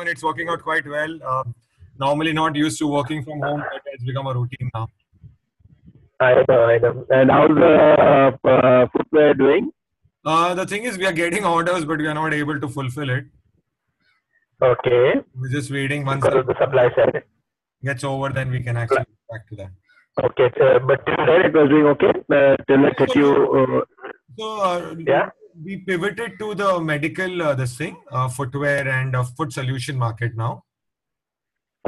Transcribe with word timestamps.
and 0.00 0.08
it's 0.08 0.22
working 0.22 0.48
out 0.48 0.62
quite 0.62 0.86
well. 0.86 1.18
Uh, 1.24 1.44
normally 1.98 2.32
not 2.32 2.54
used 2.56 2.78
to 2.78 2.86
working 2.86 3.22
from 3.24 3.40
home, 3.40 3.60
but 3.72 3.82
it's 3.92 4.04
become 4.04 4.26
a 4.26 4.34
routine 4.34 4.70
now. 4.74 4.88
I 6.20 6.44
know, 6.48 6.64
I 6.64 6.78
know. 6.78 7.06
And 7.10 7.30
how's 7.30 7.48
the 7.48 8.36
uh, 8.44 8.48
uh, 8.48 8.86
footwear 8.94 9.34
doing? 9.34 9.70
Uh, 10.24 10.54
the 10.54 10.66
thing 10.66 10.84
is, 10.84 10.98
we 10.98 11.06
are 11.06 11.12
getting 11.12 11.44
orders, 11.46 11.84
but 11.84 11.98
we 11.98 12.06
are 12.06 12.14
not 12.14 12.34
able 12.34 12.60
to 12.60 12.68
fulfill 12.68 13.08
it. 13.10 13.24
Okay. 14.62 15.14
We're 15.34 15.48
just 15.50 15.70
waiting 15.70 16.04
once 16.04 16.22
Because 16.24 16.44
the 16.46 16.54
supply 16.60 16.90
side. 16.94 17.22
gets 17.82 18.04
over, 18.04 18.28
then 18.28 18.50
we 18.50 18.60
can 18.60 18.76
actually 18.76 18.98
get 18.98 19.30
back 19.30 19.48
to 19.48 19.56
that. 19.56 19.70
Okay. 20.24 20.50
Uh, 20.60 20.78
but 20.80 21.06
till 21.06 21.24
then 21.24 21.40
it 21.46 21.54
was 21.54 21.68
doing 21.70 21.86
okay. 21.86 22.12
Uh, 22.30 22.56
till 22.68 22.82
hit 22.98 23.14
you. 23.14 23.30
Uh, 23.60 23.84
So 24.38 24.60
uh, 24.60 24.94
Yeah. 24.98 25.30
We 25.62 25.78
pivoted 25.78 26.38
to 26.38 26.54
the 26.54 26.80
medical 26.80 27.42
uh, 27.42 27.54
this 27.54 27.76
thing, 27.76 27.96
uh, 28.10 28.28
footwear 28.28 28.88
and 28.88 29.14
uh, 29.14 29.24
foot 29.24 29.52
solution 29.52 29.96
market 29.96 30.36
now. 30.36 30.64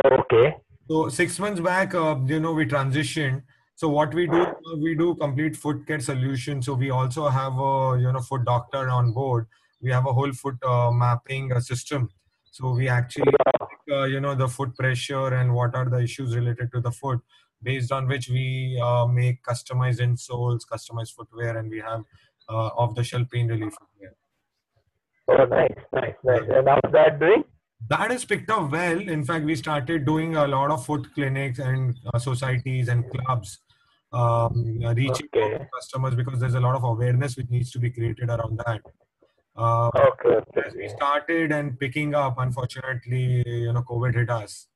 okay. 0.05 0.57
So 0.89 1.09
six 1.09 1.39
months 1.39 1.61
back, 1.61 1.95
uh, 1.95 2.17
you 2.27 2.41
know, 2.41 2.53
we 2.53 2.67
transitioned. 2.67 3.43
So 3.75 3.89
what 3.89 4.13
we 4.15 4.27
do, 4.27 4.43
uh, 4.43 4.77
we 4.79 4.95
do 4.95 5.15
complete 5.15 5.57
foot 5.57 5.87
care 5.87 6.01
solution. 6.01 6.63
So 6.63 6.75
we 6.75 6.91
also 6.91 7.29
have 7.29 7.55
a 7.55 7.99
you 8.01 8.13
know 8.13 8.21
foot 8.21 8.45
doctor 8.45 8.89
on 8.89 9.13
board. 9.13 9.47
We 9.81 9.91
have 9.91 10.07
a 10.07 10.13
whole 10.13 10.33
foot 10.33 10.57
uh, 10.65 10.91
mapping 10.91 11.53
uh, 11.53 11.61
system. 11.61 12.11
So 12.51 12.73
we 12.73 12.89
actually, 12.89 13.33
uh, 13.91 14.05
you 14.05 14.21
know, 14.21 14.35
the 14.35 14.47
foot 14.47 14.77
pressure 14.77 15.29
and 15.29 15.55
what 15.55 15.75
are 15.75 15.89
the 15.89 15.99
issues 15.99 16.37
related 16.37 16.71
to 16.73 16.81
the 16.81 16.93
foot, 16.93 17.21
based 17.63 17.91
on 17.91 18.07
which 18.07 18.29
we 18.29 18.79
uh, 18.81 19.07
make 19.07 19.43
customized 19.43 20.01
insoles, 20.01 20.61
customized 20.71 21.15
footwear, 21.15 21.57
and 21.57 21.71
we 21.71 21.79
have 21.79 22.05
uh, 22.53 22.71
off-the-shelf 22.83 23.29
pain 23.31 23.49
relief. 23.49 23.75
Oh, 25.29 25.45
nice, 25.45 25.71
nice, 25.93 26.15
nice. 26.25 26.43
And 26.57 26.69
how's 26.69 26.93
that 26.93 27.19
doing? 27.21 27.45
that 27.89 28.11
has 28.13 28.25
picked 28.25 28.49
up 28.51 28.71
well. 28.71 29.01
In 29.01 29.25
fact, 29.25 29.45
we 29.45 29.55
started 29.57 30.05
doing 30.07 30.37
a 30.37 30.47
lot 30.47 30.71
of 30.71 30.85
foot 30.87 31.07
clinics 31.15 31.59
and 31.59 31.97
uh, 32.15 32.19
societies 32.19 32.89
and 32.89 33.05
clubs, 33.11 33.59
um, 34.13 34.53
reaching 34.97 35.29
Okay. 35.35 35.67
customers 35.75 36.15
because 36.15 36.39
there's 36.41 36.55
a 36.55 36.61
lot 36.61 36.77
of 36.77 36.85
awareness 36.85 37.37
which 37.37 37.51
needs 37.51 37.73
to 37.73 37.81
be 37.81 37.91
created 37.91 38.31
around 38.31 38.61
that. 38.67 38.83
Uh, 39.57 39.91
Okay. 40.11 40.37
as 40.65 40.75
we 40.75 40.89
started 40.89 41.53
and 41.53 41.79
picking 41.79 42.15
up, 42.15 42.37
unfortunately, 42.39 43.43
you 43.47 43.73
know, 43.73 43.83
COVID 43.83 44.15
hit 44.15 44.31
us. 44.31 44.69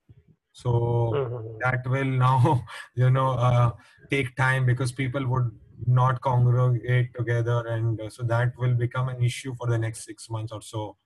So 0.53 0.71
Mhm. 1.15 1.59
that 1.61 1.87
will 1.95 2.13
now, 2.27 2.65
you 2.95 3.11
know, 3.11 3.31
uh, 3.49 3.71
take 4.11 4.35
time 4.37 4.67
because 4.67 4.91
people 4.93 5.27
would 5.35 5.51
not 5.87 6.21
congregate 6.21 7.15
together, 7.15 7.65
and 7.69 8.01
uh, 8.01 8.09
so 8.09 8.23
that 8.25 8.53
will 8.59 8.75
become 8.75 9.09
an 9.09 9.23
issue 9.23 9.55
for 9.57 9.67
the 9.67 9.79
next 9.79 10.05
six 10.05 10.31
months 10.31 10.53
or 10.53 10.63
so. 10.63 10.97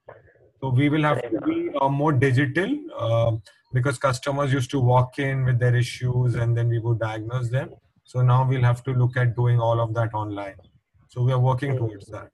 So 0.60 0.68
we 0.68 0.88
will 0.88 1.02
have 1.02 1.22
to 1.22 1.40
be 1.40 1.70
uh, 1.80 1.88
more 1.88 2.12
digital 2.12 2.70
uh, 2.98 3.32
because 3.72 3.98
customers 3.98 4.52
used 4.52 4.70
to 4.72 4.80
walk 4.80 5.18
in 5.18 5.44
with 5.44 5.58
their 5.58 5.74
issues 5.74 6.34
and 6.34 6.56
then 6.56 6.68
we 6.68 6.78
would 6.78 6.98
diagnose 6.98 7.48
them. 7.48 7.70
So 8.04 8.20
now 8.20 8.46
we'll 8.46 8.62
have 8.62 8.82
to 8.84 8.92
look 8.92 9.16
at 9.16 9.34
doing 9.36 9.58
all 9.58 9.80
of 9.80 9.94
that 9.94 10.12
online. 10.12 10.56
So 11.08 11.22
we 11.22 11.32
are 11.32 11.38
working 11.38 11.76
towards 11.76 12.06
that. 12.06 12.30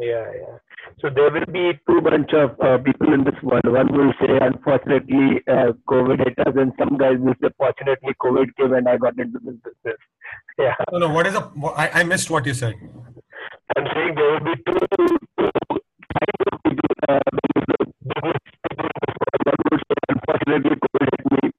Yeah, 0.00 0.24
yeah. 0.40 0.56
So 1.00 1.10
there 1.10 1.30
will 1.30 1.46
be 1.46 1.72
two 1.88 2.00
bunch 2.00 2.32
of 2.32 2.58
uh, 2.60 2.78
people 2.78 3.12
in 3.12 3.24
this 3.24 3.34
world. 3.42 3.66
One 3.66 3.92
will 3.92 4.12
say, 4.20 4.38
unfortunately, 4.40 5.42
uh, 5.48 5.72
COVID 5.88 6.18
hit 6.24 6.38
us, 6.46 6.54
and 6.56 6.72
some 6.78 6.96
guys 6.96 7.16
will 7.18 7.34
say, 7.42 7.48
fortunately, 7.58 8.14
COVID 8.22 8.54
came 8.56 8.72
and 8.74 8.88
I 8.88 8.96
got 8.96 9.18
into 9.18 9.40
this 9.44 9.56
business. 9.56 9.98
Yeah, 10.60 10.74
No, 10.92 10.98
no. 10.98 11.08
What 11.10 11.26
is 11.26 11.34
a? 11.34 11.40
what- 11.40 11.78
I, 11.78 11.88
I 12.00 12.02
missed 12.04 12.30
what 12.30 12.46
you 12.46 12.54
said. 12.54 12.74
I'm 13.76 13.86
saying 13.94 14.14
there 14.14 14.30
will 14.32 14.40
be 14.40 14.54
two, 14.66 14.78
two 14.90 15.06
of 15.40 16.62
people. 16.64 16.90
Uh, 17.08 17.20
the 17.32 17.42
business 17.54 17.92
people 18.04 18.40
in 18.70 18.76
this 18.76 19.06
world. 19.10 19.42
One 19.46 19.60
would 19.70 19.82
say, 19.88 19.98
unfortunately, 20.08 20.76
COVID 20.84 21.08
hit 21.16 21.26
me, 21.32 21.50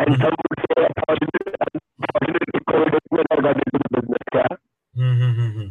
and 0.00 0.16
some 0.22 0.34
would 0.42 0.60
say, 0.64 0.86
unfortunately, 0.86 1.54
unfortunately, 2.00 2.60
COVID 2.70 2.92
hit 2.96 3.06
me 3.12 3.18
and 3.20 3.28
I 3.30 3.42
got 3.42 3.56
into 3.56 3.78
the 3.84 3.90
business. 4.00 4.24
Yeah. 4.34 4.52
Mm-hmm. 4.96 5.68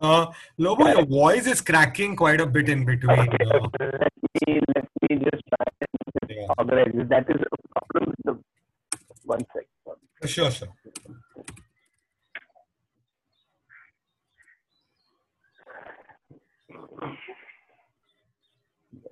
Uh, 0.00 0.26
Lobo, 0.58 0.86
your 0.88 1.06
voice 1.06 1.46
is 1.46 1.60
cracking 1.60 2.16
quite 2.16 2.40
a 2.40 2.46
bit 2.46 2.68
in 2.68 2.84
between. 2.84 3.20
Okay, 3.20 3.44
Uh, 3.52 3.68
let 3.82 4.12
me 4.46 4.60
let 4.74 4.88
me 5.02 5.16
just 5.24 5.42
try 5.52 5.66
and 5.80 6.30
yeah. 6.30 6.46
organize 6.58 6.92
this. 6.94 7.08
That 7.08 7.26
is 7.30 7.40
a 7.40 7.80
problem 7.80 8.44
one 9.24 9.44
second. 9.52 10.28
Sure, 10.28 10.50
sure. 10.50 10.68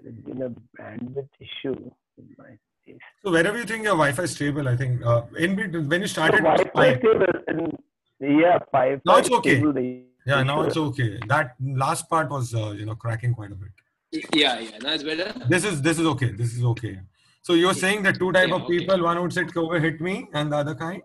There 0.03 0.13
has 0.13 0.21
been 0.25 0.43
a 0.43 0.51
bandwidth 0.81 1.29
issue 1.41 1.91
in 2.19 2.29
my 2.39 2.59
case. 2.87 2.99
So 3.24 3.24
wherever 3.35 3.59
you 3.59 3.65
think 3.65 3.85
your 3.91 3.99
Wi-Fi 4.03 4.23
is 4.29 4.33
stable, 4.33 4.69
I 4.69 4.77
think 4.77 5.05
uh, 5.05 5.23
in 5.39 5.57
between 5.57 5.89
when 5.89 6.01
you 6.07 6.07
started, 6.17 6.39
it 6.39 6.75
Wi-Fi 6.75 6.99
stable 6.99 7.79
yeah, 8.21 8.59
five. 8.73 9.01
Now 9.05 9.17
it's 9.17 9.31
okay. 9.31 9.57
stable, 9.57 9.79
yeah, 10.27 10.43
now 10.43 10.63
it's 10.63 10.77
okay. 10.77 11.19
That 11.29 11.55
last 11.61 12.09
part 12.09 12.31
was 12.31 12.55
uh, 12.55 12.71
you 12.71 12.87
know 12.87 12.95
cracking 12.95 13.35
quite 13.35 13.53
a 13.53 13.55
bit. 13.55 14.29
Yeah, 14.33 14.59
yeah. 14.61 14.79
Now 14.83 14.95
it's 14.95 15.03
better. 15.03 15.33
This 15.49 15.65
is 15.65 15.83
this 15.83 15.99
is 15.99 16.07
okay. 16.07 16.31
This 16.31 16.55
is 16.55 16.65
okay. 16.65 17.01
So 17.43 17.53
you're 17.53 17.75
saying 17.75 18.03
that 18.05 18.19
two 18.19 18.33
type 18.33 18.49
Yeah, 18.49 18.55
of 18.55 18.63
okay. 18.63 18.79
people, 18.79 19.03
one 19.03 19.21
would 19.21 19.33
say 19.33 19.45
COVID 19.45 19.83
hit 19.83 20.01
me, 20.01 20.29
and 20.33 20.51
the 20.51 20.57
other 20.57 20.75
kind. 20.75 21.03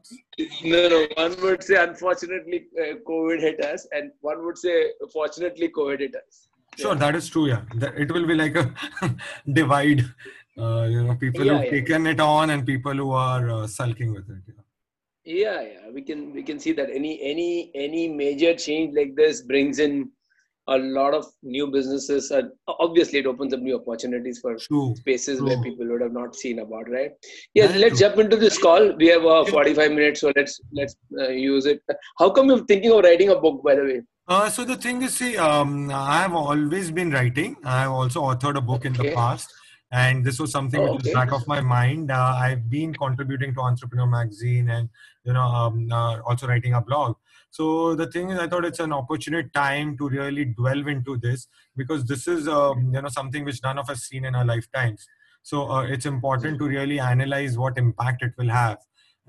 No, 0.63 0.87
no. 0.87 1.07
One 1.17 1.35
would 1.41 1.63
say, 1.63 1.75
unfortunately, 1.83 2.67
uh, 2.81 2.93
COVID 3.09 3.41
hit 3.41 3.65
us, 3.65 3.85
and 3.91 4.11
one 4.21 4.45
would 4.45 4.57
say, 4.57 4.91
fortunately, 5.11 5.69
COVID 5.79 5.99
hit 5.99 6.15
us. 6.15 6.47
Sure, 6.77 6.95
that 6.95 7.15
is 7.15 7.27
true. 7.27 7.47
Yeah, 7.47 7.63
it 7.97 8.09
will 8.11 8.25
be 8.25 8.35
like 8.35 8.55
a 8.55 8.73
divide. 9.59 10.05
Uh, 10.59 10.83
you 10.93 11.03
know, 11.03 11.15
people 11.15 11.45
Yeah, 11.45 11.53
who've 11.57 11.65
yeah. 11.65 11.71
taken 11.71 12.07
it 12.07 12.19
on 12.19 12.49
and 12.49 12.65
people 12.65 12.93
who 12.93 13.11
are 13.11 13.49
uh, 13.49 13.67
sulking 13.67 14.13
with 14.13 14.29
it. 14.29 14.43
Yeah. 14.47 14.63
Yeah, 15.25 15.61
yeah. 15.61 15.89
We 15.93 16.01
can 16.01 16.33
we 16.33 16.41
can 16.43 16.59
see 16.59 16.71
that 16.73 16.89
any 16.89 17.21
any 17.21 17.71
any 17.75 18.07
major 18.07 18.55
change 18.55 18.95
like 18.95 19.15
this 19.15 19.41
brings 19.41 19.79
in 19.79 20.09
a 20.67 20.77
lot 20.77 21.13
of 21.13 21.25
new 21.41 21.67
businesses, 21.67 22.29
and 22.31 22.51
obviously 22.67 23.19
it 23.19 23.25
opens 23.25 23.53
up 23.53 23.59
new 23.59 23.75
opportunities 23.75 24.39
for 24.39 24.55
True. 24.55 24.95
spaces 24.97 25.41
where 25.41 25.61
people 25.61 25.87
would 25.87 26.01
have 26.01 26.13
not 26.13 26.35
seen 26.35 26.59
about, 26.59 26.89
right? 26.89 27.11
Yes, 27.53 27.69
Very 27.69 27.81
let's 27.81 27.99
true. 27.99 28.07
jump 28.07 28.19
into 28.19 28.37
this 28.37 28.57
call. 28.57 28.93
We 28.95 29.07
have 29.07 29.25
uh, 29.25 29.45
45 29.45 29.91
minutes, 29.91 30.21
so 30.21 30.31
let's 30.35 30.59
let's 30.71 30.95
uh, 31.19 31.29
use 31.29 31.65
it. 31.65 31.81
How 32.19 32.29
come 32.29 32.47
you're 32.49 32.65
thinking 32.65 32.91
of 32.91 33.03
writing 33.03 33.29
a 33.29 33.39
book, 33.39 33.63
by 33.63 33.75
the 33.75 33.83
way? 33.83 34.01
Uh, 34.27 34.47
so 34.49 34.63
the 34.63 34.75
thing 34.75 35.01
is, 35.01 35.15
see, 35.15 35.37
um, 35.37 35.89
I 35.91 36.21
have 36.21 36.35
always 36.35 36.91
been 36.91 37.09
writing. 37.09 37.55
I 37.63 37.81
have 37.81 37.91
also 37.91 38.21
authored 38.21 38.57
a 38.57 38.61
book 38.61 38.85
in 38.85 38.93
the 38.93 39.11
past, 39.15 39.51
and 39.91 40.23
this 40.23 40.39
was 40.39 40.51
something 40.51 40.79
Oh, 40.81 40.93
which 40.93 41.05
was 41.05 41.13
back 41.13 41.31
of 41.31 41.47
my 41.47 41.61
mind. 41.61 42.11
Uh, 42.11 42.35
I've 42.37 42.69
been 42.69 42.93
contributing 42.93 43.53
to 43.55 43.61
Entrepreneur 43.61 44.05
Magazine, 44.05 44.69
and 44.69 44.89
you 45.23 45.33
know, 45.33 45.41
um, 45.41 45.91
uh, 45.91 46.19
also 46.21 46.47
writing 46.47 46.73
a 46.73 46.81
blog. 46.81 47.15
So 47.51 47.95
the 47.95 48.07
thing 48.07 48.29
is, 48.29 48.39
I 48.39 48.47
thought 48.47 48.65
it's 48.65 48.79
an 48.79 48.93
opportune 48.93 49.49
time 49.53 49.97
to 49.97 50.09
really 50.09 50.45
delve 50.45 50.87
into 50.87 51.17
this 51.17 51.47
because 51.75 52.05
this 52.05 52.27
is, 52.27 52.47
um, 52.47 52.93
you 52.93 53.01
know, 53.01 53.07
something 53.09 53.43
which 53.43 53.63
none 53.63 53.79
of 53.79 53.89
us 53.89 54.03
seen 54.03 54.25
in 54.25 54.35
our 54.35 54.45
lifetimes. 54.45 55.07
So 55.41 55.71
uh, 55.71 55.83
it's 55.83 56.05
important 56.05 56.59
to 56.59 56.67
really 56.67 56.99
analyze 56.99 57.57
what 57.57 57.77
impact 57.77 58.21
it 58.21 58.33
will 58.37 58.49
have 58.49 58.77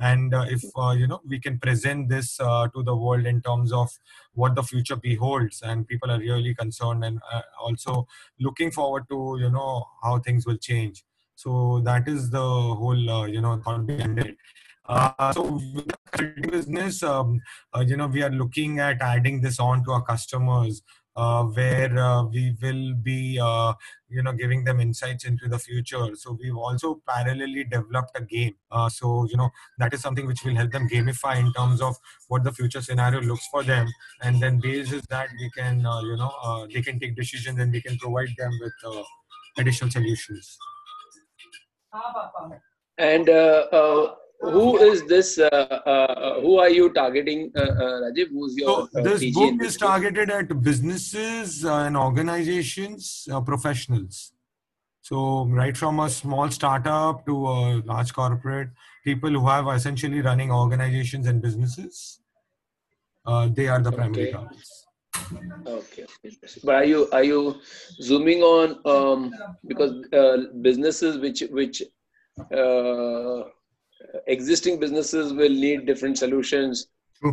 and 0.01 0.35
uh, 0.35 0.47
if 0.49 0.65
uh, 0.77 0.91
you 0.91 1.07
know 1.07 1.21
we 1.29 1.39
can 1.39 1.59
present 1.59 2.09
this 2.09 2.41
uh, 2.41 2.67
to 2.69 2.83
the 2.83 2.97
world 2.97 3.27
in 3.27 3.41
terms 3.43 3.73
of 3.73 3.91
what 4.35 4.55
the 4.55 4.63
future 4.63 4.97
beholds 4.97 5.63
and 5.63 5.87
people 5.87 6.11
are 6.11 6.19
really 6.19 6.55
concerned 6.55 7.05
and 7.05 7.21
uh, 7.33 7.43
also 7.61 8.07
looking 8.41 8.71
forward 8.71 9.05
to 9.11 9.37
you 9.41 9.51
know 9.51 9.85
how 10.03 10.19
things 10.19 10.47
will 10.47 10.57
change. 10.57 11.05
So 11.35 11.81
that 11.85 12.09
is 12.09 12.31
the 12.31 12.39
whole 12.41 13.11
uh, 13.11 13.27
you 13.27 13.41
know 13.41 13.59
thought 13.59 13.87
behind 13.87 14.19
it. 14.19 14.37
Uh, 14.87 15.33
so 15.33 15.61
business 16.51 17.03
um, 17.03 17.41
uh, 17.77 17.81
you 17.81 17.97
know 17.97 18.07
we 18.07 18.23
are 18.23 18.31
looking 18.31 18.81
at 18.81 19.01
adding 19.01 19.41
this 19.41 19.61
on 19.61 19.85
to 19.85 19.93
our 19.93 20.03
customers 20.03 20.83
uh, 21.17 21.45
where 21.45 21.99
uh, 21.99 22.25
we 22.25 22.57
will 22.63 22.95
be 22.95 23.39
uh, 23.41 23.73
you 24.09 24.23
know 24.23 24.33
giving 24.33 24.65
them 24.65 24.81
insights 24.81 25.25
into 25.25 25.49
the 25.49 25.59
future. 25.59 26.15
So 26.15 26.37
we've 26.41 26.57
also 26.57 27.03
parallelly 27.09 27.69
developed 27.71 28.13
a 28.15 28.23
game. 28.23 28.55
Uh, 28.71 28.89
so 28.89 29.27
you 29.31 29.37
know 29.37 29.51
that 29.79 29.93
is 29.95 30.01
something 30.01 30.27
which 30.27 30.45
will 30.45 30.55
help 30.55 30.71
them 30.73 30.89
gamify 30.89 31.39
in 31.39 31.53
terms 31.53 31.81
of 31.81 31.97
what 32.29 32.45
the 32.45 32.53
future 32.53 32.81
scenario 32.81 33.21
looks 33.21 33.47
for 33.49 33.63
them. 33.63 33.89
And 34.23 34.41
then 34.41 34.61
basis 34.61 35.03
that 35.11 35.29
we 35.39 35.51
can 35.51 35.85
uh, 35.85 36.01
you 36.01 36.17
know 36.17 36.33
uh, 36.43 36.67
they 36.73 36.83
can 36.83 36.99
take 36.99 37.17
decisions 37.17 37.59
and 37.59 37.73
we 37.73 37.81
can 37.81 37.97
provide 37.99 38.35
them 38.39 38.53
with 38.61 38.73
uh, 38.85 39.03
additional 39.59 39.91
solutions. 39.91 40.59
And 42.99 43.29
uh, 43.29 43.67
uh, 43.73 44.15
who 44.41 44.79
is 44.79 45.05
this? 45.05 45.39
Uh, 45.39 45.47
uh, 45.47 46.41
who 46.41 46.59
are 46.59 46.71
you 46.71 46.91
targeting, 46.93 47.53
uh, 47.57 47.61
uh, 47.61 48.01
Rajiv? 48.03 48.29
Who's 48.31 48.57
your 48.57 48.89
so 48.93 48.99
uh, 48.99 49.03
this 49.03 49.23
TG 49.23 49.35
book 49.35 49.63
is 49.67 49.77
targeted 49.77 50.31
at 50.31 50.63
businesses 50.63 51.65
uh, 51.65 51.87
and 51.87 51.97
organizations 51.97 53.29
uh, 53.33 53.41
professionals 53.41 54.33
so 55.03 55.47
right 55.47 55.77
from 55.77 56.01
a 56.01 56.09
small 56.09 56.51
startup 56.51 57.25
to 57.27 57.47
a 57.47 57.83
large 57.85 58.13
corporate 58.13 58.69
people 59.05 59.31
who 59.31 59.47
have 59.47 59.67
essentially 59.69 60.21
running 60.21 60.53
organizations 60.53 61.27
and 61.27 61.43
businesses 61.43 62.21
uh, 63.27 63.49
they 63.49 63.67
are 63.69 63.81
the 63.81 63.93
primary 63.93 64.29
Okay. 64.29 64.33
targets 64.33 64.87
Okay. 65.67 66.07
But 66.65 66.75
are 66.75 66.85
you 66.85 67.09
are 67.13 67.25
you 67.25 67.57
zooming 68.01 68.43
on 68.43 68.79
um, 68.85 69.33
because 69.67 69.93
uh, 70.13 70.37
businesses 70.61 71.19
which 71.19 71.43
which 71.51 71.83
uh, 72.53 73.43
existing 74.27 74.79
businesses 74.81 75.33
will 75.33 75.51
need 75.67 75.87
different 75.87 76.19
solutions. 76.19 76.87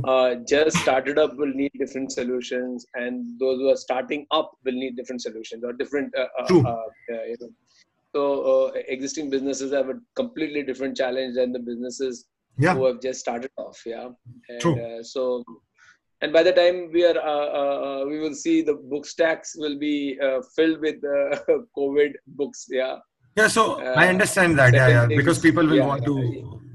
Uh, 0.04 0.36
just 0.46 0.76
started 0.78 1.18
up 1.18 1.34
will 1.38 1.54
need 1.54 1.72
different 1.80 2.12
solutions, 2.12 2.86
and 2.96 3.40
those 3.40 3.58
who 3.60 3.70
are 3.70 3.78
starting 3.78 4.26
up 4.32 4.52
will 4.66 4.74
need 4.74 4.98
different 4.98 5.22
solutions 5.22 5.64
or 5.64 5.72
different. 5.72 6.14
Uh, 6.18 6.28
uh, 6.40 6.46
True. 6.48 6.68
uh, 6.68 7.24
you 7.26 7.38
know. 7.40 7.50
So 8.14 8.42
uh, 8.68 8.72
existing 8.88 9.30
businesses 9.30 9.72
have 9.72 9.90
a 9.90 10.00
completely 10.16 10.64
different 10.64 10.98
challenge 10.98 11.36
than 11.36 11.54
the 11.54 11.60
businesses 11.60 12.26
Yeah. 12.60 12.74
who 12.76 12.86
have 12.86 13.00
just 13.02 13.20
started 13.20 13.52
off. 13.58 13.82
Yeah. 13.86 14.10
And, 14.50 14.60
True. 14.60 14.76
Uh, 14.84 15.04
so, 15.04 15.44
and 16.22 16.34
by 16.34 16.42
the 16.44 16.52
time 16.52 16.90
we 16.92 17.06
are, 17.06 17.18
uh, 17.18 17.50
uh, 17.62 17.78
uh, 17.88 18.06
we 18.12 18.20
will 18.20 18.34
see 18.34 18.62
the 18.62 18.74
book 18.74 19.06
stacks 19.06 19.56
will 19.56 19.78
be 19.78 20.18
uh, 20.28 20.40
filled 20.56 20.80
with 20.82 20.96
uh, 21.06 21.38
COVID 21.78 22.14
books. 22.28 22.66
Yeah. 22.70 22.98
Yeah, 23.38 23.48
so 23.48 23.64
Uh, 23.80 23.94
I 23.96 24.08
understand 24.08 24.58
that. 24.60 24.74
Yeah, 24.74 24.88
yeah, 24.88 25.06
because 25.06 25.38
people 25.40 25.66
will 25.68 25.86
want 25.86 26.04
to, 26.06 26.16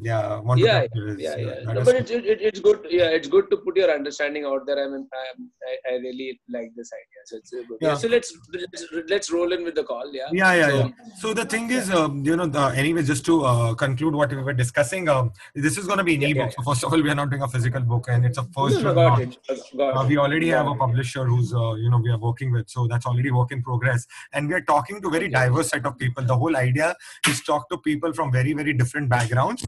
yeah, 0.02 0.38
want 0.40 0.60
to. 0.60 0.66
Yeah, 0.66 0.80
capture 0.82 1.16
yeah, 1.18 1.36
yeah. 1.36 1.72
No, 1.72 1.84
but 1.84 1.94
it's 2.00 2.10
it, 2.10 2.24
it- 2.32 2.42
it's 2.48 2.60
good. 2.60 2.80
Yeah, 2.90 3.08
it's 3.18 3.28
good 3.34 3.46
to 3.52 3.56
put 3.64 3.76
your 3.76 3.90
understanding 3.98 4.44
out 4.44 4.66
there. 4.66 4.78
I 4.84 4.88
mean, 4.92 5.08
I, 5.20 5.24
I, 5.70 5.94
I 5.94 5.98
really 6.06 6.40
like 6.56 6.70
this 6.76 6.90
idea. 7.00 7.20
So 7.30 7.36
it's 7.38 7.52
uh, 7.54 7.62
good. 7.68 7.78
Yeah. 7.80 7.88
Yeah. 7.90 7.94
So 8.02 8.08
let's 8.08 8.30
let's 8.52 8.84
let's 9.14 9.30
roll 9.36 9.52
in 9.52 9.64
with 9.64 9.76
the 9.80 9.84
call. 9.84 10.10
Yeah. 10.12 10.28
Yeah, 10.32 10.54
yeah, 10.54 10.68
so, 10.68 10.76
yeah. 10.78 10.88
So 11.22 11.34
the 11.34 11.44
thing 11.44 11.70
is, 11.70 11.90
um, 11.90 12.24
you 12.24 12.36
know, 12.36 12.46
the, 12.46 12.64
anyway, 12.84 13.02
just 13.02 13.24
to 13.26 13.44
uh, 13.44 13.74
conclude 13.74 14.14
what 14.14 14.30
we 14.30 14.42
were 14.42 14.52
discussing, 14.52 15.08
um, 15.08 15.32
this 15.54 15.78
is 15.78 15.86
going 15.86 15.98
to 15.98 16.04
be 16.04 16.14
an 16.16 16.22
Yeah, 16.22 16.28
ebook. 16.28 16.50
yeah, 16.50 16.56
So 16.56 16.62
first 16.70 16.84
of 16.84 16.92
all, 16.92 17.02
we 17.02 17.10
are 17.10 17.14
not 17.14 17.30
doing 17.30 17.42
a 17.42 17.48
physical 17.48 17.80
book, 17.80 18.06
and 18.08 18.26
it's 18.26 18.38
a 18.38 18.44
first 18.56 18.82
No, 18.82 18.92
no, 18.92 18.94
got 18.94 19.20
it. 19.20 19.36
Got 19.76 19.96
Uh, 19.96 20.06
we 20.08 20.16
already 20.18 20.48
have 20.48 20.66
a 20.66 20.74
publisher 20.74 21.24
who's, 21.24 21.54
uh, 21.54 21.74
you 21.74 21.90
know, 21.90 21.98
we 21.98 22.10
are 22.10 22.18
working 22.18 22.52
with. 22.52 22.68
So 22.68 22.86
that's 22.86 23.06
already 23.06 23.30
work 23.30 23.52
in 23.52 23.62
progress. 23.62 24.06
And 24.32 24.48
we 24.48 24.54
are 24.54 24.60
talking 24.62 25.00
to 25.02 25.10
very 25.10 25.30
Yeah. 25.30 25.44
diverse 25.44 25.68
set 25.68 25.86
of 25.86 25.96
people. 25.98 26.24
The 26.24 26.36
whole 26.36 26.56
idea 26.56 26.96
is 27.28 27.42
talk 27.42 27.68
to 27.70 27.78
people 27.78 28.12
from 28.12 28.32
very, 28.32 28.52
very 28.52 28.72
different 28.72 29.08
backgrounds. 29.08 29.64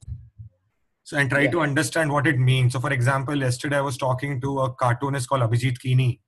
So 1.05 1.17
and 1.19 1.31
try 1.31 1.43
Yeah. 1.43 1.51
to 1.53 1.61
understand 1.61 2.11
what 2.13 2.27
it 2.27 2.39
means. 2.39 2.73
So 2.73 2.81
for 2.81 2.93
example, 2.93 3.37
yesterday 3.37 3.77
I 3.77 3.83
was 3.83 3.97
talking 3.99 4.41
to 4.41 4.61
a 4.61 4.75
cartoonist 4.75 5.29
called 5.29 5.43
Abhijit 5.43 5.79
Kini, 5.79 6.21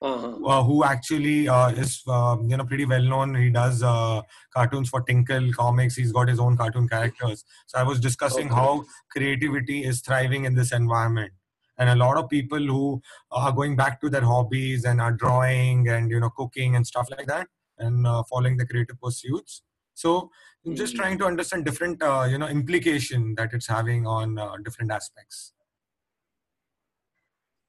Uh-huh. 0.00 0.38
uh, 0.46 0.62
who 0.62 0.84
actually 0.84 1.48
uh, 1.48 1.70
is, 1.70 2.02
um, 2.08 2.48
you 2.50 2.56
know, 2.56 2.64
pretty 2.64 2.84
well 2.84 3.02
known. 3.02 3.34
He 3.34 3.50
does 3.50 3.82
uh, 3.82 4.22
cartoons 4.52 4.88
for 4.90 5.00
Tinkle 5.02 5.52
Comics. 5.52 5.96
He's 5.96 6.12
got 6.12 6.28
his 6.28 6.38
own 6.38 6.56
cartoon 6.56 6.88
characters. 6.88 7.44
So 7.66 7.78
I 7.78 7.82
was 7.82 8.00
discussing 8.00 8.48
Okay. 8.48 8.54
how 8.54 8.84
creativity 9.10 9.84
is 9.84 10.00
thriving 10.02 10.44
in 10.44 10.54
this 10.54 10.72
environment 10.72 11.32
and 11.78 11.88
a 11.90 11.96
lot 11.96 12.16
of 12.18 12.28
people 12.28 12.58
who 12.58 13.00
are 13.32 13.50
going 13.52 13.76
back 13.76 14.00
to 14.02 14.08
their 14.10 14.20
hobbies 14.20 14.84
and 14.84 15.00
are 15.00 15.12
drawing 15.12 15.88
and 15.88 16.10
you 16.10 16.20
know 16.20 16.30
cooking 16.30 16.76
and 16.76 16.86
stuff 16.86 17.08
like 17.10 17.26
that 17.26 17.48
and 17.78 18.06
uh, 18.06 18.22
following 18.30 18.56
the 18.56 18.66
creative 18.66 19.00
pursuits 19.00 19.62
so 19.94 20.30
just 20.72 20.94
Mhm. 20.94 20.98
trying 20.98 21.18
to 21.18 21.26
understand 21.26 21.64
different 21.64 22.02
uh, 22.02 22.26
you 22.30 22.38
know 22.38 22.48
implication 22.48 23.34
that 23.36 23.52
it's 23.52 23.66
having 23.66 24.06
on 24.06 24.38
uh, 24.38 24.56
different 24.64 24.90
aspects 24.90 25.52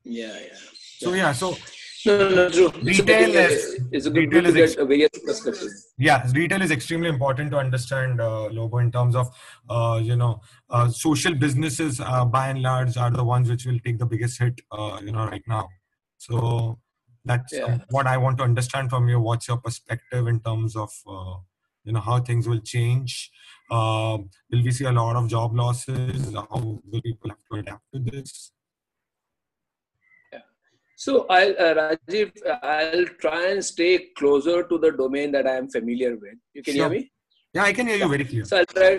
Yeah, 0.03 0.37
yeah. 0.39 0.57
so 1.03 1.13
yeah 1.13 1.31
so 1.33 1.57
No, 2.07 2.29
no, 2.29 2.49
true. 2.51 2.69
Retail 2.87 3.31
good- 3.31 3.51
is- 3.51 3.79
it's 3.91 4.05
a 4.05 4.11
good, 4.11 4.31
retail 4.31 4.45
is 4.49 4.53
get 4.53 4.77
a 4.83 4.85
various 4.85 5.09
perspectives. 5.27 5.77
yeah 6.07 6.25
retail 6.35 6.61
is 6.65 6.71
extremely 6.75 7.09
important 7.09 7.49
to 7.53 7.57
understand 7.57 8.21
uh, 8.21 8.45
Lobo 8.57 8.77
in 8.77 8.91
terms 8.91 9.15
of 9.21 9.27
uh, 9.69 9.99
you 10.09 10.15
know 10.15 10.33
uh, 10.69 10.87
social 10.89 11.33
businesses 11.33 11.99
uh, 11.99 12.23
by 12.35 12.43
and 12.49 12.61
large 12.61 12.95
are 12.97 13.09
the 13.09 13.23
ones 13.23 13.49
which 13.49 13.65
will 13.65 13.79
take 13.87 13.97
the 13.97 14.05
biggest 14.05 14.39
hit 14.39 14.61
uh, 14.71 14.99
you 15.07 15.11
know 15.11 15.25
right 15.33 15.47
now 15.55 15.63
so 16.27 16.77
that's 17.31 17.53
uh, 17.53 17.57
Yeah. 17.69 17.79
what 17.97 18.05
i 18.13 18.15
want 18.25 18.37
to 18.37 18.43
understand 18.49 18.91
from 18.95 19.09
you 19.13 19.19
what's 19.19 19.47
your 19.51 19.57
perspective 19.67 20.27
in 20.33 20.39
terms 20.49 20.75
of 20.85 20.91
uh, 21.15 21.35
you 21.85 21.93
know 21.93 22.03
how 22.09 22.19
things 22.19 22.47
will 22.47 22.63
change 22.73 23.31
uh, 23.71 24.17
will 24.51 24.63
we 24.67 24.71
see 24.71 24.85
a 24.85 24.91
lot 24.91 25.15
of 25.15 25.27
job 25.35 25.55
losses 25.55 26.33
how 26.33 26.59
will 26.91 27.01
people 27.09 27.29
have 27.29 27.43
to 27.51 27.59
adapt 27.63 27.85
to 27.93 27.99
this 28.11 28.51
Yeah. 30.33 30.41
So 31.03 31.11
I'll, 31.29 31.53
uh, 31.65 31.73
Rajiv, 31.79 32.29
I'll 32.75 33.05
try 33.23 33.41
and 33.51 33.63
stay 33.73 33.93
closer 34.19 34.57
to 34.71 34.77
the 34.85 34.91
domain 34.91 35.31
that 35.35 35.45
I 35.53 35.55
am 35.61 35.67
familiar 35.69 36.11
with. 36.23 36.37
You 36.53 36.63
can 36.63 36.73
Sure. 36.75 36.89
hear 36.89 36.99
me? 36.99 37.11
yeah 37.55 37.63
i 37.69 37.73
can 37.77 37.87
hear 37.87 37.97
you 38.03 38.09
very 38.15 38.25
clear 38.31 38.45
So 38.49 38.57
I'll 38.59 38.71
try, 38.77 38.91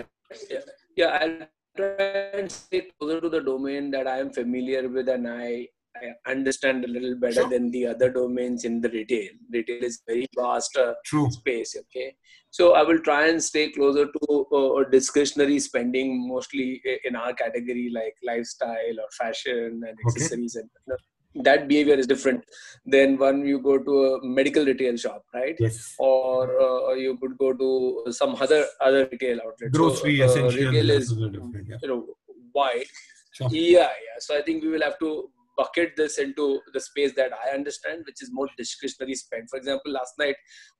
yeah, 0.53 0.63
yeah, 1.01 1.11
I'll 1.21 1.35
try 1.79 2.05
and 2.39 2.51
stay 2.51 2.79
closer 2.99 3.17
to 3.25 3.29
the 3.35 3.41
domain 3.49 3.91
that 3.95 4.07
I 4.13 4.17
am 4.23 4.31
familiar 4.39 4.83
with 4.95 5.09
and 5.15 5.27
I, 5.27 5.67
I 6.03 6.31
understand 6.31 6.85
a 6.85 6.87
little 6.87 7.15
better 7.15 7.41
Sure. 7.41 7.49
than 7.49 7.71
the 7.71 7.87
other 7.87 8.09
domains 8.09 8.63
in 8.65 8.81
the 8.81 8.89
retail. 8.89 9.29
Retail 9.51 9.83
is 9.83 10.01
very 10.07 10.27
vast 10.35 10.77
uh, 10.77 10.93
true 11.05 11.29
space. 11.31 11.75
Okay, 11.81 12.15
so 12.49 12.73
I 12.73 12.83
will 12.83 12.99
try 12.99 13.27
and 13.27 13.43
stay 13.43 13.69
closer 13.71 14.05
to 14.05 14.45
uh, 14.59 14.89
discretionary 14.89 15.59
spending, 15.59 16.27
mostly 16.27 16.81
in 17.03 17.15
our 17.15 17.33
category 17.33 17.89
like 17.93 18.15
lifestyle 18.23 18.99
or 19.03 19.09
fashion 19.17 19.81
and 19.87 19.97
accessories, 20.05 20.55
and 20.55 20.69
you 20.87 20.93
know, 20.93 20.97
that 21.43 21.67
behavior 21.67 21.95
is 21.95 22.07
different 22.07 22.43
than 22.85 23.17
when 23.17 23.45
you 23.45 23.59
go 23.59 23.77
to 23.77 24.05
a 24.05 24.25
medical 24.25 24.65
retail 24.65 24.97
shop, 24.97 25.23
right? 25.33 25.55
yes 25.59 25.95
or 25.99 26.59
uh, 26.61 26.93
you 26.93 27.17
could 27.17 27.37
go 27.37 27.53
to 27.53 28.11
some 28.11 28.35
other 28.35 28.65
other 28.81 29.07
retail 29.11 29.39
outlet. 29.45 29.71
grocery 29.71 30.17
so, 30.17 30.23
uh, 30.23 30.27
essentials 30.27 30.55
retail 30.55 30.89
is 30.89 31.09
different, 31.11 31.67
yeah. 31.69 31.77
you 31.81 31.87
know 31.87 32.05
wide. 32.53 32.85
Sure. 33.33 33.49
Yeah, 33.51 33.91
yeah. 34.05 34.17
So 34.19 34.35
I 34.37 34.41
think 34.41 34.63
we 34.63 34.69
will 34.69 34.81
have 34.81 34.97
to 34.99 35.29
bucket 35.57 35.93
this 35.97 36.17
into 36.19 36.61
the 36.73 36.79
space 36.79 37.13
that 37.15 37.31
I 37.33 37.53
understand, 37.53 38.03
which 38.05 38.21
is 38.21 38.31
more 38.31 38.47
discretionary 38.57 39.15
spend. 39.15 39.49
For 39.49 39.57
example, 39.57 39.91
last 39.91 40.13
night 40.19 40.35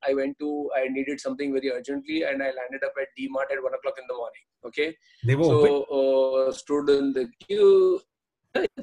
I 0.08 0.14
went 0.14 0.38
to 0.40 0.70
I 0.76 0.88
needed 0.90 1.20
something 1.20 1.52
very 1.54 1.72
urgently, 1.72 2.24
and 2.24 2.42
I 2.42 2.52
landed 2.60 2.84
up 2.86 2.94
at 3.02 3.08
DMart 3.20 3.52
at 3.52 3.64
one 3.64 3.74
o'clock 3.74 3.96
in 3.98 4.06
the 4.08 4.16
morning. 4.16 4.46
Okay, 4.66 4.96
they 5.26 5.36
were 5.36 5.44
so 5.44 5.84
uh, 5.84 6.52
stood 6.52 6.90
in 6.90 7.14
the 7.14 7.30
queue. 7.46 8.00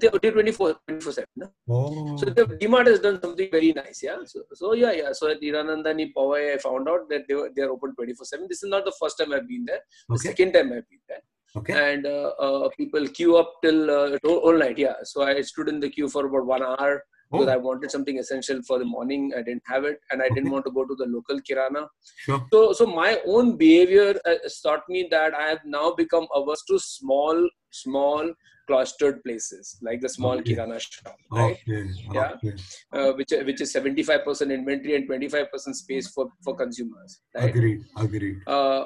They 0.00 0.08
were 0.08 0.18
24 0.18 0.76
7. 1.00 1.24
No? 1.36 1.50
oh. 1.68 2.16
So 2.16 2.26
the 2.26 2.44
DMart 2.46 2.86
has 2.86 3.00
done 3.00 3.20
something 3.20 3.48
very 3.50 3.72
nice, 3.72 4.02
yeah. 4.04 4.18
So, 4.24 4.42
so 4.52 4.72
yeah, 4.74 4.92
yeah. 4.92 5.12
So 5.12 5.30
at 5.30 5.40
Hiranandani 5.40 6.12
Powai, 6.16 6.54
I 6.54 6.58
found 6.58 6.88
out 6.88 7.08
that 7.08 7.26
they 7.26 7.34
were 7.34 7.50
they 7.54 7.62
are 7.62 7.70
open 7.70 7.94
24/7. 7.98 8.48
This 8.48 8.62
is 8.62 8.70
not 8.74 8.84
the 8.84 8.94
first 9.00 9.18
time 9.18 9.32
I've 9.32 9.48
been 9.48 9.64
there. 9.64 9.80
The 10.08 10.14
okay 10.14 10.28
second 10.28 10.52
time 10.52 10.66
I've 10.66 10.88
been 10.88 11.04
there, 11.08 11.22
okay 11.56 11.92
and 11.92 12.06
uh, 12.06 12.32
uh, 12.38 12.68
people 12.76 13.06
queue 13.08 13.36
up 13.36 13.54
till 13.62 13.90
uh, 13.90 14.18
all 14.24 14.58
night. 14.58 14.78
Yeah. 14.78 14.94
So 15.02 15.22
I 15.22 15.40
stood 15.40 15.68
in 15.68 15.80
the 15.80 15.90
queue 15.90 16.08
for 16.08 16.26
about 16.26 16.46
one 16.46 16.62
hour 16.62 17.02
because 17.30 17.48
oh, 17.48 17.52
I 17.52 17.56
wanted 17.56 17.90
something 17.90 18.18
essential 18.18 18.62
for 18.62 18.78
the 18.78 18.84
morning. 18.84 19.32
I 19.36 19.42
didn't 19.42 19.62
have 19.66 19.84
it, 19.84 19.98
and 20.10 20.22
I 20.22 20.28
didn't 20.28 20.50
want 20.50 20.64
to 20.66 20.70
go 20.70 20.84
to 20.84 20.94
the 20.94 21.06
local 21.06 21.40
kirana. 21.40 21.86
sure 22.16 22.46
So, 22.52 22.72
so 22.72 22.86
my 22.86 23.18
own 23.26 23.56
behavior 23.56 24.14
uh, 24.24 24.34
has 24.42 24.60
taught 24.60 24.88
me 24.88 25.08
that 25.10 25.34
I 25.34 25.48
have 25.48 25.64
now 25.64 25.92
become 25.94 26.26
averse 26.34 26.62
to 26.68 26.78
small, 26.78 27.48
small 27.70 28.32
clustered 28.66 29.22
places 29.24 29.76
like 29.82 30.00
the 30.00 30.08
small 30.08 30.38
Okay. 30.38 30.54
kirana 30.54 30.78
shop, 30.80 31.16
right? 31.30 31.58
okay 31.68 31.82
Yeah. 32.16 32.32
okay 32.36 32.54
uh, 32.96 33.12
which 33.18 33.32
which 33.48 33.60
is 33.64 33.72
75% 33.74 34.52
inventory 34.58 34.94
and 34.98 35.08
25% 35.08 35.74
space 35.82 36.08
for 36.14 36.26
for 36.44 36.54
consumers 36.62 37.20
right 37.36 37.50
Agreed. 37.54 37.84
Agreed. 38.06 38.38
uh, 38.46 38.84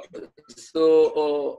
so 0.56 0.85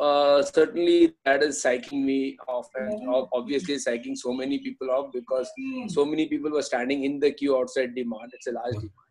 uh, 0.10 0.42
certainly 0.44 1.14
that 1.26 1.44
is 1.44 1.62
psyching 1.64 2.04
me 2.12 2.38
off 2.48 2.68
and 2.76 3.08
obviously 3.34 3.76
psyching 3.76 4.18
so 4.26 4.34
many 4.34 4.60
people 4.60 4.92
off 4.92 5.12
because 5.20 5.50
so 5.98 6.06
many 6.06 6.28
people 6.34 6.52
were 6.52 6.68
standing 6.72 7.04
in 7.10 7.20
the 7.20 7.32
queue 7.32 7.56
outside 7.60 7.96
DMart 8.00 8.30
it's 8.40 8.48
a 8.48 8.52
large 8.52 8.76
DMart 8.76 9.06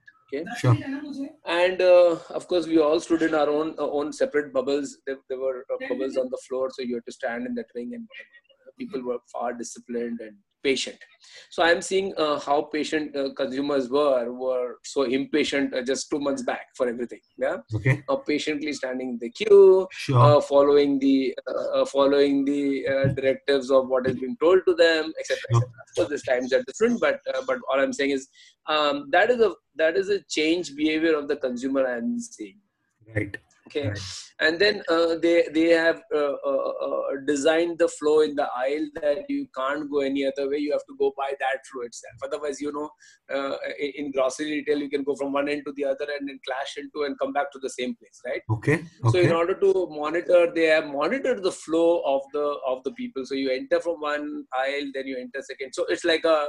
Sure. 0.61 0.77
and 1.47 1.81
uh, 1.81 2.17
of 2.39 2.47
course 2.49 2.67
we 2.67 2.79
all 2.87 3.01
stood 3.01 3.23
in 3.27 3.35
our 3.35 3.49
own 3.59 3.69
uh, 3.79 3.91
own 3.99 4.13
separate 4.13 4.53
bubbles 4.57 4.99
there, 5.07 5.17
there 5.29 5.39
were 5.45 5.65
uh, 5.73 5.79
bubbles 5.89 6.19
on 6.23 6.29
the 6.35 6.41
floor 6.47 6.65
so 6.75 6.83
you 6.83 6.97
had 6.97 7.07
to 7.07 7.13
stand 7.13 7.47
in 7.47 7.55
that 7.55 7.71
ring 7.75 7.93
and 7.95 8.07
people 8.79 9.03
were 9.03 9.19
far 9.33 9.53
disciplined 9.53 10.21
and 10.21 10.37
patient 10.63 10.99
so 11.55 11.63
i'm 11.63 11.81
seeing 11.89 12.07
uh, 12.25 12.37
how 12.47 12.57
patient 12.63 13.15
uh, 13.21 13.29
consumers 13.41 13.89
were 13.97 14.33
were 14.33 14.71
so 14.93 15.03
impatient 15.19 15.73
uh, 15.75 15.83
just 15.91 16.11
two 16.11 16.19
months 16.27 16.43
back 16.51 16.67
for 16.79 16.87
everything 16.93 17.21
yeah 17.45 17.57
Okay. 17.77 17.95
uh, 18.09 18.17
patiently 18.31 18.73
standing 18.81 19.11
in 19.15 19.19
the 19.25 19.31
queue 19.31 19.87
Sure. 19.93 20.19
uh, 20.25 20.41
following 20.41 20.99
the 21.05 21.15
uh, 21.53 21.85
following 21.95 22.45
the 22.51 22.63
uh, 22.95 23.07
directives 23.19 23.71
of 23.71 23.89
what 23.89 24.05
has 24.11 24.17
been 24.25 24.37
told 24.45 24.61
to 24.69 24.75
them 24.83 25.13
etc 25.21 25.39
Sure. 25.53 25.71
so 25.95 26.05
these 26.13 26.25
times 26.31 26.53
are 26.53 26.63
different 26.71 27.01
but 27.07 27.21
uh, 27.35 27.43
but 27.51 27.59
all 27.71 27.81
i'm 27.85 27.93
saying 28.01 28.11
is 28.19 28.29
um, 28.75 28.97
that 29.17 29.31
is 29.31 29.41
a 29.41 29.53
that 29.83 29.97
is 29.97 30.09
a 30.09 30.21
change 30.39 30.75
behavior 30.83 31.15
of 31.21 31.29
the 31.33 31.37
consumer 31.47 31.85
i'm 31.95 32.19
seeing 32.19 32.59
right. 33.17 33.37
Okay. 33.77 33.93
And 34.41 34.59
then 34.59 34.83
uh, 34.89 35.17
they 35.21 35.49
they 35.53 35.69
have 35.71 36.01
uh, 36.15 36.37
uh, 36.51 36.73
uh, 36.87 37.03
designed 37.27 37.79
the 37.79 37.89
flow 37.89 38.21
in 38.21 38.37
the 38.37 38.49
aisle 38.57 38.87
that 39.01 39.25
you 39.29 39.47
can't 39.57 39.91
go 39.91 40.01
any 40.01 40.25
other 40.25 40.49
way. 40.49 40.59
You 40.59 40.73
have 40.73 40.87
to 40.87 40.97
go 40.99 41.13
by 41.17 41.33
that 41.41 41.67
flow 41.67 41.83
itself. 41.83 42.15
Otherwise 42.25 42.61
you 42.61 42.73
know 42.73 42.91
uh, 43.35 43.57
in, 43.79 44.11
grocery 44.13 44.51
retail 44.53 44.79
you 44.79 44.91
can 44.91 45.03
go 45.03 45.15
from 45.15 45.33
one 45.33 45.49
end 45.49 45.63
to 45.67 45.73
the 45.73 45.85
other 45.85 46.07
and 46.19 46.29
then 46.29 46.39
clash 46.47 46.77
into 46.77 47.03
and 47.05 47.19
come 47.19 47.33
back 47.33 47.51
to 47.53 47.59
the 47.59 47.71
same 47.71 47.95
place 47.97 48.21
right? 48.25 48.43
Okay. 48.51 48.85
okay. 49.05 49.11
so 49.11 49.19
in 49.19 49.33
order 49.33 49.55
to 49.55 49.89
monitor 49.91 50.53
they 50.55 50.67
have 50.67 50.87
monitored 50.87 51.43
the 51.43 51.53
flow 51.53 52.01
of 52.05 52.23
the 52.33 52.47
of 52.67 52.83
the 52.85 52.93
people. 52.93 53.27
So 53.27 53.35
you 53.35 53.51
enter 53.51 53.81
from 53.81 54.01
one 54.01 54.45
aisle 54.53 54.91
then 54.95 55.07
you 55.07 55.19
enter 55.19 55.43
second. 55.43 55.73
So 55.73 55.85
it's 55.89 56.05
like 56.05 56.25
a 56.25 56.49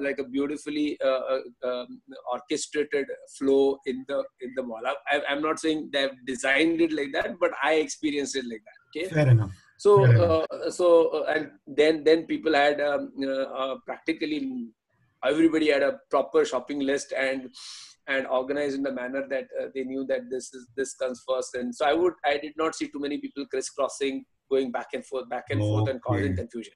like 0.00 0.18
a 0.18 0.24
beautifully 0.24 0.98
uh, 1.04 1.20
uh, 1.34 1.68
um, 1.68 2.00
orchestrated 2.32 3.06
flow 3.38 3.78
in 3.86 4.04
the 4.08 4.24
in 4.40 4.52
the 4.56 4.62
mall. 4.62 4.82
I, 4.86 5.20
I'm 5.28 5.42
not 5.42 5.58
saying 5.58 5.90
they've 5.92 6.10
designed 6.26 6.80
it 6.80 6.92
like 6.92 7.12
that, 7.12 7.38
but 7.38 7.52
I 7.62 7.74
experienced 7.74 8.36
it 8.36 8.44
like 8.44 8.62
that. 8.64 9.00
Okay. 9.00 9.08
Fair 9.08 9.28
enough. 9.28 9.52
So, 9.78 10.04
uh, 10.04 10.70
so 10.70 11.08
uh, 11.08 11.32
and 11.34 11.50
then 11.66 12.04
then 12.04 12.26
people 12.26 12.54
had 12.54 12.80
um, 12.80 13.12
uh, 13.22 13.48
uh, 13.62 13.76
practically 13.86 14.68
everybody 15.24 15.70
had 15.70 15.82
a 15.82 15.98
proper 16.10 16.44
shopping 16.44 16.80
list 16.80 17.12
and 17.16 17.48
and 18.06 18.26
organized 18.26 18.76
in 18.76 18.82
the 18.82 18.92
manner 18.92 19.26
that 19.28 19.44
uh, 19.60 19.66
they 19.74 19.84
knew 19.84 20.04
that 20.06 20.28
this 20.30 20.52
is 20.52 20.68
this 20.76 20.94
comes 20.94 21.22
first. 21.26 21.54
And 21.54 21.74
so 21.74 21.86
I 21.86 21.94
would 21.94 22.14
I 22.24 22.38
did 22.38 22.52
not 22.56 22.74
see 22.74 22.88
too 22.88 23.00
many 23.00 23.18
people 23.18 23.46
crisscrossing, 23.46 24.24
going 24.50 24.70
back 24.70 24.88
and 24.92 25.04
forth, 25.06 25.28
back 25.28 25.44
and 25.50 25.60
forth, 25.60 25.88
and 25.88 26.02
causing 26.02 26.36
confusion. 26.36 26.74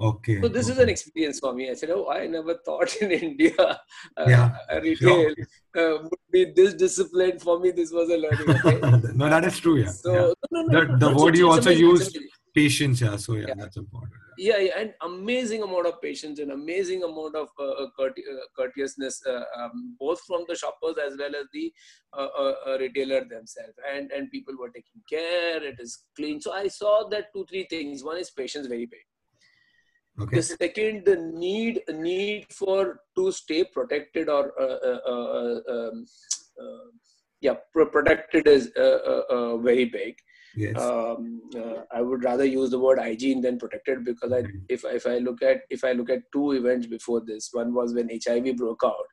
Okay. 0.00 0.40
So 0.40 0.48
this 0.48 0.68
is 0.68 0.78
an 0.78 0.88
experience 0.88 1.38
for 1.38 1.52
me. 1.52 1.70
I 1.70 1.74
said, 1.74 1.90
oh, 1.90 2.08
I 2.10 2.26
never 2.26 2.54
thought 2.64 2.94
in 2.96 3.10
India 3.28 3.54
uh, 3.58 4.24
Yeah, 4.26 4.56
retail 4.82 5.34
uh, 5.78 5.98
would 6.02 6.18
be 6.32 6.52
this 6.56 6.74
disciplined. 6.74 7.40
For 7.40 7.60
me, 7.60 7.70
this 7.70 7.92
was 7.92 8.08
a 8.10 8.16
learning. 8.16 8.50
Okay? 8.50 9.12
no, 9.14 9.28
that 9.28 9.44
is 9.44 9.58
true. 9.60 9.76
Yeah. 9.78 9.90
So 9.90 10.12
yeah. 10.12 10.32
no, 10.50 10.62
no, 10.62 10.80
The- 10.80 10.86
no, 10.86 10.98
the 10.98 11.10
no, 11.10 11.16
word 11.24 11.36
you 11.36 11.50
also 11.50 11.70
used- 11.70 12.18
Patience. 12.54 13.00
Yeah. 13.00 13.16
So 13.16 13.34
yeah, 13.34 13.46
Yeah. 13.48 13.54
that's 13.56 13.76
important. 13.78 14.12
yeah, 14.36 14.58
yeah, 14.58 14.72
and 14.78 14.92
amazing 15.02 15.62
amount 15.62 15.86
of 15.86 16.02
patience 16.02 16.38
and 16.38 16.50
amazing 16.52 17.02
amount 17.02 17.34
of 17.34 17.48
uh, 17.58 17.62
uh, 17.64 17.86
uh, 17.98 18.10
courteousness, 18.58 19.22
uh, 19.26 19.40
um, 19.58 19.96
both 19.98 20.20
from 20.26 20.44
the 20.48 20.54
shoppers 20.54 20.96
as 21.06 21.16
well 21.18 21.34
as 21.34 21.46
the 21.54 21.72
retailer 22.78 23.24
themselves. 23.24 23.72
And 23.94 24.10
and 24.12 24.30
people 24.30 24.54
were 24.58 24.68
taking 24.68 25.00
care. 25.08 25.62
It 25.62 25.76
is 25.78 26.04
clean. 26.14 26.42
So 26.42 26.52
I 26.52 26.68
saw 26.68 27.08
that 27.08 27.32
two 27.34 27.46
three 27.48 27.66
things. 27.70 28.04
One 28.04 28.18
is 28.18 28.30
patience, 28.30 28.66
very 28.66 28.84
big. 28.84 29.00
Okay. 30.22 30.36
The 30.36 30.42
second, 30.42 31.04
the 31.04 31.16
need 31.16 31.80
need 31.88 32.46
for 32.52 33.00
to 33.16 33.32
stay 33.32 33.64
protected 33.64 34.28
or 34.28 34.52
uh, 34.60 34.78
uh, 34.90 35.00
uh, 35.14 35.60
um, 35.72 36.06
yeah, 37.40 37.54
protected 37.72 38.46
is 38.46 38.70
very 38.76 39.86
big 39.86 40.16
Yes. 40.54 40.78
um, 40.78 41.40
uh, 41.56 41.82
I 41.90 42.02
would 42.02 42.24
rather 42.24 42.44
use 42.44 42.70
the 42.70 42.78
word 42.78 42.98
hygiene 42.98 43.40
than 43.40 43.58
protected 43.58 44.04
because 44.04 44.32
I, 44.32 44.42
if 44.68 44.84
if 44.84 45.06
I 45.06 45.18
look 45.18 45.42
at 45.42 45.62
if 45.70 45.84
I 45.84 45.92
look 45.92 46.10
at 46.10 46.20
two 46.32 46.52
events 46.52 46.86
before 46.86 47.22
this, 47.24 47.48
one 47.52 47.72
was 47.72 47.94
when 47.94 48.10
HIV 48.24 48.56
broke 48.56 48.82
out. 48.84 49.06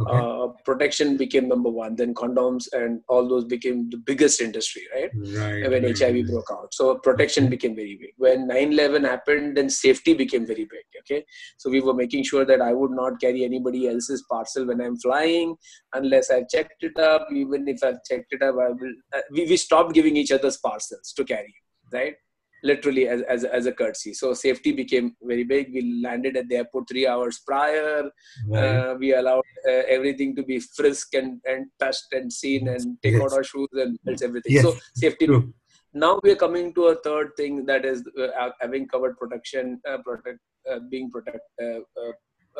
okay. 0.00 0.18
Uh, 0.18 0.48
protection 0.64 1.16
became 1.16 1.48
number 1.48 1.70
one. 1.70 1.96
Then 1.96 2.14
condoms 2.14 2.66
and 2.72 3.00
all 3.08 3.28
those 3.28 3.44
became 3.44 3.90
the 3.90 3.96
biggest 3.96 4.40
industry, 4.40 4.82
right? 4.94 5.10
right. 5.36 5.70
When 5.70 5.84
right, 5.84 5.98
HIV 5.98 6.26
broke 6.26 6.50
out, 6.52 6.72
so 6.72 6.96
protection 6.96 7.48
became 7.48 7.74
very 7.74 7.96
big. 8.00 8.12
When 8.16 8.48
9/11 8.48 9.04
happened, 9.04 9.56
then 9.56 9.68
safety 9.68 10.14
became 10.14 10.46
very 10.46 10.64
big. 10.64 10.84
Okay, 11.00 11.24
so 11.58 11.70
we 11.70 11.80
were 11.80 11.94
making 11.94 12.24
sure 12.24 12.44
that 12.44 12.60
I 12.60 12.72
would 12.72 12.92
not 12.92 13.20
carry 13.20 13.44
anybody 13.44 13.88
else's 13.88 14.24
parcel 14.30 14.66
when 14.66 14.80
I'm 14.80 14.96
flying 14.98 15.56
unless 15.92 16.30
I 16.30 16.44
checked 16.50 16.82
it 16.82 16.98
up. 16.98 17.28
Even 17.32 17.68
if 17.68 17.82
I've 17.82 18.02
checked 18.08 18.32
it 18.32 18.42
up, 18.42 18.54
I 18.54 18.68
will. 18.68 18.94
Uh, 19.12 19.20
we 19.32 19.46
we 19.46 19.56
stopped 19.56 19.94
giving 19.94 20.16
each 20.16 20.32
other's 20.32 20.56
parcels 20.84 21.12
to 21.12 21.24
carry, 21.24 21.54
you, 21.92 21.98
right? 21.98 22.14
Literally 22.62 23.08
as, 23.08 23.20
as 23.22 23.44
as 23.44 23.66
a 23.66 23.72
courtesy. 23.72 24.14
So 24.14 24.32
safety 24.32 24.72
became 24.72 25.14
very 25.22 25.44
big. 25.44 25.72
We 25.74 26.00
landed 26.02 26.36
at 26.36 26.48
the 26.48 26.56
airport 26.56 26.88
three 26.88 27.06
hours 27.06 27.40
prior. 27.46 28.10
Uh, 28.56 28.94
we 28.98 29.12
allowed 29.14 29.44
uh, 29.68 29.82
everything 29.86 30.34
to 30.36 30.42
be 30.42 30.60
frisked 30.60 31.14
and, 31.14 31.40
and 31.44 31.66
touched 31.78 32.06
and 32.12 32.32
seen 32.32 32.68
and 32.68 32.96
take 33.02 33.12
Yes. 33.12 33.22
out 33.22 33.32
our 33.32 33.44
shoes 33.44 33.68
and 33.72 33.98
belts, 34.04 34.22
everything. 34.22 34.52
Yes. 34.54 34.62
So 34.62 34.76
safety 34.94 35.26
True. 35.26 35.52
now 35.92 36.20
we 36.22 36.30
are 36.30 36.36
coming 36.36 36.72
to 36.74 36.86
a 36.86 36.96
third 37.02 37.36
thing 37.36 37.66
that 37.66 37.84
is 37.84 38.02
uh, 38.18 38.50
having 38.60 38.88
covered 38.88 39.18
protection 39.18 39.80
uh, 39.86 39.98
protect 39.98 40.38
uh, 40.70 40.78
being 40.90 41.10
protect 41.10 41.44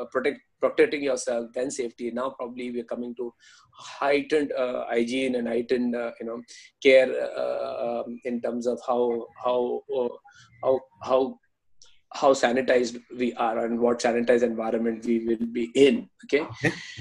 uh, 0.00 0.04
protect 0.06 0.40
protecting 0.60 1.02
yourself 1.02 1.50
then 1.54 1.70
safety 1.70 2.10
now 2.10 2.30
probably 2.30 2.70
we're 2.70 2.84
coming 2.84 3.14
to 3.14 3.32
heightened 3.72 4.52
uh, 4.52 4.84
hygiene 4.86 5.34
and 5.36 5.48
heightened 5.48 5.94
uh, 5.94 6.10
you 6.20 6.26
know 6.26 6.42
care 6.82 7.10
uh, 7.36 8.02
um, 8.02 8.20
in 8.24 8.40
terms 8.40 8.66
of 8.66 8.80
how 8.86 9.26
how 9.44 9.82
uh, 9.98 10.08
how 10.62 10.80
how 11.02 11.38
how 12.12 12.32
sanitized 12.32 13.00
we 13.18 13.32
are 13.34 13.64
and 13.64 13.78
what 13.78 13.98
sanitized 13.98 14.44
environment 14.44 15.04
we 15.04 15.18
will 15.26 15.46
be 15.52 15.70
in 15.74 16.08
okay 16.24 16.46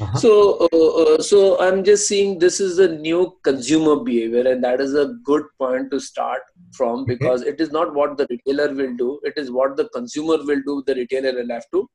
Uh-huh. 0.02 0.18
so, 0.18 0.32
uh, 0.68 1.22
so 1.22 1.60
I'm 1.62 1.84
just 1.84 2.08
seeing 2.08 2.40
this 2.40 2.60
is 2.60 2.80
a 2.80 2.88
new 2.88 3.38
consumer 3.44 3.98
behavior, 3.98 4.48
and 4.52 4.64
that 4.64 4.82
is 4.82 4.96
a 4.96 5.14
good 5.24 5.44
point 5.60 5.92
to 5.92 6.00
start 6.00 6.42
from 6.78 7.06
because 7.06 7.44
it 7.44 7.62
is 7.62 7.72
not 7.72 7.94
what 7.94 8.18
the 8.18 8.26
retailer 8.32 8.74
will 8.74 8.96
do; 8.96 9.20
it 9.24 9.36
is 9.38 9.52
what 9.52 9.78
the 9.78 9.88
consumer 9.90 10.38
will 10.50 10.64
do. 10.70 10.84
The 10.88 10.96
retailer 10.96 11.34
will 11.40 11.50
have 11.50 11.68
to 11.76 11.88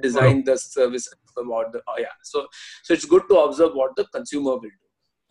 design 0.00 0.44
the 0.44 0.56
service 0.56 1.08
about 1.36 1.72
the. 1.72 1.82
Oh, 1.88 1.94
yeah, 1.98 2.14
so 2.22 2.46
so 2.82 2.94
it's 2.94 3.04
good 3.04 3.22
to 3.28 3.36
observe 3.36 3.72
what 3.74 3.96
the 3.96 4.04
consumer 4.06 4.52
will 4.52 4.60
do, 4.60 4.70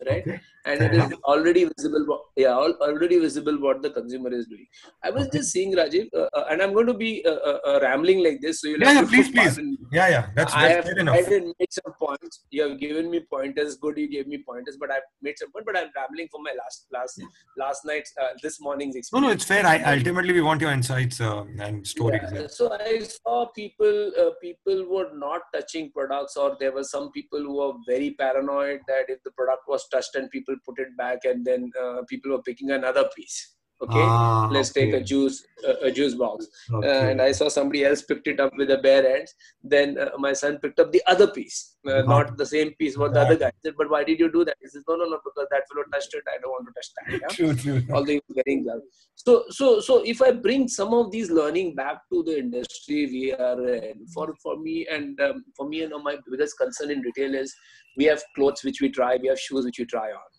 right? 0.08 0.22
Okay. 0.26 0.40
And 0.66 0.80
it 0.80 0.94
is 0.94 1.12
already 1.32 1.62
visible. 1.70 2.04
what- 2.10 2.22
Yeah, 2.42 2.54
already 2.86 3.18
visible 3.24 3.56
what 3.64 3.82
the 3.82 3.90
consumer 3.96 4.30
is 4.38 4.46
doing. 4.52 4.66
I 5.02 5.10
was 5.16 5.26
Okay. 5.26 5.38
just 5.38 5.52
seeing 5.54 5.72
Rajiv, 5.78 6.06
uh, 6.20 6.28
uh, 6.38 6.44
and 6.50 6.62
I'm 6.62 6.72
going 6.76 6.86
to 6.92 6.94
be 7.02 7.10
uh, 7.32 7.38
uh, 7.50 7.58
uh, 7.70 7.78
rambling 7.82 8.22
like 8.26 8.38
this, 8.44 8.60
so 8.60 8.68
you'll 8.70 8.80
Yeah, 8.86 8.94
yeah, 8.98 9.04
please, 9.12 9.28
please. 9.34 9.58
Yeah, 9.98 10.08
yeah. 10.14 10.24
That's, 10.38 10.54
I 10.54 10.62
that's 10.62 10.74
have 10.76 10.84
fair 10.86 10.96
I 10.98 11.00
enough. 11.04 11.28
did 11.34 11.44
make 11.60 11.72
some 11.78 11.92
points. 12.04 12.40
You 12.50 12.62
have 12.66 12.74
given 12.80 13.10
me 13.10 13.20
pointers. 13.34 13.76
Good, 13.84 13.98
you 13.98 14.08
gave 14.16 14.26
me 14.26 14.38
pointers, 14.48 14.76
but 14.80 14.90
I've 14.96 15.06
made 15.28 15.38
some 15.42 15.52
point. 15.52 15.66
But 15.70 15.76
I'm 15.80 15.90
rambling 16.00 16.28
from 16.32 16.42
my 16.48 16.54
last 16.62 16.86
last 16.96 17.22
last 17.64 17.84
night's 17.92 18.12
uh, 18.22 18.30
this 18.42 18.58
morning's 18.68 18.96
experience. 18.96 19.22
no, 19.22 19.28
no 19.28 19.34
it's 19.38 19.44
fair. 19.52 19.64
I 19.74 19.76
ultimately 19.94 20.32
we 20.32 20.40
want 20.48 20.60
your 20.66 20.72
insights 20.72 21.20
uh, 21.20 21.44
and 21.68 21.86
stories. 21.94 22.22
Yeah. 22.32 22.46
So 22.58 22.72
I 22.72 22.98
saw 23.00 23.36
people 23.60 24.12
uh, 24.24 24.30
people 24.42 24.84
were 24.96 25.08
not 25.26 25.42
touching 25.54 25.92
products, 25.92 26.36
or 26.36 26.56
there 26.58 26.72
were 26.72 26.84
some 26.94 27.12
people 27.12 27.38
who 27.48 27.54
were 27.62 27.72
very 27.86 28.10
paranoid 28.24 28.80
that 28.88 29.14
if 29.16 29.22
the 29.22 29.30
product 29.42 29.68
was 29.68 29.86
touched 29.96 30.16
and 30.16 30.30
people 30.30 30.53
put 30.64 30.78
it 30.78 30.96
back, 30.96 31.24
and 31.24 31.44
then 31.44 31.70
uh, 31.82 32.02
people 32.08 32.30
were 32.32 32.42
picking 32.42 32.70
another 32.70 33.08
piece. 33.16 33.54
Okay, 33.82 34.00
Ah, 34.00 34.48
let's 34.52 34.70
take 34.70 34.94
a 34.94 35.00
juice 35.00 35.44
uh, 35.68 35.74
a 35.82 35.90
juice 35.90 36.14
box. 36.14 36.46
Okay. 36.72 36.88
Uh, 36.88 37.10
and 37.10 37.20
I 37.20 37.32
saw 37.32 37.48
somebody 37.48 37.84
else 37.84 38.02
picked 38.02 38.28
it 38.28 38.38
up 38.38 38.52
with 38.56 38.68
the 38.68 38.78
bare 38.78 39.02
hands 39.02 39.34
Then 39.62 39.98
uh, 39.98 40.10
my 40.16 40.32
son 40.32 40.58
picked 40.58 40.78
up 40.78 40.92
the 40.92 41.02
other 41.06 41.26
piece, 41.26 41.76
uh, 41.86 42.02
Got 42.02 42.08
not 42.08 42.38
the 42.38 42.46
same 42.46 42.72
piece 42.78 42.96
what 42.96 43.14
the 43.14 43.20
other 43.20 43.36
guy 43.36 43.50
said. 43.64 43.74
But 43.76 43.90
why 43.90 44.04
did 44.04 44.20
you 44.20 44.30
do 44.30 44.44
that? 44.44 44.56
He 44.62 44.68
says, 44.68 44.84
no, 44.88 44.94
no, 44.94 45.04
no, 45.04 45.18
because 45.24 45.48
that 45.50 45.64
fellow 45.68 45.84
touched 45.92 46.14
it. 46.14 46.22
I 46.32 46.38
don't 46.40 46.52
want 46.52 46.66
to 46.68 46.72
touch 46.72 46.90
that. 46.96 47.20
Yeah? 47.20 47.28
True, 47.36 47.54
true. 47.54 47.82
Although 47.92 48.12
he 48.12 48.20
was 48.28 48.36
wearing 48.46 48.62
gloves. 48.62 48.84
So, 49.16 49.44
so, 49.50 49.80
so 49.80 50.02
if 50.04 50.22
I 50.22 50.30
bring 50.30 50.68
some 50.68 50.94
of 50.94 51.10
these 51.10 51.30
learning 51.30 51.74
back 51.74 51.98
to 52.12 52.22
the 52.22 52.38
industry 52.38 53.06
we 53.06 53.32
are 53.32 53.68
in, 53.68 54.06
for 54.14 54.34
for 54.42 54.56
me 54.56 54.86
and 54.90 55.20
um, 55.20 55.44
for 55.56 55.68
me, 55.68 55.78
you 55.78 55.88
know, 55.88 55.98
my 55.98 56.16
biggest 56.30 56.56
concern 56.58 56.90
in 56.90 57.00
retail 57.00 57.34
is 57.34 57.54
we 57.96 58.04
have 58.04 58.22
clothes 58.36 58.62
which 58.62 58.80
we 58.80 58.88
try, 58.88 59.16
we 59.16 59.28
have 59.28 59.40
shoes 59.40 59.64
which 59.64 59.78
we 59.78 59.84
try 59.84 60.10
on. 60.10 60.33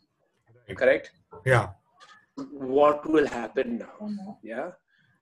Right. 0.68 0.78
Correct. 0.78 1.12
Yeah, 1.46 1.70
What 2.36 3.10
will 3.10 3.28
happen 3.28 3.78
now? 3.80 4.38
Yeah 4.44 4.72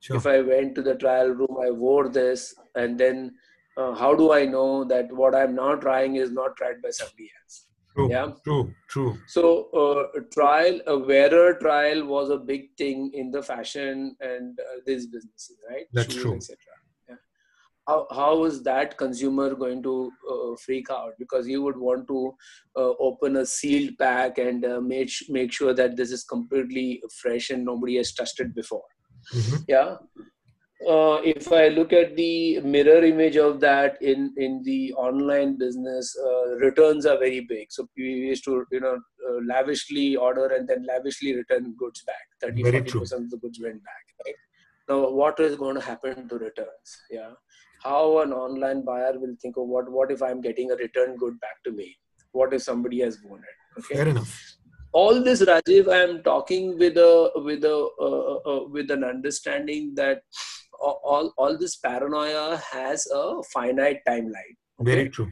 sure. 0.03 0.17
if 0.17 0.27
I 0.27 0.41
went 0.41 0.75
to 0.75 0.81
the 0.81 0.95
trial 0.95 1.29
room, 1.29 1.57
I 1.65 1.71
wore 1.71 2.09
this, 2.09 2.53
and 2.75 2.99
then 2.99 3.33
uh, 3.77 3.93
how 3.93 4.13
do 4.15 4.31
I 4.33 4.45
know 4.45 4.83
that 4.85 5.11
what 5.11 5.33
I'm 5.35 5.55
now 5.55 5.75
trying 5.75 6.15
is 6.15 6.31
not 6.31 6.55
tried 6.57 6.81
by 6.81 6.89
somebody 6.91 7.29
else? 7.41 7.65
True, 7.95 8.09
Yeah. 8.09 8.31
true, 8.43 8.73
true. 8.89 9.17
So, 9.27 9.69
uh, 9.81 10.19
trial, 10.33 10.79
a 10.87 10.97
wearer 10.97 11.53
trial 11.59 12.05
was 12.05 12.29
a 12.29 12.37
big 12.37 12.75
thing 12.77 13.11
in 13.13 13.31
the 13.31 13.41
fashion 13.43 14.15
and 14.19 14.59
uh, 14.59 14.79
these 14.85 15.07
businesses, 15.07 15.57
right? 15.69 15.85
That's 15.93 16.13
true. 16.13 16.35
etc. 16.35 16.57
How, 17.87 18.07
how 18.11 18.45
is 18.45 18.63
that 18.63 18.97
consumer 18.97 19.53
going 19.55 19.83
to 19.83 20.11
uh, 20.31 20.55
freak 20.55 20.89
out? 20.89 21.13
Because 21.19 21.47
you 21.47 21.61
would 21.63 21.77
want 21.77 22.07
to 22.07 22.33
uh, 22.77 22.93
open 22.99 23.37
a 23.37 23.45
sealed 23.45 23.97
pack 23.99 24.37
and 24.37 24.63
uh, 24.65 24.79
make, 24.79 25.11
make 25.29 25.51
sure 25.51 25.73
that 25.73 25.97
this 25.97 26.11
is 26.11 26.23
completely 26.23 27.01
fresh 27.21 27.49
and 27.49 27.65
nobody 27.65 27.97
has 27.97 28.13
touched 28.13 28.39
it 28.39 28.55
before. 28.55 28.83
Mhm. 29.35 29.65
yeah. 29.67 29.95
Uh, 30.85 31.21
if 31.23 31.49
i 31.53 31.69
look 31.69 31.93
at 31.93 32.13
the 32.17 32.59
mirror 32.59 33.01
image 33.05 33.37
of 33.37 33.61
that 33.61 34.01
in 34.01 34.33
in 34.35 34.61
the 34.63 34.93
online 34.95 35.57
business 35.57 36.13
uh, 36.27 36.55
returns 36.57 37.05
are 37.05 37.17
very 37.17 37.39
big. 37.39 37.67
So 37.69 37.87
we 37.95 38.03
used 38.03 38.43
to 38.45 38.65
you 38.69 38.81
know 38.81 38.97
uh, 39.27 39.39
lavishly 39.47 40.17
order 40.17 40.47
and 40.47 40.67
then 40.67 40.85
lavishly 40.85 41.35
return 41.35 41.73
goods 41.77 42.03
back. 42.03 42.25
30 42.41 42.63
40 42.63 42.99
percent 42.99 43.23
of 43.23 43.29
the 43.29 43.37
goods 43.37 43.61
went 43.61 43.81
back 43.83 44.03
right? 44.25 44.35
Now 44.89 45.09
what 45.09 45.39
is 45.39 45.55
going 45.55 45.75
to 45.75 45.81
happen 45.81 46.27
to 46.27 46.35
returns? 46.37 46.97
Yeah 47.09 47.31
how 47.83 48.19
an 48.21 48.33
online 48.33 48.81
buyer 48.83 49.13
will 49.19 49.35
think 49.41 49.57
of 49.57 49.67
what 49.67 49.91
what 49.91 50.11
if 50.11 50.21
i'm 50.21 50.41
getting 50.41 50.71
a 50.71 50.75
return 50.75 51.15
good 51.17 51.39
back 51.39 51.63
to 51.65 51.71
me? 51.71 51.95
What 52.31 52.53
if 52.53 52.63
somebody 52.63 52.99
has 53.01 53.19
worn 53.23 53.41
it? 53.41 53.79
Okay? 53.79 53.95
Fair 53.95 54.07
enough. 54.07 54.33
all 55.01 55.23
this 55.25 55.39
rajiv 55.49 55.87
i 55.93 55.99
am 56.07 56.11
talking 56.25 56.65
with 56.81 56.97
a 57.03 57.11
with 57.45 57.63
a 57.69 57.77
uh, 58.07 58.33
uh, 58.51 58.63
with 58.75 58.91
an 58.95 59.03
understanding 59.03 59.87
that 59.99 60.21
all 61.13 61.33
all 61.37 61.57
this 61.63 61.75
paranoia 61.85 62.45
has 62.71 63.07
a 63.21 63.23
finite 63.53 64.01
timeline. 64.07 64.53
Very 64.79 65.09
true. 65.09 65.29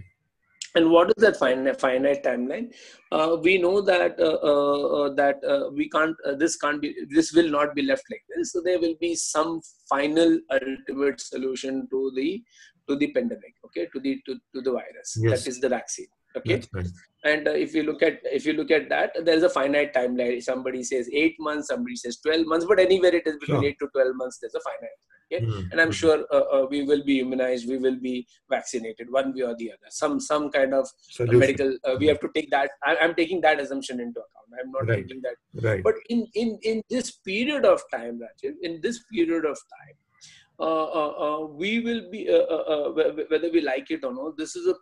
And 0.75 0.90
what 0.90 1.10
is 1.10 1.22
that 1.24 1.38
finite, 1.38 1.80
finite 1.80 2.24
timeline? 2.24 2.74
Uh, 3.12 3.38
we 3.42 3.58
know 3.58 3.82
that 3.82 4.20
uh, 4.20 4.40
uh, 4.44 4.88
uh, 5.00 5.13
that 5.16 5.44
uh, 5.44 5.70
we 5.72 5.90
can't 5.90 6.16
uh, 6.25 6.36
this 6.36 6.56
can't 6.56 6.82
be 6.82 6.96
this 7.10 7.34
will 7.34 7.50
not 7.50 7.75
be 7.75 7.82
left 7.82 8.04
like 8.10 8.24
this. 8.36 8.54
So 8.54 8.62
there 8.62 8.80
will 8.80 8.96
be 9.00 9.16
some 9.16 9.62
final 9.90 10.40
ultimate 10.51 11.20
solution 11.20 11.88
to 11.92 12.12
the 12.16 12.42
to 12.88 12.96
the 12.96 13.12
pandemic 13.12 13.54
okay? 13.66 13.88
To 13.94 14.00
the 14.00 14.22
to, 14.25 14.36
to 14.56 14.62
the 14.62 14.72
virus. 14.72 15.18
Yes. 15.20 15.44
that 15.44 15.50
is 15.50 15.60
the 15.60 15.70
vaccine 15.70 16.08
okay? 16.36 16.62
Right. 16.74 16.88
and 17.25 17.48
uh, 17.48 17.51
if 17.51 17.74
you 17.75 17.84
look 17.84 18.01
at 18.01 18.20
if 18.24 18.46
you 18.46 18.54
look 18.54 18.72
at 18.72 18.90
that 18.90 19.13
there 19.25 19.36
is 19.36 19.44
a 19.44 19.50
finite 19.50 19.94
timeline. 19.94 20.42
Somebody 20.42 20.84
says 20.84 21.10
8 21.12 21.36
months 21.40 21.68
somebody 21.68 21.96
says 21.96 22.18
12 22.18 22.48
months 22.48 22.66
but 22.66 22.80
anywhere 22.80 23.13
it 23.13 23.28
is 23.28 23.38
between 23.38 23.62
Sure. 23.62 23.70
8 23.70 23.80
to 23.80 23.88
12 23.94 24.16
months 24.16 24.38
there's 24.40 24.56
a 24.56 24.62
finite 24.62 25.00
Okay. 25.31 25.45
Mm. 25.45 25.71
and 25.71 25.79
i'm 25.81 25.91
sure 25.91 26.25
uh, 26.38 26.45
uh, 26.55 26.65
we 26.69 26.83
will 26.83 27.03
be 27.09 27.19
immunized 27.21 27.67
we 27.73 27.77
will 27.77 27.95
be 27.95 28.27
vaccinated 28.50 29.11
one 29.17 29.33
way 29.35 29.43
or 29.50 29.55
the 29.61 29.71
other 29.73 29.89
some 29.89 30.19
some 30.19 30.50
kind 30.55 30.73
of 30.73 30.85
uh, 30.85 31.13
Solution. 31.17 31.39
medical 31.39 31.69
uh, 31.88 31.95
we 32.00 32.07
have 32.07 32.19
to 32.19 32.29
take 32.35 32.50
that 32.51 32.69
I, 32.83 32.97
i'm 33.01 33.15
taking 33.15 33.39
that 33.41 33.59
assumption 33.61 34.00
into 34.05 34.19
account 34.25 34.50
i'm 34.61 34.71
not 34.71 34.88
Right. 34.88 35.07
taking 35.07 35.21
that 35.21 35.38
Right. 35.67 35.83
but 35.88 35.95
in 36.09 36.27
in 36.35 36.50
in 36.71 36.81
this 36.89 37.11
period 37.29 37.65
of 37.73 37.81
time 37.95 38.19
Rajiv, 38.23 38.55
in 38.61 38.81
this 38.85 39.00
period 39.13 39.45
of 39.45 39.57
time 39.77 39.95
uh, 40.59 40.88
uh, 41.01 41.11
uh, 41.25 41.39
we 41.61 41.79
will 41.79 42.03
be 42.11 42.29
uh, 42.29 42.45
uh, 42.55 42.63
uh, 42.73 43.11
whether 43.31 43.50
we 43.55 43.61
like 43.61 43.89
it 43.89 44.03
or 44.03 44.13
not 44.13 44.38
this 44.38 44.55
is 44.55 44.67
a 44.67 44.75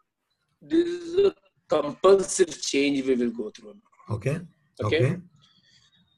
this 0.62 0.88
is 0.88 1.26
a 1.28 1.34
compulsive 1.70 2.62
change 2.62 3.06
we 3.06 3.16
will 3.16 3.32
go 3.32 3.50
through. 3.56 3.76
Okay. 4.10 4.40
Okay. 4.84 4.98
Okay. 4.98 5.16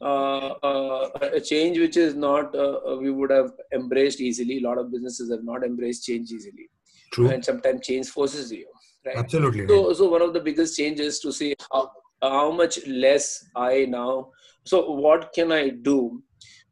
Uh, 0.01 0.47
uh, 0.63 1.09
a 1.21 1.39
change 1.39 1.77
which 1.77 1.97
is 1.97 2.15
not 2.15 2.55
uh, 2.55 2.97
we 2.99 3.11
would 3.11 3.29
have 3.29 3.51
embraced 3.73 4.19
easily 4.19 4.57
a 4.57 4.67
lot 4.67 4.77
of 4.77 4.91
businesses 4.91 5.31
have 5.31 5.43
not 5.43 5.63
embraced 5.63 6.05
change 6.05 6.31
easily 6.31 6.69
True. 7.13 7.29
and 7.29 7.43
sometimes 7.43 7.85
change 7.85 8.09
forces 8.09 8.51
you 8.51 8.67
right 9.05 9.17
Absolutely. 9.17 9.61
right. 9.61 9.69
so, 9.69 9.93
so 9.93 10.09
one 10.09 10.21
of 10.21 10.33
the 10.33 10.39
biggest 10.39 10.77
changes 10.77 11.19
to 11.19 11.31
see 11.31 11.53
how, 11.71 11.91
how 12.21 12.51
much 12.51 12.85
less 12.87 13.45
I 13.55 13.85
now. 13.85 14.29
So, 14.63 14.91
what 14.91 15.33
can 15.33 15.51
I 15.51 15.69
do 15.69 16.21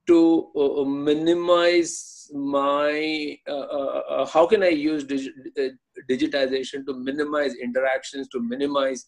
to 0.07 0.51
uh, 0.55 0.85
my? 2.31 3.37
Uh, 3.47 3.51
uh, 3.51 4.01
uh, 4.09 4.25
how 4.25 4.45
can 4.47 4.63
I 4.63 4.69
use 4.69 5.03
dig- 5.03 5.31
uh, 5.59 5.69
digitization 6.09 6.85
to 6.85 6.93
minimize 6.93 7.53
interactions, 7.55 8.27
to 8.29 8.39
minimize, 8.41 9.05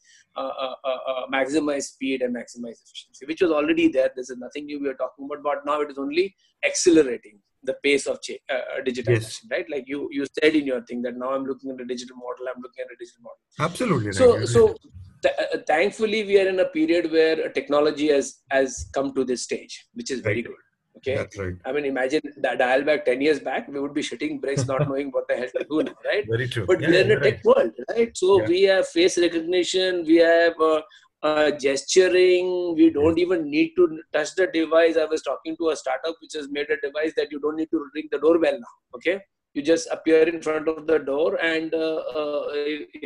maximize 1.33 1.83
speed 1.83 2.21
and 2.21 2.35
maximize 2.35 2.77
efficiency, 2.83 3.25
which 3.25 3.41
was 3.41 3.51
already 3.51 3.87
there. 3.87 4.11
This 4.15 4.29
is 4.29 4.37
nothing 4.37 4.65
new 4.65 4.79
we 4.79 4.89
are 4.89 4.95
talking 4.95 5.25
about, 5.25 5.43
but 5.43 5.65
now 5.65 5.81
it 5.81 5.91
is 5.91 5.97
only 5.97 6.35
accelerating 6.65 7.39
the 7.63 7.75
pace 7.83 8.07
of 8.07 8.17
uh, 8.49 8.55
digitization, 8.87 9.51
right? 9.51 9.69
Like 9.69 9.83
you 9.87 10.07
you 10.11 10.25
said 10.41 10.55
in 10.55 10.65
your 10.65 10.81
thing 10.85 11.01
that 11.03 11.15
now 11.15 11.31
I'm 11.33 11.45
looking 11.45 11.69
at 11.71 11.79
a 11.79 11.85
digital 11.85 12.15
model, 12.15 12.47
I'm 12.53 12.61
looking 12.61 12.83
at 12.85 12.91
a 12.91 12.97
digital 12.99 13.21
model 13.21 13.37
Absolutely. 13.59 14.11
So 14.11 14.37
You're 14.37 14.47
so 14.47 14.75
th- 15.21 15.35
uh, 15.39 15.57
thankfully 15.67 16.23
we 16.23 16.39
are 16.39 16.47
in 16.47 16.59
a 16.59 16.65
period 16.65 17.11
where 17.11 17.49
technology 17.49 18.07
has 18.09 18.39
has 18.49 18.89
come 18.93 19.13
to 19.15 19.23
this 19.23 19.43
stage 19.43 19.85
which 19.93 20.11
is 20.11 20.21
very 20.21 20.35
Right. 20.37 20.45
good 20.45 20.63
okay 20.97 21.15
That's 21.15 21.37
right. 21.41 21.55
i 21.65 21.71
mean 21.71 21.85
imagine 21.85 22.21
that 22.45 22.57
dial 22.59 22.81
back 22.89 23.05
10 23.05 23.21
years 23.21 23.39
back 23.39 23.67
we 23.67 23.79
would 23.79 23.93
be 23.93 24.01
shitting 24.01 24.41
bricks 24.41 24.65
not 24.71 24.87
knowing 24.87 25.09
what 25.11 25.27
the 25.27 25.35
hell 25.41 25.51
to 25.57 25.65
do 25.69 25.83
now 25.83 25.95
right 26.05 26.25
Very 26.29 26.47
true. 26.47 26.65
but 26.65 26.81
Yeah, 26.81 26.89
we're 26.89 27.01
in 27.05 27.11
a 27.11 27.19
tech 27.19 27.33
right. 27.35 27.45
world 27.45 27.71
right 27.91 28.17
so 28.23 28.39
Yeah. 28.41 28.47
we 28.53 28.61
have 28.63 28.87
face 28.87 29.17
recognition 29.17 30.03
we 30.05 30.17
have 30.17 30.53
uh, 30.71 30.81
uh, 31.23 31.51
gesturing 31.51 32.75
we 32.75 32.89
don't 32.89 33.19
even 33.19 33.49
need 33.49 33.71
to 33.79 33.87
touch 34.13 34.31
the 34.39 34.47
device 34.59 34.97
i 34.97 35.05
was 35.05 35.21
talking 35.21 35.55
to 35.57 35.69
a 35.69 35.75
startup 35.75 36.15
which 36.21 36.33
has 36.39 36.47
made 36.49 36.69
a 36.75 36.79
device 36.87 37.13
that 37.19 37.31
you 37.31 37.39
don't 37.39 37.55
need 37.63 37.71
to 37.75 37.81
ring 37.95 38.07
the 38.11 38.19
doorbell 38.25 38.57
now 38.65 38.75
okay 38.95 39.17
you 39.53 39.61
just 39.61 39.87
appear 39.91 40.21
in 40.31 40.41
front 40.41 40.67
of 40.67 40.87
the 40.87 40.97
door 40.99 41.35
and 41.43 41.73
uh, 41.73 41.97
uh, 42.19 42.43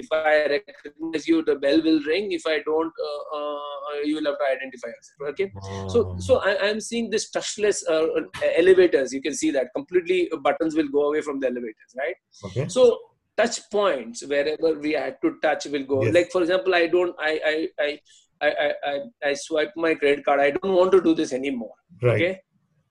if 0.01 0.07
i 0.11 0.33
recognize 0.55 1.27
you 1.27 1.37
the 1.49 1.55
bell 1.63 1.81
will 1.87 1.99
ring 2.11 2.31
if 2.31 2.45
i 2.45 2.57
don't 2.69 2.93
uh, 3.09 3.21
uh, 3.37 3.99
you 4.03 4.15
will 4.17 4.27
have 4.29 4.37
to 4.43 4.47
identify 4.55 4.89
yourself 4.95 5.29
okay 5.31 5.47
so 5.93 5.97
Oh. 6.03 6.19
so 6.27 6.33
I, 6.49 6.51
i'm 6.67 6.79
seeing 6.89 7.09
this 7.15 7.25
touchless 7.37 7.79
uh, 7.95 8.05
elevators 8.61 9.13
you 9.17 9.21
can 9.27 9.33
see 9.41 9.51
that 9.57 9.73
completely 9.75 10.19
buttons 10.47 10.75
will 10.75 10.91
go 10.97 11.07
away 11.09 11.21
from 11.21 11.39
the 11.39 11.47
elevators 11.53 11.91
right 12.03 12.15
Okay. 12.49 12.67
so 12.67 12.85
touch 13.37 13.57
points 13.71 14.25
wherever 14.33 14.69
we 14.85 14.91
had 14.93 15.17
to 15.23 15.31
touch 15.45 15.65
will 15.73 15.87
go 15.93 16.03
Yes. 16.03 16.13
like 16.17 16.29
for 16.35 16.41
example 16.45 16.75
i 16.75 16.85
don't 16.87 17.15
i 17.31 17.33
i 17.53 17.57
i 17.87 17.99
I, 18.41 18.47
I, 18.63 18.71
I, 18.91 18.99
I 19.29 19.33
swipe 19.33 19.71
my 19.77 19.95
credit 19.95 20.25
card. 20.25 20.41
I 20.41 20.51
don't 20.51 20.73
want 20.73 20.91
to 20.91 21.01
do 21.01 21.15
this 21.15 21.31
anymore. 21.31 21.71
Right. 22.01 22.15
Okay. 22.21 22.39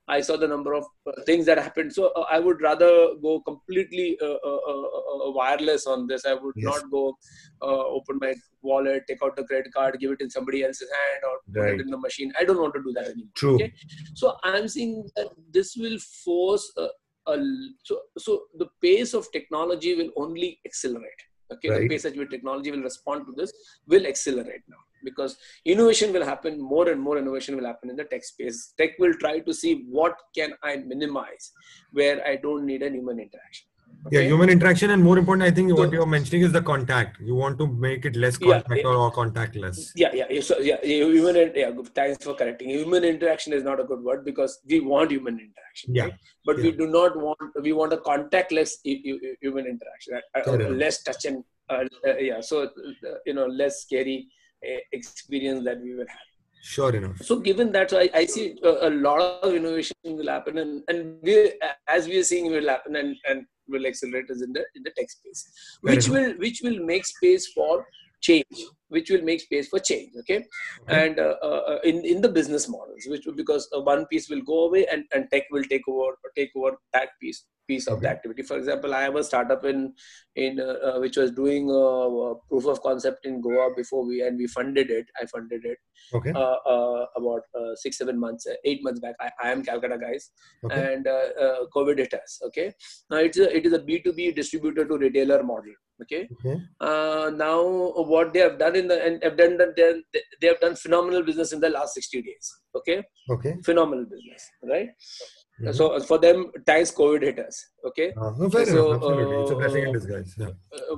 I 0.07 0.21
saw 0.21 0.37
the 0.37 0.47
number 0.47 0.75
of 0.75 0.85
uh, 1.07 1.13
things 1.25 1.47
that 1.47 1.59
happened. 1.59 1.93
So 1.93 2.09
uh, 2.15 2.27
I 2.31 2.39
would 2.39 2.61
rather 2.61 2.91
go 3.23 3.41
completely 3.41 4.19
uh, 4.21 4.27
uh, 4.27 4.61
uh, 4.73 5.29
uh, 5.29 5.31
wireless 5.33 5.87
on 5.87 6.07
this. 6.07 6.27
I 6.27 6.35
would 6.35 6.55
Yes. 6.57 6.65
not 6.65 6.91
go 6.91 7.17
uh, 7.63 7.85
open 7.99 8.19
my 8.21 8.35
wallet, 8.63 9.05
take 9.09 9.23
out 9.25 9.37
the 9.37 9.45
credit 9.45 9.73
card, 9.73 9.99
give 9.99 10.13
it 10.13 10.21
in 10.21 10.31
somebody 10.31 10.63
else's 10.63 10.91
hand, 10.91 11.23
or 11.29 11.37
put 11.55 11.75
it 11.75 11.81
in 11.81 11.91
the 11.91 11.99
machine. 11.99 12.33
I 12.39 12.45
don't 12.45 12.61
want 12.61 12.75
to 12.75 12.83
do 12.83 12.93
that 12.93 13.07
anymore. 13.07 13.31
True. 13.35 13.55
Okay. 13.55 13.73
So 14.15 14.37
I'm 14.45 14.69
seeing 14.69 15.09
that 15.17 15.29
this 15.51 15.77
will 15.77 15.99
force 16.25 16.71
a, 16.77 16.89
a 17.33 17.37
so 17.83 18.01
so 18.19 18.43
the 18.59 18.69
pace 18.83 19.15
of 19.15 19.31
technology 19.33 19.95
will 19.95 20.11
only 20.17 20.61
accelerate. 20.67 21.23
Okay, 21.53 21.69
the 21.69 21.89
pace 21.89 22.05
at 22.05 22.17
which 22.17 22.31
technology 22.31 22.71
will 22.71 22.83
respond 22.83 23.27
to 23.27 23.33
this 23.33 23.53
will 23.87 24.07
accelerate 24.07 24.63
now 24.69 24.83
because 25.05 25.37
innovation 25.65 26.13
will 26.13 26.25
happen. 26.25 26.61
More 26.61 26.89
and 26.89 27.01
more 27.01 27.19
innovation 27.19 27.57
will 27.57 27.67
happen 27.67 27.91
in 27.91 27.97
the 27.97 28.05
tech 28.05 28.25
space. 28.25 28.73
Tech 28.79 28.91
will 28.99 29.15
try 29.15 29.39
to 29.41 29.55
see 29.55 29.85
what 29.89 30.17
can 30.35 30.53
I 30.63 30.77
minimize 30.77 31.53
where 31.93 32.27
I 32.27 32.37
don't 32.37 32.65
need 32.67 32.83
a 32.83 32.91
human 32.91 33.19
interaction. 33.21 33.69
Yeah, 34.11 34.21
human 34.21 34.51
interaction, 34.51 34.91
and 34.91 35.03
more 35.03 35.17
important, 35.19 35.47
I 35.49 35.51
think 35.51 35.71
So- 35.71 35.77
what 35.77 35.93
you're 35.93 36.05
mentioning 36.15 36.43
is 36.43 36.53
the 36.53 36.61
contact. 36.61 37.21
You 37.21 37.35
want 37.35 37.59
to 37.61 37.67
make 37.67 38.05
it 38.05 38.17
less 38.17 38.37
contact 38.37 38.81
yeah. 38.83 38.87
or, 38.91 38.97
or 39.05 39.11
contactless. 39.13 39.79
yeah 40.03 40.11
yeah 40.19 40.27
yeah, 40.31 40.41
so 40.49 40.59
yeah 40.59 40.77
yeah, 40.83 41.07
human 41.19 41.37
yeah 41.63 41.71
thanks 41.99 42.23
for 42.27 42.35
correcting 42.41 42.69
human 42.75 43.05
interaction 43.13 43.55
is 43.59 43.63
not 43.69 43.81
a 43.81 43.85
good 43.93 44.03
word 44.09 44.25
because 44.31 44.59
we 44.73 44.81
want 44.93 45.11
human 45.17 45.39
interaction 45.47 45.95
Yeah, 45.99 46.05
right? 46.05 46.15
but 46.45 46.57
we 46.65 46.71
do 46.83 46.87
not 46.99 47.17
want 47.27 47.59
we 47.69 47.73
want 47.81 47.93
a 47.99 48.01
contactless 48.11 48.73
hu- 48.85 49.01
hu- 49.07 49.35
human 49.47 49.67
interaction? 49.73 50.21
Uh, 50.37 50.53
enough. 50.53 50.77
less 50.85 51.03
touch 51.09 51.25
and 51.31 51.43
uh, 51.71 51.85
uh, 52.09 52.17
yeah 52.31 52.41
so 52.51 52.57
uh, 52.65 53.19
you 53.25 53.35
know 53.39 53.47
less 53.63 53.83
scary 53.87 54.19
uh, 54.27 54.44
experience 54.93 55.65
that 55.65 55.81
we 55.83 55.95
will 55.95 56.07
have 56.09 56.29
Sure 56.67 56.95
enough. 56.97 57.19
so 57.23 57.39
given 57.39 57.71
that 57.73 57.91
so 57.91 57.99
I, 58.01 58.09
I 58.15 58.25
see 58.25 58.59
a, 58.63 58.89
a 58.89 58.91
lot 59.07 59.21
of 59.21 59.53
innovation 59.55 59.95
will 60.05 60.29
happen 60.29 60.57
and, 60.59 60.83
and 60.89 61.19
we 61.23 61.53
as 61.89 62.07
we 62.09 62.19
are 62.19 62.23
seeing 62.25 62.51
will 62.51 62.69
happen 62.69 62.97
and, 62.97 63.15
and 63.29 63.45
will 63.69 63.85
accelerate 63.85 64.31
us 64.31 64.41
in 64.47 64.53
the 64.55 64.65
in 64.75 64.83
the 64.83 64.91
tech 64.97 65.11
space 65.11 65.43
Fair 65.85 65.95
which 65.95 66.07
enough. 66.09 66.19
will 66.19 66.33
which 66.45 66.61
will 66.65 66.79
make 66.93 67.05
space 67.05 67.49
for 67.57 67.87
change 68.29 68.61
which 68.97 69.11
will 69.13 69.25
make 69.29 69.41
space 69.47 69.69
for 69.73 69.81
change 69.91 70.13
okay, 70.21 70.39
Okay. 70.83 70.99
and 71.05 71.19
uh, 71.19 71.35
uh, 71.49 71.79
in 71.91 71.97
in 72.13 72.21
the 72.27 72.33
business 72.39 72.69
models 72.77 73.09
which 73.15 73.27
because 73.43 73.69
uh, 73.77 73.81
one 73.93 74.07
piece 74.13 74.29
will 74.35 74.45
go 74.53 74.59
away 74.69 74.87
and, 74.93 75.05
and 75.15 75.31
tech 75.33 75.45
will 75.57 75.67
take 75.75 75.87
over 75.95 76.11
take 76.39 76.53
over 76.57 76.73
that 76.93 77.11
piece 77.21 77.45
piece 77.67 77.87
of 77.93 78.01
the 78.03 78.09
activity. 78.09 78.43
For 78.43 78.57
example 78.59 78.95
i 78.95 79.03
have 79.03 79.17
a 79.17 79.25
startup 79.25 79.65
in 79.65 79.79
in 80.37 80.61
uh, 80.61 80.75
uh, 80.89 80.99
which 81.05 81.17
was 81.17 81.31
doing 81.31 81.71
uh, 81.71 82.09
uh, 82.25 82.35
proof 82.49 82.67
of 82.73 82.83
concept 82.83 83.25
in 83.31 83.41
goa 83.47 83.69
before 83.77 84.03
we 84.09 84.21
and 84.27 84.37
we 84.43 84.47
funded 84.47 84.91
it. 84.91 85.07
I 85.21 85.25
funded 85.27 85.65
it 85.65 85.79
Okay. 86.19 86.33
uh, 86.43 86.57
uh, 86.75 87.07
about 87.21 87.43
uh, 87.61 87.75
six 87.85 87.99
seven 88.03 88.19
months 88.25 88.47
uh, 88.47 88.55
eight 88.65 88.83
months 88.89 89.01
back. 89.01 89.15
I, 89.21 89.31
I 89.45 89.51
am 89.53 89.63
calcutta 89.71 89.99
guys. 90.07 90.31
Okay. 90.65 90.95
and 90.95 91.07
uh, 91.07 91.27
uh, 91.45 91.57
covid 91.77 91.99
hit 92.05 92.15
us 92.15 92.41
okay? 92.49 92.73
Now 93.11 93.19
it's 93.19 93.39
a, 93.39 93.49
it 93.57 93.65
is 93.67 93.73
a 93.73 93.79
b2b 93.79 94.35
distributor 94.43 94.85
to 94.85 94.99
retailer 94.99 95.43
model 95.43 95.73
okay 96.03 96.29
Okay. 96.35 96.57
uh, 96.81 97.31
now 97.35 97.61
what 98.13 98.33
they 98.33 98.41
have 98.41 98.59
done 98.59 98.77
in 98.77 98.89
the 98.89 98.99
and 99.07 99.23
have 99.23 99.37
done 99.37 99.57
that 99.57 99.75
they, 99.77 100.21
they 100.41 100.49
have 100.49 100.61
done 100.61 100.75
phenomenal 100.75 101.23
business 101.23 101.53
in 101.53 101.61
the 101.61 101.69
last 101.69 101.95
60 101.95 102.23
days 102.23 102.53
okay 102.77 103.03
Okay. 103.31 103.55
phenomenal 103.65 104.05
business 104.15 104.43
right 104.73 104.89
Mhm. 105.61 105.75
so 105.79 105.85
for 106.11 106.19
them 106.27 106.39
times 106.67 106.91
covid 107.01 107.23
hit 107.29 107.39
us 107.47 107.59
okay 107.91 108.09
Uh, 108.21 108.31
no, 108.39 108.51
fair 108.55 108.67
So, 108.67 108.73
enough. 108.73 108.97
Absolutely. 108.97 109.37
it's 109.43 109.53
a 109.57 109.59
blessing 109.61 109.83
in 109.85 109.89
uh, 109.91 109.93
disguise. 109.99 110.33
Yeah. 110.43 110.53
uh, 110.79 110.97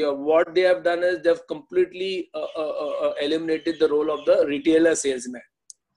yeah, 0.00 0.10
what 0.28 0.54
they 0.54 0.62
have 0.62 0.82
done 0.82 1.02
is 1.08 1.16
they've 1.24 1.46
completely 1.48 2.28
uh, 2.34 2.48
uh, 2.62 2.72
uh, 2.84 2.94
uh, 3.06 3.12
eliminated 3.26 3.78
the 3.78 3.88
role 3.88 4.10
of 4.10 4.24
the 4.28 4.36
retailer 4.46 4.94
salesman. 4.94 5.42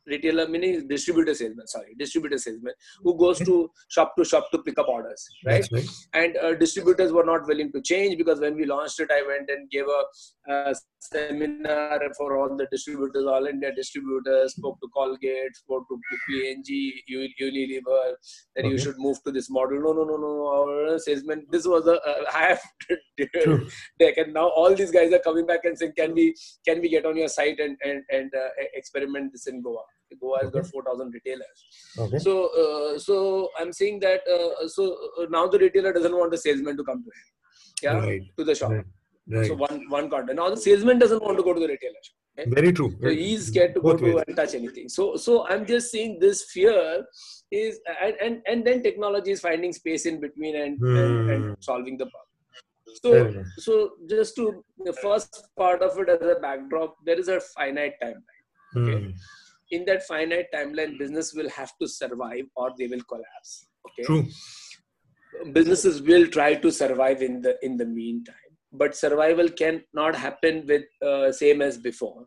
Retailer 0.08 0.48
meaning 0.48 0.88
distributor 0.88 1.34
salesman, 1.34 1.68
sorry, 1.68 1.96
distributor 1.98 2.38
salesman 2.38 2.74
who 3.04 3.18
goes 3.18 3.40
to 3.40 3.70
shop 3.90 4.16
to 4.18 4.26
shop 4.26 4.50
to 4.52 4.60
pick 4.60 4.80
up 4.80 4.88
orders, 4.88 5.28
right? 5.46 5.68
Right. 5.72 5.88
And 6.14 6.38
uh, 6.38 6.56
distributors 6.56 7.12
were 7.12 7.26
not 7.26 7.48
willing 7.48 7.72
to 7.74 7.82
change 7.82 8.18
because 8.18 8.40
when 8.40 8.56
we 8.56 8.66
launched 8.66 9.00
it, 9.00 9.12
I 9.12 9.22
went 9.28 9.50
and 9.50 9.70
gave 9.70 9.86
a, 9.86 10.52
uh 10.52 10.74
seminar 11.00 12.00
for 12.18 12.38
all 12.38 12.56
the 12.56 12.68
distributors, 12.72 13.26
all 13.26 13.46
India 13.46 13.72
distributors, 13.74 14.54
spoke 14.56 14.80
to 14.82 14.88
Colgate, 14.96 15.56
spoke 15.56 15.88
to 15.88 16.00
P&G, 16.28 17.04
Unilever, 17.42 18.14
that 18.56 18.66
you 18.66 18.78
should 18.78 18.98
move 18.98 19.22
to 19.24 19.32
this 19.32 19.50
model. 19.50 19.80
No, 19.82 19.94
no, 19.94 20.04
no, 20.04 20.18
no. 20.18 20.48
Our 20.48 21.00
salesman, 21.00 21.46
this 21.52 21.66
was 21.66 21.88
a, 21.88 22.02
uh, 22.02 22.24
I 22.34 22.56
have 22.56 22.62
deck, 24.00 24.18
and 24.18 24.34
now 24.34 24.50
all 24.50 24.74
these 24.74 24.92
guys 24.92 25.14
are 25.14 25.20
coming 25.20 25.46
back 25.46 25.62
and 25.64 25.78
saying, 25.78 25.94
"Can 25.98 26.14
we, 26.14 26.36
can 26.68 26.82
we 26.82 26.90
get 26.90 27.06
on 27.06 27.18
your 27.18 27.30
site 27.30 27.60
and 27.60 27.78
and 27.84 28.04
and 28.10 28.32
uh, 28.34 28.50
experiment 28.74 29.32
this 29.32 29.48
in 29.48 29.62
Goa?" 29.62 29.84
Goa 30.16 30.40
has 30.42 30.52
got 30.52 30.66
four 30.68 30.84
thousand 30.84 31.12
retailers. 31.14 31.60
Okay. 32.00 32.20
So, 32.20 32.34
uh, 32.64 33.00
so 33.00 33.50
I'm 33.60 33.72
saying 33.74 34.00
that. 34.02 34.22
Uh, 34.28 34.68
so 34.68 34.98
uh, 35.22 35.26
now 35.30 35.48
the 35.48 35.60
retailer 35.60 35.94
doesn't 35.94 36.16
want 36.16 36.32
the 36.32 36.38
salesman 36.38 36.78
to 36.78 36.84
come 36.84 37.04
to 37.04 37.10
him, 37.10 37.28
yeah, 37.84 38.00
Right. 38.06 38.22
to 38.38 38.44
the 38.44 38.56
shop. 38.56 38.72
Right. 38.72 38.86
Right. 39.30 39.48
So 39.48 39.56
one 39.56 39.90
one 39.90 40.10
content. 40.10 40.38
Now 40.38 40.50
the 40.50 40.58
salesman 40.58 41.00
doesn't 41.00 41.22
want 41.22 41.38
to 41.38 41.44
go 41.44 41.54
to 41.54 41.60
the 41.60 41.68
retailer. 41.68 42.02
shop. 42.02 42.16
okay? 42.40 42.50
Very 42.50 42.72
true. 42.72 42.96
So 43.02 43.10
he's 43.10 43.48
scared 43.48 43.74
to 43.76 43.82
Both 43.82 44.00
go 44.00 44.08
to 44.08 44.14
ways. 44.16 44.24
and 44.28 44.38
touch 44.38 44.56
anything. 44.56 44.88
So 44.90 45.16
so 45.18 45.46
I'm 45.48 45.66
just 45.66 45.92
saying 45.92 46.20
this 46.22 46.44
fear 46.52 47.04
is 47.52 47.80
and 48.02 48.16
and, 48.22 48.42
and 48.48 48.66
then 48.66 48.82
technology 48.84 49.32
is 49.32 49.42
finding 49.42 49.74
space 49.74 50.06
in 50.06 50.20
between 50.22 50.56
and, 50.56 50.80
and, 50.82 51.30
and 51.32 51.44
Hmm. 51.46 51.54
solving 51.60 51.98
the 51.98 52.06
problem. 52.06 52.24
So, 53.04 53.44
so 53.58 53.92
just 54.10 54.36
to 54.38 54.64
the 54.86 54.94
first 54.94 55.50
part 55.58 55.82
of 55.84 56.00
it 56.00 56.10
as 56.10 56.22
a 56.22 56.40
backdrop, 56.40 56.96
there 57.06 57.20
is 57.20 57.28
a 57.28 57.40
finite 57.42 57.94
timeline. 58.02 58.78
Okay. 58.78 59.04
Hmm. 59.04 59.12
In 59.72 59.86
that 59.86 60.04
finite 60.04 60.48
timeline, 60.54 60.98
business 60.98 61.34
will 61.34 61.50
have 61.50 61.72
to 61.82 61.88
survive 61.88 62.46
or 62.56 62.72
they 62.78 62.88
will 62.88 63.02
collapse. 63.10 63.68
Okay. 63.88 64.04
True. 64.04 64.26
Businesses 65.54 66.02
will 66.02 66.28
try 66.28 66.56
to 66.56 66.72
survive 66.72 67.22
in 67.22 67.42
the 67.42 67.58
in 67.62 67.78
the 67.78 67.86
meantime, 67.86 68.52
but 68.72 68.96
survival 68.96 69.50
can 69.50 69.84
not 69.94 70.16
happen 70.16 70.66
with 70.66 70.86
uh, 71.02 71.32
same 71.32 71.62
as 71.62 71.78
before. 71.78 72.26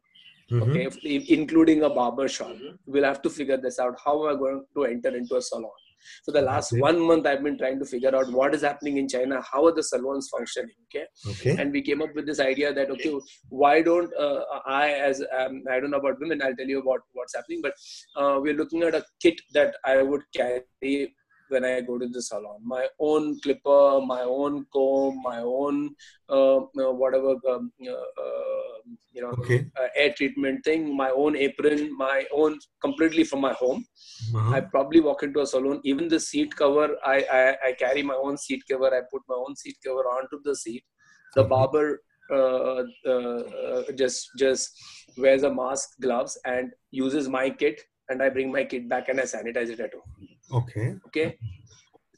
Mhm. 0.50 0.62
Okay, 0.62 0.85
if- 1.16 1.29
including 1.38 1.83
a 1.83 1.90
barber 1.90 2.29
shop. 2.29 2.57
We'll 2.87 3.05
have 3.05 3.22
to 3.22 3.31
figure 3.31 3.57
this 3.57 3.79
out. 3.79 3.98
How 4.05 4.14
am 4.22 4.35
I 4.37 4.38
going 4.38 4.64
to 4.76 4.85
enter 4.85 5.16
into 5.16 5.37
a 5.37 5.42
salon? 5.42 5.70
For 6.24 6.32
the 6.32 6.42
last 6.42 6.72
Okay. 6.72 6.80
one 6.80 7.00
month, 7.00 7.26
I've 7.26 7.42
been 7.42 7.58
trying 7.58 7.78
to 7.78 7.84
figure 7.84 8.14
out 8.14 8.30
what 8.32 8.54
is 8.54 8.62
happening 8.62 8.96
in 8.98 9.08
China. 9.08 9.42
How 9.50 9.66
are 9.66 9.74
the 9.74 9.82
salons 9.82 10.28
functioning? 10.36 10.74
Okay, 10.88 11.06
Okay. 11.28 11.56
and 11.60 11.72
we 11.72 11.82
came 11.82 12.02
up 12.02 12.14
with 12.14 12.26
this 12.26 12.40
idea 12.40 12.72
that 12.74 12.90
okay, 12.90 13.12
why 13.48 13.82
don't 13.82 14.12
uh, 14.18 14.40
I, 14.66 14.92
as 14.92 15.22
um, 15.38 15.62
I 15.70 15.80
don't 15.80 15.90
know 15.90 15.98
about 15.98 16.20
women, 16.20 16.42
I'll 16.42 16.56
tell 16.56 16.66
you 16.66 16.80
about 16.80 17.00
what's 17.12 17.34
happening. 17.34 17.62
But 17.62 17.74
uh, 18.16 18.40
we're 18.40 18.54
looking 18.54 18.82
at 18.82 18.94
a 18.94 19.04
kit 19.20 19.40
that 19.54 19.74
I 19.84 20.02
would 20.02 20.22
carry 20.34 21.14
when 21.50 21.64
I 21.64 21.80
go 21.80 21.98
to 21.98 22.08
the 22.08 22.22
salon. 22.22 22.60
My 22.64 22.86
own 22.98 23.40
clipper, 23.40 24.00
my 24.14 24.22
own 24.22 24.66
comb, 24.72 25.20
my 25.22 25.38
own 25.40 25.94
uh, 26.28 26.60
whatever 27.02 27.34
um, 27.52 27.72
uh, 27.86 27.92
uh, 28.24 28.78
you 29.12 29.22
know 29.22 29.30
Okay. 29.38 29.66
uh, 29.80 29.88
air 29.96 30.12
treatment 30.16 30.64
thing, 30.64 30.96
my 30.96 31.10
own 31.10 31.36
apron, 31.36 31.96
my 31.96 32.24
own 32.32 32.58
completely 32.80 33.24
from 33.24 33.40
my 33.40 33.52
home. 33.52 33.84
Uh-huh. 34.34 34.54
I 34.56 34.60
probably 34.60 35.00
walk 35.00 35.22
into 35.22 35.40
a 35.40 35.46
salon. 35.46 35.80
Even 35.84 36.08
the 36.08 36.20
seat 36.20 36.54
cover, 36.56 36.88
I, 37.04 37.16
I 37.38 37.42
I 37.68 37.72
carry 37.84 38.02
my 38.02 38.14
own 38.14 38.36
seat 38.38 38.62
cover. 38.70 38.94
I 38.98 39.02
put 39.12 39.22
my 39.28 39.36
own 39.46 39.56
seat 39.56 39.76
cover 39.84 40.04
onto 40.16 40.40
the 40.44 40.56
seat. 40.64 40.84
The 41.34 41.42
Okay. 41.42 41.48
barber 41.54 42.02
uh, 42.30 42.82
uh, 43.12 43.42
uh, 43.62 43.92
just 44.02 44.30
just 44.38 44.70
wears 45.16 45.42
a 45.42 45.52
mask, 45.52 45.96
gloves, 46.00 46.38
and 46.44 46.72
uses 46.90 47.28
my 47.28 47.50
kit. 47.50 47.80
And 48.08 48.22
I 48.22 48.28
bring 48.28 48.50
my 48.52 48.64
kit 48.64 48.88
back 48.88 49.08
and 49.08 49.20
I 49.20 49.24
sanitize 49.32 49.68
it 49.70 49.80
at 49.80 49.92
home. 49.94 50.28
Okay. 50.52 50.94
Okay. 51.08 51.38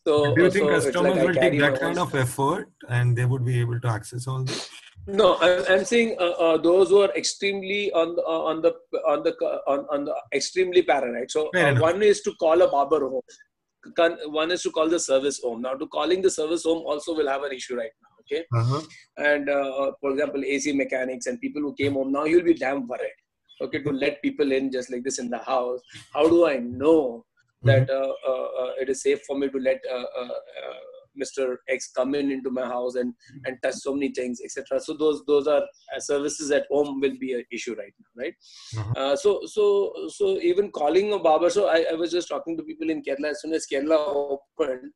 So 0.06 0.34
Do 0.34 0.42
you 0.44 0.50
think 0.50 0.68
so 0.68 0.74
customers 0.80 1.16
like 1.16 1.26
will 1.26 1.34
take 1.34 1.58
that 1.60 1.78
kind 1.80 1.98
of 1.98 2.14
effort 2.14 2.68
and 2.88 3.16
they 3.16 3.24
would 3.24 3.44
be 3.44 3.60
able 3.60 3.78
to 3.80 3.88
access 3.88 4.26
all 4.26 4.42
this? 4.42 4.68
No, 5.06 5.34
I- 5.34 5.64
I'm 5.72 5.84
saying 5.84 6.16
uh, 6.18 6.30
uh, 6.46 6.56
those 6.58 6.88
who 6.90 7.00
are 7.02 7.12
extremely 7.16 7.92
on 7.92 8.16
the 8.16 8.22
uh, 8.22 8.42
on 8.50 8.62
the 8.62 8.72
on 9.06 9.22
the 9.22 9.32
on, 9.66 9.86
on 9.90 10.04
the 10.06 10.14
extremely 10.34 10.82
paranoid. 10.82 11.30
So 11.30 11.50
uh, 11.56 11.74
one 11.80 12.02
is 12.02 12.20
to 12.22 12.32
call 12.34 12.62
a 12.62 12.68
barber 12.68 13.00
home. 13.00 13.22
One 14.26 14.52
is 14.52 14.62
to 14.62 14.70
call 14.70 14.88
the 14.88 15.00
service 15.00 15.40
home. 15.42 15.62
Now, 15.62 15.74
to 15.74 15.86
calling 15.88 16.22
the 16.22 16.30
service 16.30 16.62
home 16.64 16.82
also 16.86 17.14
will 17.16 17.28
have 17.28 17.42
an 17.42 17.52
issue 17.52 17.76
right 17.76 17.90
now. 18.02 18.08
Okay, 18.22 18.44
Uh-huh. 18.54 18.80
and 19.18 19.48
uh, 19.48 19.92
for 20.00 20.12
example, 20.12 20.42
AC 20.44 20.72
mechanics 20.72 21.26
and 21.26 21.40
people 21.40 21.62
who 21.62 21.74
came 21.74 21.94
home 21.94 22.12
now, 22.12 22.24
you'll 22.24 22.44
be 22.44 22.54
damn 22.54 22.86
worried. 22.86 23.18
Okay, 23.60 23.82
to 23.82 23.90
let 23.90 24.22
people 24.22 24.52
in 24.52 24.70
just 24.70 24.90
like 24.90 25.02
this 25.04 25.18
in 25.18 25.28
the 25.30 25.38
house. 25.38 25.80
How 26.14 26.28
do 26.28 26.46
I 26.46 26.58
know 26.58 27.24
that 27.64 27.88
uh, 27.90 28.12
uh, 28.28 28.48
uh, 28.62 28.70
it 28.80 28.88
is 28.88 29.02
safe 29.02 29.20
for 29.26 29.38
me 29.38 29.48
to 29.48 29.58
let 29.58 29.80
uh, 29.90 30.04
uh, 30.20 30.24
uh, 30.24 30.80
Mr. 31.20 31.56
X 31.68 31.90
come 31.94 32.14
in 32.14 32.30
into 32.30 32.50
my 32.50 32.64
house 32.66 32.94
and 32.94 33.14
and 33.44 33.56
touch 33.62 33.74
so 33.74 33.94
many 33.94 34.12
things, 34.12 34.40
etc. 34.42 34.80
So 34.80 34.94
those 34.94 35.22
those 35.26 35.46
are 35.46 35.62
uh, 35.62 36.00
services 36.00 36.50
at 36.50 36.66
home 36.70 37.00
will 37.00 37.16
be 37.18 37.34
an 37.34 37.44
issue 37.52 37.74
right 37.78 37.92
now, 38.00 38.22
right? 38.22 38.34
Uh-huh. 38.78 38.92
Uh, 38.96 39.16
so 39.16 39.40
so 39.46 39.92
so 40.08 40.38
even 40.38 40.70
calling 40.70 41.12
a 41.12 41.18
barber. 41.18 41.50
So 41.50 41.68
I, 41.68 41.84
I 41.92 41.94
was 41.94 42.10
just 42.10 42.28
talking 42.28 42.56
to 42.56 42.62
people 42.62 42.90
in 42.90 43.02
Kerala. 43.02 43.30
As 43.30 43.42
soon 43.42 43.52
as 43.52 43.66
Kerala 43.70 44.38
opened, 44.58 44.92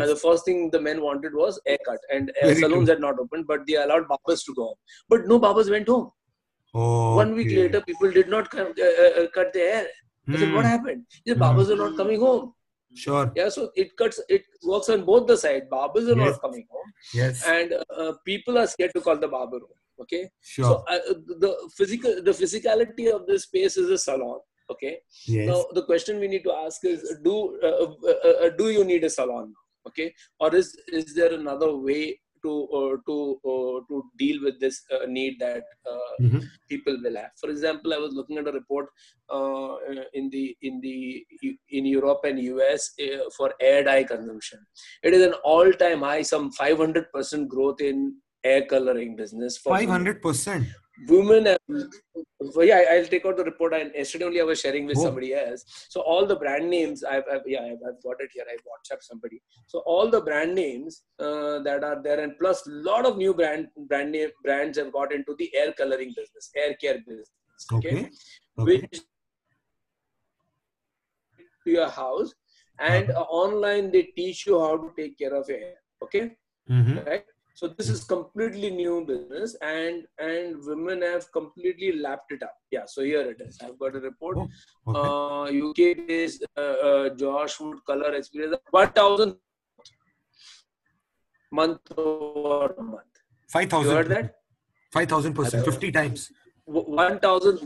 uh, 0.00 0.06
the 0.06 0.16
first 0.16 0.44
thing 0.44 0.70
the 0.70 0.80
men 0.80 1.00
wanted 1.00 1.34
was 1.34 1.60
haircut, 1.66 2.00
and 2.12 2.32
salons 2.42 2.86
true. 2.86 2.86
had 2.86 3.00
not 3.00 3.18
opened, 3.18 3.46
but 3.46 3.66
they 3.66 3.76
allowed 3.76 4.08
barbers 4.08 4.42
to 4.44 4.54
go 4.54 4.64
home. 4.64 4.80
But 5.08 5.26
no 5.26 5.38
barbers 5.38 5.70
went 5.70 5.88
home. 5.88 6.10
Oh, 6.72 7.16
One 7.16 7.34
week 7.34 7.48
later, 7.48 7.80
people 7.80 8.12
did 8.12 8.28
not 8.28 8.48
cut, 8.48 8.78
uh, 8.78 9.22
uh, 9.22 9.26
cut 9.34 9.52
their 9.52 9.72
hair. 9.72 9.86
I 10.34 10.38
said, 10.38 10.54
"What 10.54 10.64
happened?" 10.64 11.04
He 11.24 11.30
said, 11.30 11.36
Hmm. 11.36 11.44
"Barbers 11.44 11.70
are 11.70 11.76
not 11.76 11.96
coming 11.96 12.20
home." 12.20 12.54
Sure. 12.94 13.32
Yeah, 13.36 13.48
so 13.50 13.70
it 13.76 13.96
cuts. 13.96 14.20
It 14.28 14.42
works 14.64 14.88
on 14.88 15.04
both 15.04 15.26
the 15.28 15.36
sides. 15.36 15.66
Barbers 15.70 16.08
are 16.08 16.16
Yes. 16.16 16.30
not 16.30 16.40
coming 16.44 16.66
home, 16.70 16.92
Yes. 17.14 17.44
and 17.46 17.74
uh, 17.96 18.12
people 18.24 18.58
are 18.58 18.66
scared 18.66 18.92
to 18.96 19.00
call 19.00 19.16
the 19.24 19.28
barber 19.28 19.60
home. 19.60 19.78
Okay, 20.04 20.22
Sure. 20.40 20.64
so 20.64 20.84
uh, 20.94 20.98
the 21.44 21.50
physical, 21.76 22.22
the 22.28 22.32
physicality 22.32 23.06
of 23.14 23.26
this 23.28 23.44
space 23.44 23.76
is 23.76 23.90
a 23.90 23.98
salon. 23.98 24.40
Okay, 24.72 24.98
yes. 25.26 25.46
now 25.48 25.60
the 25.78 25.84
question 25.84 26.18
we 26.24 26.26
need 26.34 26.42
to 26.48 26.52
ask 26.52 26.84
is: 26.84 27.04
Do 27.22 27.36
uh, 27.62 27.86
uh, 28.12 28.32
uh, 28.46 28.50
do 28.62 28.70
you 28.70 28.82
need 28.84 29.04
a 29.04 29.10
salon? 29.10 29.54
Okay, 29.86 30.12
or 30.40 30.54
is 30.54 30.74
is 30.88 31.14
there 31.14 31.32
another 31.34 31.70
way 31.76 32.18
to 32.44 32.52
uh, 32.78 32.94
to 33.08 33.16
uh, 33.52 33.76
to 33.88 34.02
deal 34.16 34.42
with 34.42 34.60
this 34.60 34.82
uh, 34.94 35.06
need 35.06 35.38
that 35.40 35.64
uh, 35.92 36.14
Mhm. 36.20 36.42
people 36.68 36.96
will 37.04 37.16
have? 37.16 37.32
For 37.42 37.50
example, 37.50 37.94
I 37.94 37.98
was 37.98 38.14
looking 38.14 38.38
at 38.38 38.48
a 38.48 38.52
report 38.52 38.88
uh, 39.36 39.76
in 40.14 40.30
the 40.30 40.56
in 40.62 40.80
the 40.80 41.24
in 41.78 41.86
Europe 41.86 42.22
and 42.24 42.38
US 42.54 42.92
uh, 43.06 43.28
for 43.36 43.52
air 43.60 43.84
dye 43.84 44.04
consumption. 44.04 44.60
It 45.02 45.14
is 45.14 45.22
an 45.26 45.34
all-time 45.44 46.02
high, 46.10 46.22
some 46.22 46.50
500 46.52 47.12
percent 47.12 47.48
growth 47.48 47.80
in 47.80 48.16
air 48.44 48.64
coloring 48.66 49.16
business 49.16 49.58
for 49.58 49.76
Five 49.76 49.88
women 51.08 51.46
have, 51.46 51.58
yeah 52.70 52.82
i'll 52.92 53.06
take 53.06 53.24
out 53.26 53.36
the 53.36 53.44
report 53.44 53.72
and 53.74 53.90
yesterday 53.94 54.24
only 54.24 54.40
i 54.40 54.44
was 54.44 54.60
sharing 54.60 54.86
with 54.86 54.98
Oh. 54.98 55.04
somebody 55.04 55.32
else 55.34 55.64
so 55.88 56.00
all 56.00 56.26
the 56.26 56.36
brand 56.36 56.68
names 56.68 57.04
i've, 57.04 57.24
I've 57.32 57.46
yeah 57.46 57.62
I've, 57.62 57.82
I've 57.88 58.02
got 58.02 58.20
it 58.20 58.30
here 58.32 58.44
i 58.52 58.56
whatsapp 58.70 59.02
somebody 59.02 59.40
so 59.66 59.80
all 59.80 60.10
the 60.10 60.20
brand 60.20 60.54
names 60.54 61.02
uh, 61.18 61.58
that 61.60 61.84
are 61.84 62.02
there 62.02 62.20
and 62.20 62.32
plus 62.40 62.66
a 62.66 62.70
lot 62.70 63.06
of 63.06 63.16
new 63.16 63.32
brand 63.34 63.68
brand 63.88 64.12
name 64.12 64.30
brands 64.44 64.78
have 64.78 64.92
got 64.92 65.12
into 65.12 65.34
the 65.38 65.50
air 65.56 65.72
coloring 65.72 66.12
business 66.16 66.50
air 66.56 66.74
care 66.82 66.98
business 67.06 67.30
Okay. 67.72 67.96
Okay. 67.98 68.10
which 68.80 69.00
to 71.64 71.70
your 71.70 71.88
house 71.88 72.34
and 72.78 73.10
uh, 73.10 73.20
online 73.42 73.90
they 73.90 74.02
teach 74.16 74.46
you 74.46 74.58
how 74.58 74.76
to 74.76 74.90
take 74.96 75.18
care 75.18 75.34
of 75.34 75.48
your 75.48 75.58
hair 75.58 75.76
okay 76.02 76.22
Mhm. 76.68 77.06
right 77.06 77.24
so 77.60 77.68
this 77.78 77.88
is 77.94 78.02
completely 78.12 78.68
new 78.76 78.94
business 79.08 79.54
and 79.70 80.04
and 80.26 80.66
women 80.68 81.02
have 81.06 81.24
completely 81.38 81.90
lapped 82.04 82.30
it 82.36 82.42
up 82.46 82.54
yeah 82.76 82.86
so 82.92 83.02
here 83.08 83.24
it 83.32 83.40
is 83.46 83.58
i've 83.64 83.78
got 83.82 83.94
a 84.00 84.02
report 84.10 84.38
Oh, 84.42 84.48
Okay. 84.92 85.10
uh, 85.10 85.66
uk 85.66 85.80
based 86.10 86.46
uh, 86.62 86.76
uh, 86.90 87.04
josh 87.22 87.56
wood 87.60 87.78
color 87.90 88.12
experience 88.20 88.56
1000 88.70 89.34
month 91.60 91.92
over 92.06 92.74
month 92.94 93.06
Five 93.56 93.68
thousand. 93.74 93.90
you 93.90 93.96
heard 93.96 94.08
that 94.16 94.34
Five 94.94 95.08
thousand 95.12 95.34
percent. 95.38 95.64
Fifty 95.70 95.90
times. 95.96 96.20
1000 96.64 97.58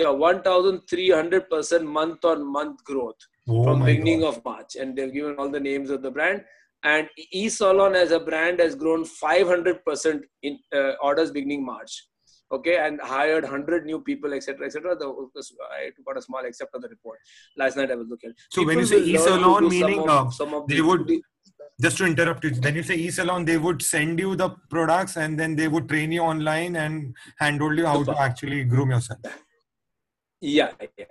yeah 0.00 0.10
1300 0.10 1.50
percent 1.52 1.84
month 1.98 2.24
on 2.32 2.44
month 2.56 2.82
growth 2.90 3.22
Oh 3.48 3.62
from 3.64 3.84
beginning 3.84 4.20
God. 4.20 4.34
of 4.36 4.44
March, 4.44 4.76
and 4.76 4.96
they've 4.96 5.12
given 5.16 5.34
all 5.36 5.48
the 5.56 5.60
names 5.68 5.90
of 5.90 6.00
the 6.06 6.10
brand. 6.16 6.44
And 6.84 7.08
eSalon 7.34 7.94
as 7.94 8.10
a 8.10 8.18
brand 8.20 8.58
has 8.60 8.74
grown 8.74 9.04
500% 9.04 10.20
in 10.42 10.58
uh, 10.74 10.92
orders 11.02 11.30
beginning 11.30 11.64
March. 11.64 12.06
Okay, 12.50 12.76
and 12.76 13.00
hired 13.00 13.44
100 13.44 13.86
new 13.86 14.00
people, 14.02 14.34
etc., 14.34 14.66
etc. 14.66 14.94
The, 14.94 15.06
I 15.06 15.90
got 16.06 16.18
a 16.18 16.22
small 16.22 16.44
except 16.44 16.74
of 16.74 16.82
the 16.82 16.88
report. 16.88 17.18
Last 17.56 17.78
night 17.78 17.90
I 17.90 17.94
was 17.94 18.08
looking. 18.08 18.32
So 18.50 18.66
when 18.66 18.78
you 18.80 18.84
say 18.84 18.96
will 18.96 19.06
learn 19.06 19.14
to 19.14 19.20
eSalon, 19.20 19.60
do 19.60 19.70
some 19.80 19.86
meaning, 19.90 20.00
of- 20.00 20.26
uh, 20.26 20.30
some 20.30 20.54
of 20.54 20.68
they 20.68 20.74
the- 20.76 20.82
would- 20.82 21.10
Just 21.80 21.96
to 21.98 22.04
interrupt 22.04 22.44
you, 22.44 22.50
when 22.64 22.74
you 22.76 22.82
say 22.82 22.94
e-salon, 22.96 23.44
they 23.46 23.56
would 23.58 23.80
send 23.80 24.18
you 24.20 24.36
the 24.36 24.50
products 24.70 25.16
and 25.16 25.40
then 25.40 25.56
they 25.56 25.66
would 25.68 25.88
train 25.88 26.12
you 26.12 26.20
online 26.20 26.76
and 26.76 27.16
handhold 27.38 27.78
you 27.78 27.86
how 27.86 28.04
to 28.04 28.20
actually 28.20 28.62
groom 28.64 28.90
yourself. 28.90 29.18
yeah, 30.40 30.70
yeah. 30.98 31.06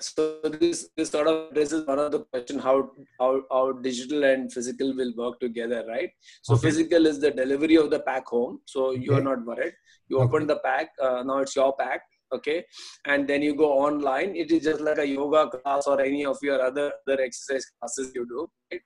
So 0.00 0.40
this 0.42 0.88
this 0.96 1.10
sort 1.10 1.28
of 1.28 1.56
raises 1.56 1.86
one 1.86 2.00
of 2.00 2.10
the 2.10 2.20
question 2.32 2.58
how 2.58 2.90
how 3.20 3.42
how 3.50 3.72
digital 3.72 4.24
and 4.24 4.52
physical 4.52 4.92
will 4.94 5.12
work 5.16 5.38
together, 5.38 5.84
right? 5.88 6.10
So 6.42 6.54
Okay. 6.54 6.62
physical 6.68 7.06
is 7.06 7.20
the 7.20 7.30
delivery 7.30 7.76
of 7.76 7.90
the 7.90 8.00
pack 8.00 8.26
home, 8.26 8.60
so 8.66 8.90
you're 8.90 9.22
not 9.22 9.44
worried. 9.46 9.74
You 10.08 10.16
Okay. 10.18 10.24
open 10.24 10.46
the 10.48 10.56
pack, 10.66 10.90
uh, 11.00 11.22
now 11.22 11.38
it's 11.38 11.54
your 11.54 11.76
pack, 11.76 12.02
okay, 12.32 12.66
and 13.04 13.28
then 13.28 13.40
you 13.42 13.54
go 13.54 13.70
online. 13.86 14.34
It 14.34 14.50
is 14.50 14.64
just 14.64 14.80
like 14.80 14.98
a 14.98 15.06
yoga 15.06 15.48
class 15.54 15.86
or 15.86 16.00
any 16.00 16.26
of 16.26 16.38
your 16.42 16.60
other 16.60 16.92
other 17.06 17.20
exercise 17.22 17.66
classes 17.78 18.12
you 18.14 18.26
do. 18.36 18.48
Right? 18.72 18.82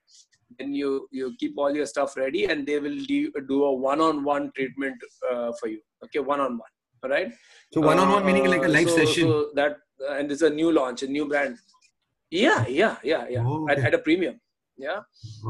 Then 0.59 0.73
you 0.73 1.07
you 1.11 1.35
keep 1.39 1.57
all 1.57 1.75
your 1.75 1.87
stuff 1.87 2.17
ready, 2.17 2.45
and 2.45 2.67
they 2.67 2.79
will 2.79 2.99
do, 3.13 3.31
do 3.53 3.63
a 3.65 3.73
one-on-one 3.73 4.51
treatment 4.55 4.97
uh, 5.31 5.51
for 5.59 5.67
you. 5.69 5.81
Okay, 6.05 6.19
one-on-one. 6.19 6.73
Right. 7.03 7.31
So 7.73 7.81
one-on-one 7.81 8.25
meaning 8.25 8.45
like 8.45 8.61
a 8.61 8.65
Uh, 8.65 8.77
live 8.79 8.89
so- 8.89 8.97
session. 8.97 9.27
So 9.27 9.49
that 9.55 9.77
uh, 10.07 10.13
and 10.15 10.31
it's 10.31 10.41
a 10.41 10.49
new 10.49 10.71
launch, 10.71 11.03
a 11.03 11.07
new 11.07 11.27
brand. 11.27 11.57
Yeah, 12.31 12.65
yeah, 12.67 12.97
yeah, 13.03 13.25
yeah. 13.29 13.43
Oh, 13.45 13.67
at, 13.69 13.79
at 13.79 13.93
a 13.93 13.99
premium. 13.99 14.39
Yeah. 14.77 15.01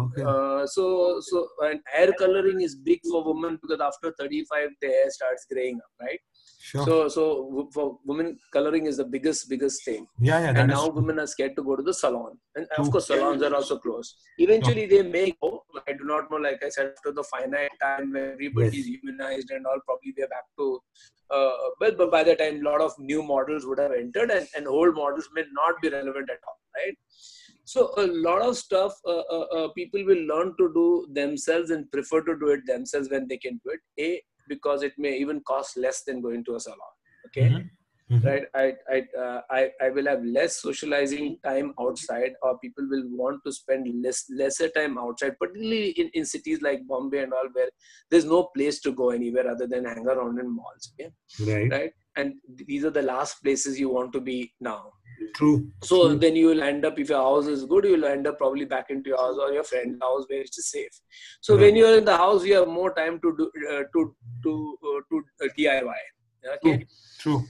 okay. 0.03 0.23
Uh, 0.23 0.65
so 0.65 1.19
so 1.21 1.47
and 1.62 1.79
hair 1.85 2.12
coloring 2.17 2.62
is 2.62 2.75
big 2.75 2.99
for 3.12 3.23
women 3.23 3.59
because 3.62 3.79
after 3.79 4.12
35 4.19 4.69
the 4.81 4.88
hair 4.88 5.09
starts 5.09 5.45
graying 5.51 5.75
up, 5.77 5.91
right? 6.01 6.19
Sure. 6.62 6.84
So, 6.86 7.08
so 7.08 7.69
for 7.74 8.00
women, 8.06 8.38
coloring 8.52 8.86
is 8.86 8.98
the 8.98 9.06
biggest, 9.06 9.48
biggest 9.50 9.86
thing. 9.86 10.06
yeah, 10.19 10.41
yeah. 10.41 10.60
And 10.60 10.69
now 10.69 10.88
true. 10.88 10.95
women 10.95 11.19
are 11.19 11.28
scared 11.28 11.56
to 11.56 11.63
go 11.63 11.78
to 11.78 11.82
the 11.82 11.93
salon. 11.93 12.38
And 12.54 12.67
of 12.78 12.91
course, 12.91 13.08
salons 13.08 13.41
are 13.41 13.56
also 13.56 13.78
closed. 13.80 14.17
Eventually, 14.38 14.86
they 14.86 15.02
may 15.02 15.34
go. 15.41 15.63
I 15.88 15.93
do 15.93 16.04
not 16.04 16.30
know. 16.30 16.36
Like 16.38 16.62
I 16.62 16.67
said, 16.67 16.91
after 16.98 17.13
the 17.13 17.24
finite 17.24 17.72
time 17.82 18.12
where 18.12 18.34
everybody 18.34 18.78
is 18.78 18.89
unionized 18.89 19.52
and 19.52 19.65
all, 19.65 19.80
probably 19.86 20.13
they're 20.17 20.28
back 20.28 20.43
to. 20.58 20.82
Uh, 21.32 21.52
but, 21.80 21.98
but 21.98 22.12
by 22.12 22.24
the 22.24 22.36
time, 22.36 22.60
a 22.60 22.69
lot 22.69 22.82
of 22.82 22.91
new 23.00 23.24
models 23.24 23.65
would 23.65 23.80
have 23.80 23.93
entered, 23.93 24.30
and, 24.30 24.48
and 24.56 24.67
old 24.67 24.95
models 24.95 25.30
may 25.34 25.43
not 25.54 25.82
be 25.82 25.89
relevant 25.89 26.30
at 26.30 26.39
all, 26.45 26.60
right? 26.76 26.98
So 27.63 27.93
a 27.98 28.08
lot 28.08 28.41
of 28.41 28.58
stuff 28.58 28.93
uh, 29.06 29.24
uh, 29.32 29.45
uh, 29.56 29.67
people 29.74 30.04
will 30.04 30.26
learn 30.26 30.56
to 30.58 30.74
do 30.74 31.08
themselves 31.13 31.69
and 31.69 31.89
prefer 31.91 32.22
to 32.22 32.38
do 32.38 32.48
it 32.48 32.65
themselves 32.65 33.10
when 33.12 33.28
they 33.28 33.38
can 33.38 33.62
do 33.63 33.76
it. 33.76 33.80
A 34.00 34.22
because 34.49 34.83
it 34.83 34.93
may 34.97 35.15
even 35.17 35.41
cost 35.41 35.77
less 35.77 36.03
than 36.03 36.21
going 36.21 36.43
to 36.45 36.55
a 36.55 36.59
salon. 36.59 36.95
Okay 37.27 37.49
Mhm. 37.49 37.69
Mhm. 38.12 38.23
right 38.27 38.45
i 38.62 38.65
I, 38.95 38.99
uh, 39.23 39.41
I 39.57 39.62
i 39.85 39.89
will 39.95 40.07
have 40.12 40.23
less 40.38 40.53
socializing 40.67 41.27
time 41.47 41.67
outside 41.83 42.33
or 42.41 42.51
people 42.63 42.88
will 42.93 43.03
want 43.21 43.43
to 43.45 43.51
spend 43.57 43.89
less 44.05 44.21
lesser 44.39 44.69
time 44.77 44.97
outside 45.03 45.35
particularly 45.41 45.89
in, 46.03 46.09
in 46.13 46.25
cities 46.33 46.63
like 46.67 46.88
bombay 46.91 47.21
and 47.25 47.33
all 47.39 47.49
where 47.57 47.69
there's 48.09 48.25
no 48.33 48.41
place 48.55 48.79
to 48.85 48.93
go 49.01 49.09
anywhere 49.19 49.47
other 49.53 49.67
than 49.73 49.85
hang 49.91 50.07
around 50.07 50.39
in 50.43 50.49
malls 50.59 50.91
okay? 50.93 51.09
Right. 51.51 51.71
right 51.75 51.93
and 52.15 52.33
these 52.71 52.83
are 52.89 52.95
the 52.99 53.07
last 53.13 53.43
places 53.43 53.79
you 53.83 53.89
want 53.97 54.12
to 54.17 54.21
be 54.31 54.39
now 54.59 54.81
True. 55.36 55.58
so 55.84 55.97
True. 56.10 56.17
then 56.23 56.36
you 56.36 56.47
will 56.47 56.63
end 56.63 56.86
up 56.86 56.97
if 56.99 57.10
your 57.10 57.21
house 57.21 57.47
is 57.47 57.65
good 57.65 57.86
you 57.86 57.91
will 57.97 58.05
end 58.05 58.27
up 58.27 58.38
probably 58.38 58.65
back 58.65 58.89
into 58.89 59.10
your 59.10 59.17
house 59.17 59.38
or 59.45 59.51
your 59.51 59.63
friend's 59.63 59.99
house 60.01 60.25
where 60.29 60.41
it 60.41 60.55
is 60.63 60.67
safe 60.71 60.95
so 61.41 61.55
Right. 61.55 61.62
when 61.63 61.75
you're 61.75 61.97
in 61.97 62.05
the 62.05 62.17
house 62.17 62.45
you 62.45 62.55
have 62.55 62.67
more 62.67 62.93
time 62.93 63.19
to 63.21 63.36
do 63.39 63.51
uh, 63.73 63.84
to 63.93 64.15
to 64.43 64.77
uh, 64.89 64.99
to 65.12 65.23
uh, 65.45 65.49
diy 65.58 66.01
okay 66.55 66.75
True. 67.23 67.39
True. 67.39 67.41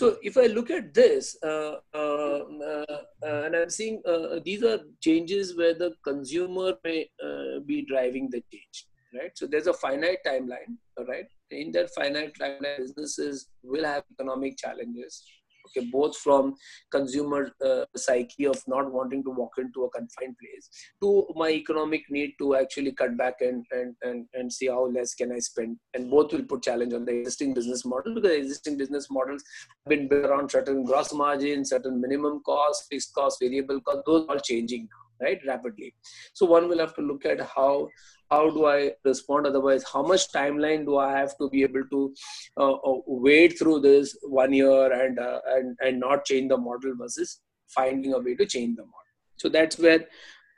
so 0.00 0.06
if 0.28 0.36
I 0.36 0.46
look 0.54 0.70
at 0.70 0.92
this, 0.92 1.36
uh, 1.42 1.74
uh, 1.94 2.40
uh, 2.70 2.96
uh, 3.26 3.42
and 3.44 3.56
I'm 3.56 3.70
seeing 3.70 4.02
uh, 4.06 4.40
these 4.44 4.62
are 4.70 4.80
changes 5.06 5.56
where 5.56 5.72
the 5.82 5.92
consumer 6.08 6.74
may 6.84 6.98
uh, 7.26 7.60
be 7.70 7.78
driving 7.92 8.28
the 8.34 8.42
change, 8.52 8.76
right? 9.18 9.32
So 9.40 9.46
there's 9.46 9.68
a 9.68 9.72
finite 9.84 10.18
timeline, 10.26 10.74
all 10.98 11.06
right? 11.06 11.24
In 11.50 11.72
that 11.76 11.88
finite 11.94 12.34
timeline, 12.42 12.76
businesses 12.84 13.46
will 13.62 13.84
have 13.92 14.04
economic 14.14 14.58
challenges. 14.58 15.22
Okay, 15.66 15.88
both 15.92 16.16
from 16.16 16.54
consumer 16.90 17.50
uh, 17.64 17.84
psyche 17.96 18.46
of 18.46 18.62
not 18.66 18.92
wanting 18.92 19.22
to 19.24 19.30
walk 19.30 19.54
into 19.58 19.84
a 19.84 19.90
confined 19.90 20.36
place 20.38 20.68
to 21.02 21.26
my 21.34 21.50
economic 21.50 22.02
need 22.10 22.34
to 22.38 22.54
actually 22.56 22.92
cut 22.92 23.16
back 23.16 23.34
and 23.40 23.64
and 23.72 23.94
and, 24.02 24.26
and 24.34 24.52
see 24.52 24.68
how 24.68 24.86
less 24.86 25.14
can 25.14 25.32
I 25.32 25.38
spend, 25.38 25.78
and 25.94 26.10
both 26.10 26.32
will 26.32 26.44
put 26.44 26.62
challenge 26.62 26.92
on 26.92 27.04
the 27.04 27.12
existing 27.12 27.54
business 27.54 27.84
model 27.84 28.14
because 28.14 28.32
existing 28.32 28.76
business 28.76 29.08
models 29.10 29.42
have 29.84 29.90
been 29.90 30.08
built 30.08 30.26
around 30.26 30.50
certain 30.50 30.84
gross 30.84 31.12
margin, 31.12 31.64
certain 31.64 32.00
minimum 32.00 32.42
cost, 32.44 32.86
fixed 32.90 33.14
cost, 33.14 33.38
variable 33.40 33.80
cost. 33.80 34.02
Those 34.06 34.26
are 34.28 34.36
all 34.36 34.40
changing 34.40 34.88
now, 34.90 35.05
right? 35.20 35.40
Rapidly. 35.46 35.94
So 36.34 36.46
one 36.46 36.68
will 36.68 36.78
have 36.78 36.94
to 36.96 37.02
look 37.02 37.24
at 37.24 37.40
how 37.40 37.88
how 38.30 38.50
do 38.50 38.66
I 38.66 38.92
respond? 39.04 39.46
Otherwise, 39.46 39.84
how 39.92 40.02
much 40.02 40.32
timeline 40.32 40.84
do 40.84 40.98
I 40.98 41.12
have 41.12 41.36
to 41.38 41.48
be 41.48 41.62
able 41.62 41.84
to 41.90 42.14
uh, 42.56 42.72
uh, 42.72 43.00
wade 43.06 43.58
through 43.58 43.80
this 43.80 44.16
one 44.22 44.52
year 44.52 44.92
and 44.92 45.18
uh, 45.18 45.40
and 45.46 45.76
and 45.80 46.00
not 46.00 46.24
change 46.24 46.48
the 46.48 46.56
model 46.56 46.94
versus 46.96 47.40
finding 47.68 48.14
a 48.14 48.18
way 48.18 48.34
to 48.34 48.46
change 48.46 48.76
the 48.76 48.82
model. 48.82 49.12
So 49.36 49.48
that's 49.48 49.78
where 49.78 50.06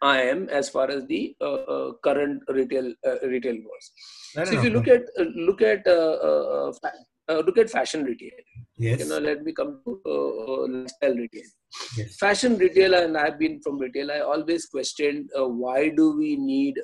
I 0.00 0.22
am 0.22 0.48
as 0.48 0.68
far 0.68 0.90
as 0.90 1.06
the 1.06 1.34
uh, 1.40 1.54
uh, 1.74 1.92
current 2.04 2.42
retail 2.48 2.92
uh, 3.06 3.18
retail 3.26 3.54
goes. 3.54 4.46
So 4.48 4.54
if 4.56 4.64
you 4.64 4.70
look 4.70 4.88
at 4.88 5.02
uh, 5.18 5.24
look 5.34 5.62
at 5.62 5.84
uh, 7.28 7.40
look 7.46 7.58
at 7.58 7.70
fashion 7.70 8.04
retail 8.04 8.30
yes. 8.76 9.00
you 9.00 9.08
know 9.08 9.18
let 9.18 9.42
me 9.42 9.52
come 9.52 9.80
to 9.86 10.00
uh, 10.06 10.52
uh, 10.52 10.66
lifestyle 10.74 11.16
retail 11.22 11.48
yes. 11.96 12.16
fashion 12.16 12.56
retail 12.58 12.94
and 12.94 13.16
i've 13.16 13.38
been 13.38 13.60
from 13.62 13.78
retail 13.78 14.10
i 14.10 14.20
always 14.20 14.66
questioned 14.66 15.28
uh, 15.38 15.48
why 15.64 15.88
do 15.88 16.16
we 16.16 16.36
need 16.36 16.74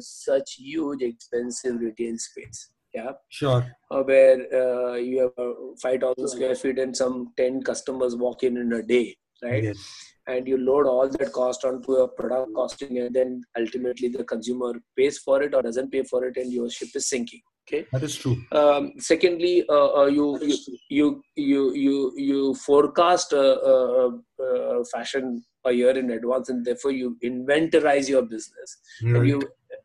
such 0.00 0.54
huge 0.54 1.02
expensive 1.02 1.80
retail 1.80 2.16
space 2.18 2.70
yeah 2.94 3.12
Sure. 3.28 3.62
uh, 3.90 4.02
where 4.02 4.38
uh, 4.62 4.94
you 4.94 5.20
have 5.20 5.38
uh, 5.38 5.54
5000 5.82 6.28
square 6.28 6.54
feet 6.54 6.78
and 6.78 6.96
some 6.96 7.32
10 7.36 7.62
customers 7.62 8.16
walk 8.16 8.42
in 8.42 8.56
in 8.56 8.72
a 8.72 8.82
day 8.82 9.06
right 9.42 9.64
Yes. 9.64 9.78
and 10.26 10.48
you 10.48 10.56
load 10.68 10.86
all 10.92 11.08
that 11.08 11.32
cost 11.32 11.64
onto 11.64 11.96
a 12.04 12.08
product 12.08 12.54
costing 12.54 12.98
and 12.98 13.14
then 13.14 13.42
ultimately 13.60 14.08
the 14.08 14.24
consumer 14.24 14.72
pays 14.96 15.18
for 15.18 15.42
it 15.42 15.54
or 15.54 15.62
doesn't 15.62 15.92
pay 15.92 16.02
for 16.12 16.24
it 16.28 16.36
and 16.36 16.52
your 16.52 16.70
ship 16.70 16.88
is 16.94 17.08
sinking 17.14 17.42
okay 17.66 17.84
That 17.92 18.02
is 18.02 18.16
true. 18.16 18.36
um, 18.52 18.92
secondly, 18.98 19.64
uh, 19.68 20.02
uh, 20.02 20.06
you, 20.06 20.38
you 20.40 20.56
you 20.88 21.22
you 21.36 21.62
you 21.74 22.12
you 22.16 22.54
forecast 22.54 23.32
uh, 23.32 23.56
uh, 23.72 24.10
uh, 24.46 24.84
fashion 24.92 25.44
a 25.64 25.72
year 25.72 25.90
in 25.98 26.10
advance, 26.10 26.48
and 26.48 26.64
therefore 26.64 26.92
you 26.92 27.16
inventorize 27.24 28.08
your 28.08 28.22
business. 28.22 28.78
And 29.00 29.26
you 29.28 29.42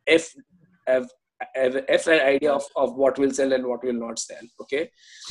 f 0.08 0.30
have 0.88 1.08
have 1.56 1.76
f 1.90 2.06
an 2.06 2.20
idea 2.22 2.52
of, 2.54 2.64
of 2.76 2.96
what 2.96 3.18
will 3.18 3.32
sell 3.38 3.52
and 3.52 3.66
what 3.66 3.84
will 3.84 4.00
not 4.06 4.20
sell. 4.20 4.44
Okay, 4.62 4.82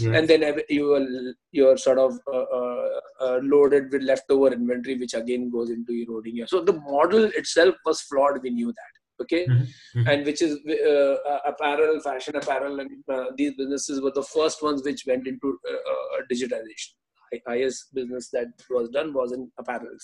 Right. 0.05 0.17
and 0.17 0.29
then 0.29 0.43
you 0.69 0.87
will 0.93 1.35
you're 1.53 1.77
sort 1.77 1.99
of 1.99 2.19
uh, 2.39 2.47
uh, 2.61 3.01
uh, 3.27 3.39
loaded 3.43 3.93
with 3.93 4.03
leftover 4.03 4.49
inventory, 4.53 4.97
which 4.99 5.15
again 5.15 5.51
goes 5.51 5.71
into 5.71 5.93
eroding 5.93 6.37
your. 6.37 6.49
So 6.49 6.63
the 6.71 6.79
model 6.95 7.27
itself 7.43 7.77
was 7.87 8.01
flawed. 8.01 8.43
We 8.43 8.51
knew 8.51 8.73
that. 8.81 8.93
Okay 9.23 9.47
Mhm, 9.49 9.67
mhm. 9.97 10.07
and 10.11 10.27
which 10.27 10.41
is 10.47 10.53
uh, 10.69 11.17
uh, 11.33 11.41
apparel, 11.53 12.01
fashion 12.01 12.37
apparel, 12.37 12.81
and 12.81 12.91
uh, 13.17 13.27
these 13.37 13.53
businesses 13.61 14.01
were 14.01 14.13
the 14.21 14.23
first 14.37 14.63
ones 14.63 14.83
which 14.85 15.05
went 15.07 15.27
into 15.27 15.59
uh, 15.73 15.75
uh, 15.93 16.23
digitization. 16.33 16.93
Hi- 17.33 17.43
Highest 17.47 17.95
business 17.95 18.31
that 18.33 18.49
was 18.71 18.89
done 18.91 19.13
was 19.15 19.33
in 19.33 19.51
apparel 19.59 19.97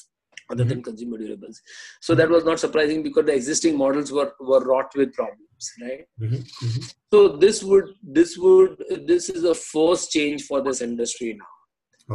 other 0.51 0.65
than 0.65 0.83
consumer 0.83 1.19
durables. 1.19 1.57
So 2.01 2.15
that 2.15 2.29
was 2.29 2.45
not 2.45 2.61
surprising 2.61 3.03
because 3.03 3.27
the 3.27 3.35
existing 3.35 3.77
models 3.77 4.13
were 4.13 4.33
were 4.41 4.63
wrought 4.69 4.93
with 5.01 5.13
problems, 5.15 5.65
right? 5.83 6.05
Mhm, 6.21 6.41
mhm. 6.67 6.95
So 7.13 7.21
this 7.45 7.63
would 7.71 7.89
this 8.19 8.37
would 8.39 8.77
this 9.13 9.29
is 9.31 9.45
a 9.45 9.55
first 9.55 10.11
change 10.17 10.43
for 10.51 10.61
this 10.69 10.81
industry 10.91 11.31
now. 11.43 11.53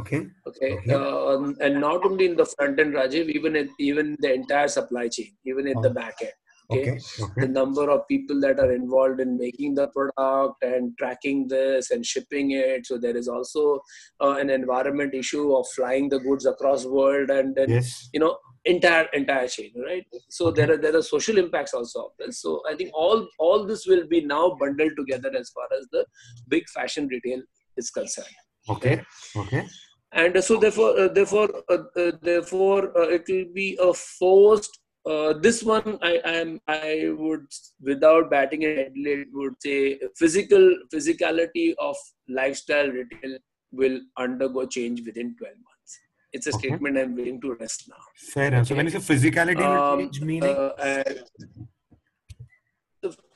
Okay. 0.02 0.20
Okay, 0.50 0.70
Okay. 0.74 0.94
Uh, 0.94 1.52
and 1.66 1.82
not 1.82 2.06
only 2.10 2.26
in 2.26 2.36
the 2.38 2.46
front 2.46 2.80
end, 2.80 2.94
Rajiv, 2.94 3.30
even 3.38 3.56
in, 3.62 3.70
even 3.80 4.16
the 4.20 4.34
entire 4.34 4.70
supply 4.70 5.08
chain, 5.10 5.32
even 5.46 5.68
at 5.68 5.82
the 5.82 5.90
Oh. 5.90 5.94
back 5.94 6.16
end. 6.22 6.38
Okay. 6.72 6.92
Okay. 6.92 7.00
Okay. 7.24 7.42
the 7.42 7.48
number 7.48 7.90
of 7.90 8.08
people 8.08 8.40
that 8.42 8.60
are 8.60 8.72
involved 8.72 9.20
in 9.20 9.38
making 9.38 9.76
the 9.76 9.88
product 9.88 10.64
and 10.64 10.98
tracking 10.98 11.48
this 11.48 11.92
and 11.92 12.06
shipping 12.06 12.52
it 12.52 12.86
so 12.86 12.98
there 12.98 13.18
is 13.18 13.28
also 13.28 13.82
uh, 14.22 14.36
an 14.44 14.50
environment 14.50 15.14
issue 15.14 15.56
of 15.56 15.66
flying 15.76 16.10
the 16.10 16.20
goods 16.20 16.46
across 16.46 16.86
world 16.86 17.30
and 17.30 17.56
then 17.56 17.70
Yes. 17.70 18.10
you 18.14 18.20
know 18.20 18.38
entire 18.66 19.08
entire 19.14 19.48
chain 19.48 19.72
right 19.86 20.06
so 20.30 20.52
there 20.52 20.72
are 20.72 20.78
there 20.78 20.96
are 20.96 21.02
social 21.02 21.38
impacts 21.44 21.74
also 21.74 22.02
of 22.08 22.12
this 22.20 22.42
so 22.42 22.62
i 22.72 22.76
think 22.76 22.92
all 22.94 23.28
all 23.40 23.66
this 23.66 23.86
will 23.88 24.06
be 24.08 24.22
now 24.22 24.56
bundled 24.60 24.92
together 24.98 25.32
as 25.36 25.50
far 25.50 25.68
as 25.80 25.88
the 25.92 26.06
big 26.48 26.68
fashion 26.70 27.08
retail 27.08 27.42
is 27.78 27.90
concerned 27.90 28.36
Okay. 28.70 29.02
Okay. 29.36 29.64
and 30.12 30.44
so 30.44 30.58
therefore 30.60 30.92
uh, 31.00 31.08
therefore 31.08 31.50
uh, 31.70 31.78
uh, 31.98 32.12
therefore 32.22 32.96
uh, 32.98 33.08
it 33.18 33.24
will 33.28 33.48
be 33.56 33.78
a 33.82 33.94
forced 33.94 34.78
uh, 35.06 35.34
this 35.34 35.64
one 35.64 35.98
I 36.02 36.20
am 36.24 36.60
I 36.68 37.12
would 37.18 37.46
without 37.82 38.30
batting 38.30 38.66
an 38.66 38.78
eyelid 38.80 39.28
would 39.34 39.56
say 39.60 40.00
physical 40.16 40.76
physicality 40.94 41.74
of 41.80 41.96
lifestyle 42.28 42.88
retail 42.90 43.38
will 43.72 44.00
undergo 44.18 44.66
change 44.66 45.02
within 45.06 45.36
12 45.38 45.56
months. 45.56 46.00
It's 46.34 46.48
a 46.48 46.54
Okay. 46.54 46.70
statement 46.70 46.98
I'm 46.98 47.16
willing 47.16 47.42
to 47.42 47.56
rest 47.56 47.90
now. 47.90 47.96
Fair 48.16 48.48
enough. 48.48 48.68
So 48.68 48.76
when 48.76 48.86
you 48.86 48.92
say 48.92 49.00
physicality 49.00 49.60
Um, 49.60 50.00
change, 50.00 50.22
meaning 50.22 50.56
uh, 50.56 51.04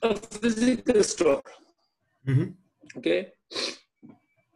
a 0.04 0.16
physical 0.16 1.04
store. 1.04 1.42
Mhm. 2.28 2.54
Okay. 2.98 3.32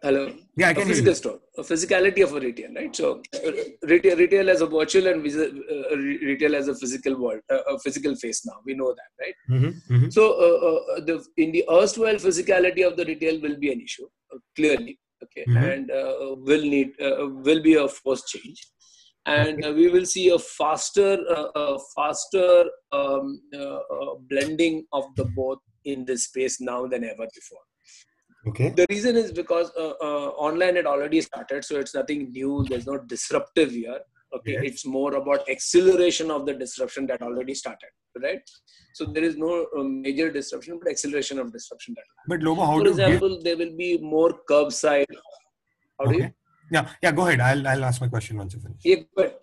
Hello. 0.01 0.31
yeah, 0.55 0.69
I 0.69 0.71
a 0.71 0.75
can 0.75 0.83
hear 0.83 0.89
physical 0.91 1.13
store, 1.15 1.39
a 1.57 1.61
physicality 1.61 2.23
of 2.23 2.33
a 2.33 2.39
retail, 2.39 2.73
right? 2.73 2.95
So, 2.95 3.21
uh, 3.45 3.51
retail, 3.83 4.15
retail 4.15 4.49
as 4.49 4.61
a 4.61 4.65
virtual 4.65 5.07
and 5.07 5.25
uh, 5.25 5.97
retail 5.97 6.55
as 6.55 6.69
a 6.69 6.75
physical 6.75 7.19
world, 7.21 7.41
uh, 7.51 7.61
a 7.73 7.79
physical 7.79 8.15
face. 8.15 8.45
Now 8.45 8.57
we 8.65 8.75
know 8.75 8.93
that, 8.99 9.11
right? 9.23 9.35
Mhm, 9.49 9.73
mhm. 9.89 10.13
So, 10.13 10.23
uh, 10.47 10.69
uh, 10.69 10.99
the 11.05 11.25
in 11.37 11.51
the 11.51 11.65
erstwhile 11.69 12.15
physicality 12.15 12.87
of 12.87 12.95
the 12.95 13.05
retail 13.05 13.41
will 13.41 13.57
be 13.57 13.71
an 13.73 13.81
issue, 13.81 14.07
uh, 14.33 14.37
clearly, 14.55 14.97
okay, 15.23 15.45
Mhm. 15.47 15.63
and 15.71 15.91
uh, 15.91 16.35
will 16.49 16.65
need 16.75 16.89
uh, 17.01 17.27
will 17.47 17.61
be 17.61 17.73
a 17.75 17.87
forced 17.87 18.27
change, 18.27 18.59
and 19.25 19.65
uh, 19.65 19.73
we 19.73 19.89
will 19.89 20.05
see 20.05 20.29
a 20.29 20.39
faster, 20.39 21.17
faster 21.95 22.69
um, 22.91 23.41
blending 24.29 24.85
of 24.93 25.03
the 25.17 25.25
both 25.41 25.59
in 25.83 26.05
this 26.05 26.23
space 26.25 26.61
now 26.61 26.85
than 26.87 27.03
ever 27.03 27.27
before 27.39 27.65
Okay. 28.47 28.69
the 28.69 28.85
reason 28.89 29.15
is 29.17 29.31
because 29.31 29.69
uh, 29.77 29.93
uh, 30.01 30.27
online 30.47 30.75
had 30.77 30.85
already 30.85 31.19
started 31.21 31.63
so 31.65 31.77
it's 31.77 31.93
nothing 31.93 32.31
new 32.31 32.65
there's 32.69 32.87
no 32.87 32.97
disruptive 32.97 33.71
here 33.71 33.99
okay 34.33 34.53
Yes. 34.53 34.63
it's 34.69 34.85
more 34.85 35.15
about 35.15 35.49
acceleration 35.49 36.31
of 36.31 36.45
the 36.45 36.53
disruption 36.53 37.05
that 37.07 37.21
already 37.21 37.53
started 37.53 37.89
right? 38.21 38.41
So 38.93 39.05
there 39.05 39.23
is 39.23 39.37
no 39.37 39.67
uh, 39.77 39.83
major 39.83 40.31
disruption, 40.31 40.79
but 40.81 40.89
acceleration 40.91 41.39
of 41.39 41.51
disruption. 41.53 41.95
That 41.95 42.03
But 42.27 42.41
Lobo, 42.41 42.65
how 42.65 42.77
For 42.77 42.83
do 42.83 42.89
give? 42.89 42.99
example, 42.99 43.39
there 43.43 43.57
will 43.57 43.75
be 43.75 43.97
more 43.97 44.41
curbside. 44.49 45.05
How 45.99 46.07
do 46.07 46.17
you? 46.17 46.31
Yeah, 46.71 46.87
yeah. 47.01 47.11
Go 47.11 47.27
ahead. 47.27 47.39
I'll 47.39 47.67
I'll 47.67 47.85
ask 47.85 48.01
my 48.01 48.07
question 48.07 48.37
once 48.37 48.53
you 48.53 48.59
finish. 48.59 48.81
Yeah, 48.83 48.97
but 49.15 49.41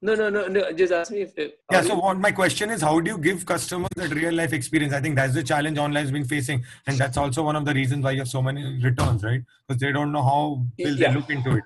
no, 0.00 0.14
no, 0.14 0.28
no, 0.30 0.46
no. 0.46 0.72
Just 0.72 0.92
ask 0.92 1.10
me 1.10 1.22
if. 1.22 1.32
if 1.36 1.52
Yeah. 1.72 1.82
So 1.82 1.94
you- 1.94 2.00
what 2.00 2.18
my 2.18 2.30
question 2.32 2.70
is, 2.70 2.82
how 2.82 3.00
do 3.00 3.10
you 3.10 3.18
give 3.18 3.44
customers 3.44 3.88
that 3.96 4.14
real 4.14 4.34
life 4.34 4.52
experience? 4.52 4.92
I 4.94 5.00
think 5.00 5.16
that's 5.16 5.34
the 5.34 5.42
challenge 5.42 5.78
online 5.78 6.04
has 6.04 6.12
been 6.12 6.24
facing, 6.24 6.64
and 6.86 6.96
that's 6.96 7.16
also 7.16 7.42
one 7.42 7.56
of 7.56 7.64
the 7.64 7.74
reasons 7.74 8.04
why 8.04 8.12
you 8.12 8.20
have 8.20 8.28
so 8.28 8.42
many 8.42 8.80
returns, 8.82 9.24
right? 9.24 9.42
Because 9.66 9.80
they 9.80 9.92
don't 9.92 10.12
know 10.12 10.22
how 10.22 10.40
will 10.78 10.94
Yeah. 10.96 11.08
they 11.08 11.14
look 11.16 11.30
into 11.30 11.56
it, 11.56 11.64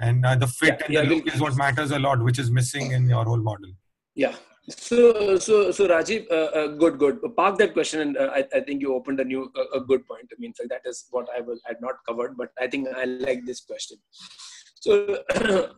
and 0.00 0.24
uh, 0.24 0.36
the 0.36 0.46
fit 0.46 0.68
Yeah, 0.78 0.84
and 0.86 0.94
yeah, 0.94 1.02
the 1.02 1.08
look 1.16 1.34
is 1.34 1.40
what 1.40 1.56
matters 1.56 1.90
a 1.90 1.98
lot, 1.98 2.22
which 2.22 2.38
is 2.38 2.50
missing 2.50 2.92
in 2.92 3.08
your 3.08 3.24
whole 3.24 3.42
model. 3.50 3.70
Yeah. 4.14 4.34
So, 4.68 5.38
so, 5.38 5.72
so 5.72 5.88
Rajiv, 5.88 6.30
uh, 6.30 6.34
uh, 6.34 6.66
good, 6.68 6.96
good. 6.96 7.18
Park 7.36 7.58
that 7.58 7.72
question, 7.72 7.98
and 8.00 8.16
uh, 8.16 8.30
I, 8.32 8.44
I 8.54 8.60
think 8.60 8.80
you 8.80 8.94
opened 8.94 9.18
a 9.18 9.24
new, 9.24 9.50
a, 9.56 9.78
a 9.78 9.80
good 9.80 10.06
point. 10.06 10.28
I 10.30 10.36
mean, 10.38 10.54
so 10.54 10.62
that 10.68 10.82
is 10.86 11.06
what 11.10 11.26
I 11.36 11.40
was 11.40 11.60
had 11.64 11.80
not 11.80 11.96
covered, 12.08 12.36
but 12.36 12.50
I 12.60 12.68
think 12.68 12.86
I 12.96 13.04
like 13.06 13.44
this 13.44 13.60
question. 13.60 13.98
So, 14.80 15.18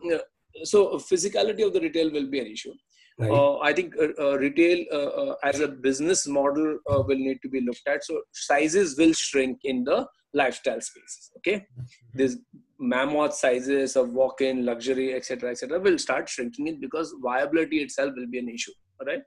so 0.63 0.95
physicality 0.97 1.65
of 1.65 1.73
the 1.73 1.81
retail 1.81 2.11
will 2.11 2.29
be 2.29 2.39
an 2.39 2.47
issue. 2.47 2.73
Right. 3.17 3.31
Uh, 3.31 3.59
I 3.59 3.71
think 3.71 3.95
uh, 3.97 4.09
uh, 4.21 4.37
retail 4.37 4.85
uh, 4.91 4.95
uh, 4.95 5.35
as 5.43 5.61
a 5.61 5.69
business 5.69 6.27
model 6.27 6.79
uh, 6.89 7.01
will 7.07 7.17
need 7.17 7.39
to 7.43 7.49
be 7.49 7.61
looked 7.61 7.87
at. 7.87 8.03
So 8.03 8.21
sizes 8.33 8.97
will 8.97 9.13
shrink 9.13 9.59
in 9.63 9.85
the 9.85 10.05
lifestyle 10.33 10.81
spaces. 10.81 11.31
Okay, 11.37 11.65
this 12.13 12.37
mammoth 12.77 13.33
sizes 13.33 13.95
of 13.95 14.09
walk-in, 14.09 14.65
luxury, 14.65 15.13
etc., 15.13 15.51
etc., 15.51 15.79
will 15.79 15.97
start 15.97 16.27
shrinking 16.27 16.67
it 16.67 16.81
because 16.81 17.15
viability 17.23 17.77
itself 17.77 18.13
will 18.17 18.27
be 18.27 18.39
an 18.39 18.49
issue. 18.49 18.73
All 18.99 19.07
right. 19.07 19.21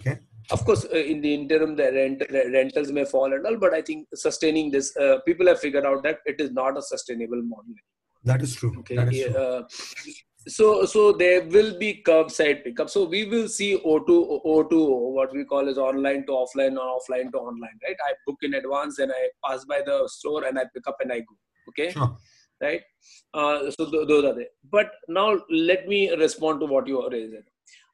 Okay. 0.00 0.18
Of 0.50 0.64
course, 0.64 0.86
uh, 0.86 0.96
in 0.96 1.20
the 1.20 1.32
interim, 1.32 1.76
the 1.76 1.92
rent, 1.92 2.22
rentals 2.30 2.92
may 2.92 3.04
fall 3.04 3.32
and 3.32 3.46
all, 3.46 3.56
but 3.56 3.74
I 3.74 3.82
think 3.82 4.08
sustaining 4.14 4.70
this, 4.70 4.94
uh, 4.96 5.18
people 5.26 5.46
have 5.46 5.60
figured 5.60 5.86
out 5.86 6.02
that 6.02 6.18
it 6.26 6.40
is 6.40 6.50
not 6.50 6.78
a 6.78 6.82
sustainable 6.82 7.42
model. 7.42 7.74
that 8.24 8.42
is 8.42 8.54
true. 8.54 8.74
Okay. 8.80 8.96
That 8.96 9.12
is 9.12 9.24
true. 9.24 9.66
So 10.46 10.84
so 10.84 11.12
there 11.12 11.42
will 11.46 11.78
be 11.78 12.02
curbside 12.06 12.64
pickup. 12.64 12.90
So 12.90 13.04
we 13.04 13.24
will 13.24 13.48
see 13.48 13.78
O2 13.78 14.42
O2 14.44 14.72
what 15.18 15.32
we 15.32 15.44
call 15.44 15.68
is 15.68 15.78
online 15.78 16.26
to 16.26 16.32
offline 16.32 16.76
or 16.76 16.98
offline 16.98 17.32
to 17.32 17.38
online, 17.38 17.78
right? 17.82 17.96
I 18.06 18.12
book 18.26 18.38
in 18.42 18.54
advance 18.54 18.98
and 18.98 19.10
I 19.12 19.28
pass 19.46 19.64
by 19.64 19.80
the 19.86 20.06
store 20.06 20.44
and 20.44 20.58
I 20.58 20.64
pick 20.74 20.86
up 20.86 20.98
and 21.00 21.12
I 21.12 21.20
go. 21.20 21.36
Okay, 21.70 21.90
Sure. 21.92 22.16
right? 22.60 22.82
Uh, 23.32 23.70
so 23.70 23.90
th- 23.90 24.06
those 24.06 24.24
are 24.24 24.34
there. 24.34 24.48
But 24.70 24.92
now 25.08 25.40
let 25.50 25.88
me 25.88 26.10
respond 26.10 26.60
to 26.60 26.66
what 26.66 26.86
you 26.86 27.00
are 27.00 27.10
raising. 27.10 27.44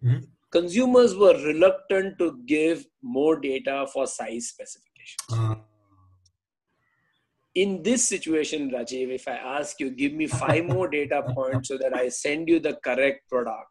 Mhm. 0.04 0.26
Consumers 0.50 1.14
were 1.14 1.34
reluctant 1.46 2.18
to 2.18 2.42
give 2.46 2.84
more 3.00 3.38
data 3.38 3.86
for 3.92 4.06
size 4.08 4.48
specification 4.48 5.18
Uh, 5.32 5.54
in 7.54 7.82
this 7.82 8.04
situation, 8.08 8.70
Rajiv, 8.70 9.10
if 9.14 9.26
I 9.26 9.32
ask 9.32 9.80
you, 9.80 9.90
give 9.90 10.12
me 10.12 10.26
five 10.26 10.64
more 10.66 10.88
data 10.88 11.22
points 11.34 11.68
so 11.68 11.78
that 11.78 11.94
I 11.96 12.08
send 12.08 12.48
you 12.48 12.60
the 12.60 12.74
correct 12.84 13.28
product, 13.28 13.66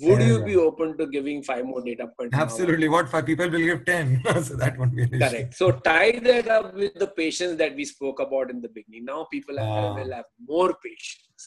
would 0.00 0.18
Fair 0.18 0.26
you 0.26 0.44
be 0.44 0.56
open 0.56 0.96
to 0.98 1.06
giving 1.06 1.42
five 1.42 1.64
more 1.64 1.82
data 1.82 2.08
points? 2.18 2.36
absolutely. 2.36 2.88
What 2.88 3.08
five 3.08 3.24
people 3.26 3.48
will 3.48 3.58
give 3.58 3.84
ten, 3.84 4.20
so 4.42 4.56
that 4.56 4.76
won't 4.78 4.94
be 4.96 5.02
an 5.04 5.14
issue. 5.14 5.28
Correct. 5.28 5.54
So 5.54 5.70
tie 5.72 6.12
that 6.20 6.48
up 6.48 6.74
with 6.74 6.94
the 6.94 7.06
patience 7.06 7.56
that 7.58 7.74
we 7.76 7.84
spoke 7.84 8.20
about 8.20 8.50
in 8.50 8.60
the 8.60 8.68
beginning. 8.68 9.04
Now 9.04 9.26
people 9.30 9.56
have, 9.58 9.68
Ah. 9.68 9.94
will 9.94 10.12
have 10.12 10.24
more 10.46 10.74
patience. 10.84 11.46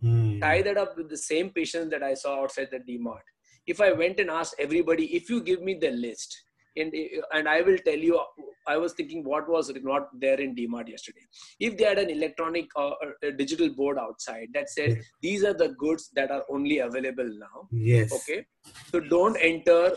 Hmm. 0.00 0.38
Tie 0.40 0.62
that 0.62 0.76
up 0.76 0.96
with 0.96 1.08
the 1.08 1.16
same 1.16 1.50
patience 1.50 1.90
that 1.90 2.02
I 2.02 2.14
saw 2.14 2.42
outside 2.42 2.68
the 2.70 2.78
DMart. 2.78 3.22
If 3.66 3.80
I 3.80 3.92
went 3.92 4.20
and 4.20 4.30
asked 4.30 4.54
everybody, 4.58 5.16
if 5.16 5.28
you 5.28 5.42
give 5.42 5.62
me 5.62 5.74
the 5.74 5.90
list, 5.90 6.36
and, 6.76 6.92
and 7.34 7.48
I 7.48 7.62
will 7.62 7.78
tell 7.78 7.96
you, 7.98 8.20
I 8.66 8.76
was 8.76 8.92
thinking 8.92 9.24
what 9.24 9.48
was 9.48 9.72
not 9.82 10.08
there 10.20 10.40
in 10.40 10.54
DMart 10.54 10.88
yesterday. 10.88 11.22
If 11.58 11.76
they 11.78 11.84
had 11.84 11.98
an 11.98 12.10
electronic 12.10 12.66
uh, 12.76 12.90
digital 13.36 13.70
board 13.70 13.98
outside 13.98 14.48
that 14.54 14.68
said, 14.70 14.90
Yeah. 14.90 15.02
these 15.22 15.44
are 15.44 15.54
the 15.54 15.70
goods 15.78 16.10
that 16.14 16.30
are 16.30 16.44
only 16.50 16.78
available 16.78 17.28
now. 17.38 17.68
Yes. 17.72 18.12
Okay. 18.12 18.46
So 18.92 19.00
don't 19.00 19.36
enter 19.40 19.92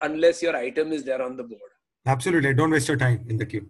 unless 0.00 0.42
your 0.42 0.56
item 0.56 0.92
is 0.92 1.04
there 1.04 1.22
on 1.22 1.36
the 1.36 1.44
board. 1.44 1.70
Absolutely. 2.06 2.54
Don't 2.54 2.70
waste 2.70 2.88
your 2.88 2.96
time 2.96 3.24
in 3.28 3.36
the 3.38 3.46
queue. 3.46 3.68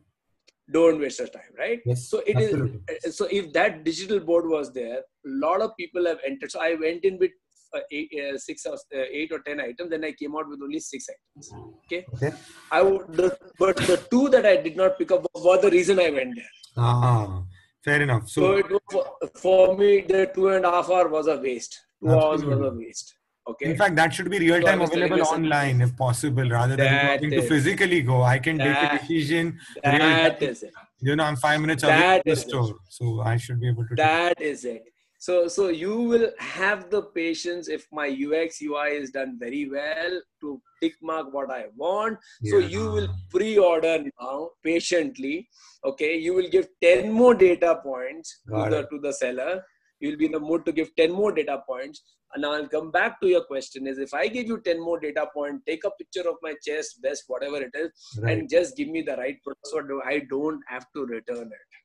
Don't 0.73 1.01
waste 1.01 1.19
your 1.19 1.29
time, 1.29 1.53
right? 1.59 1.81
Yes. 1.85 2.09
So 2.09 2.21
it 2.27 2.39
is. 2.39 2.53
absolutely. 2.53 2.81
uh, 2.89 3.11
So 3.11 3.27
if 3.31 3.53
that 3.53 3.85
digital 3.85 4.21
board 4.21 4.47
was 4.49 4.73
there, 4.73 4.99
a 4.99 5.03
lot 5.25 5.61
of 5.61 5.77
people 5.77 6.07
have 6.07 6.19
entered. 6.27 6.51
So 6.51 6.61
I 6.61 6.75
went 6.75 7.05
in 7.05 7.19
with 7.19 7.33
uh, 7.33 7.42
eight, 7.91 8.11
uh, 8.23 8.39
six 8.39 8.67
or 8.67 8.75
uh, 8.75 9.05
eight 9.11 9.31
or 9.33 9.41
ten 9.41 9.61
items, 9.61 9.91
then 9.91 10.05
I 10.05 10.13
came 10.13 10.35
out 10.37 10.49
with 10.49 10.61
only 10.63 10.81
six 10.81 11.07
items. 11.09 11.53
Okay. 11.87 12.05
Okay. 12.15 12.33
I 12.71 12.83
would, 12.83 13.13
the, 13.13 13.37
but 13.59 13.77
the 13.77 13.97
two 14.11 14.29
that 14.31 14.45
I 14.47 14.57
did 14.57 14.77
not 14.77 14.99
pick 14.99 15.11
up 15.13 15.27
were 15.35 15.61
the 15.61 15.71
reason 15.71 15.99
I 15.99 16.11
went 16.11 16.37
there. 16.37 16.45
Ah, 16.77 17.43
fair 17.85 18.03
enough. 18.03 18.29
So, 18.29 18.41
So, 18.41 18.57
it 18.59 18.71
was, 18.71 19.31
for 19.37 19.77
me, 19.77 20.01
the 20.03 20.31
two 20.35 20.49
and 20.49 20.65
a 20.65 20.71
half 20.71 20.91
hour 20.91 21.09
was 21.09 21.27
a 21.27 21.37
waste. 21.37 21.79
Two 22.03 22.11
hours 22.11 22.45
was 22.45 22.61
a 22.61 22.71
waste. 22.71 23.15
Okay. 23.45 23.71
in 23.71 23.77
fact, 23.77 23.97
that 23.97 24.15
should 24.15 24.31
be 24.31 24.39
real 24.39 24.63
time 24.63 24.79
was 24.79 24.91
telling 24.91 25.11
available 25.11 25.33
online 25.35 25.81
if 25.81 25.97
possible, 25.97 26.49
rather 26.49 26.77
than 26.77 26.87
having 26.87 27.31
to 27.31 27.43
physically 27.43 28.01
go. 28.01 28.23
I 28.23 28.39
can 28.39 28.57
take 28.57 28.69
a 28.69 28.71
that- 28.71 29.01
decision. 29.01 29.59
real-time. 29.85 30.37
is 30.41 30.63
it. 30.63 30.73
You 31.01 31.17
know, 31.17 31.25
I'm 31.25 31.35
five 31.35 31.61
minutes 31.61 31.83
away 31.83 31.99
from 31.99 32.21
the 32.25 32.31
is 32.31 32.43
it. 32.45 32.49
store, 32.49 32.77
so 32.89 33.21
I 33.23 33.37
should 33.37 33.59
be 33.61 33.67
able 33.67 33.85
to. 33.89 33.97
That 33.97 34.41
is 34.41 34.65
it. 34.65 34.85
So, 35.27 35.47
so 35.47 35.69
you 35.69 35.95
will 36.11 36.31
have 36.41 36.91
the 36.91 37.01
patience 37.17 37.69
if 37.69 37.87
my 37.93 38.09
UX 38.09 38.61
UI 38.61 38.89
is 39.03 39.11
done 39.13 39.37
very 39.39 39.69
well 39.71 40.15
to 40.41 40.61
tick 40.83 40.95
mark 41.01 41.33
what 41.33 41.49
I 41.49 41.67
want. 41.77 42.19
So 42.51 42.59
you 42.59 42.91
will 42.91 43.09
pre-order 43.31 44.03
now 44.21 44.51
patiently. 44.65 45.49
Okay, 45.85 46.17
you 46.17 46.35
will 46.35 46.49
give 46.49 46.67
ten 46.83 47.13
more 47.13 47.35
data 47.37 47.79
points 47.85 48.41
to 48.49 48.65
the 48.73 48.81
to 48.91 48.99
the 48.99 49.13
seller. 49.13 49.63
You 50.01 50.11
will 50.11 50.19
be 50.23 50.27
in 50.27 50.33
the 50.33 50.41
mood 50.41 50.67
to 50.67 50.73
give 50.73 50.91
ten 50.97 51.13
more 51.13 51.31
data 51.31 51.63
points. 51.69 52.03
And 52.35 52.45
I'll 52.45 52.67
come 52.67 52.91
back 52.91 53.21
to 53.21 53.29
your 53.29 53.45
question: 53.45 53.87
Is 53.87 53.99
if 53.99 54.13
I 54.23 54.27
give 54.27 54.49
you 54.49 54.59
ten 54.71 54.81
more 54.89 54.99
data 54.99 55.27
points, 55.37 55.63
take 55.69 55.85
a 55.85 55.93
picture 56.01 56.27
of 56.33 56.43
my 56.49 56.55
chest, 56.67 56.99
vest, 57.07 57.23
whatever 57.29 57.63
it 57.69 57.81
is, 57.85 57.91
Right. 58.19 58.39
and 58.39 58.51
just 58.57 58.77
give 58.77 58.89
me 58.89 59.03
the 59.03 59.17
right 59.23 59.39
product, 59.45 59.69
so 59.69 60.01
I 60.05 60.19
don't 60.35 60.61
have 60.75 60.87
to 60.97 61.07
return 61.15 61.47
it. 61.61 61.82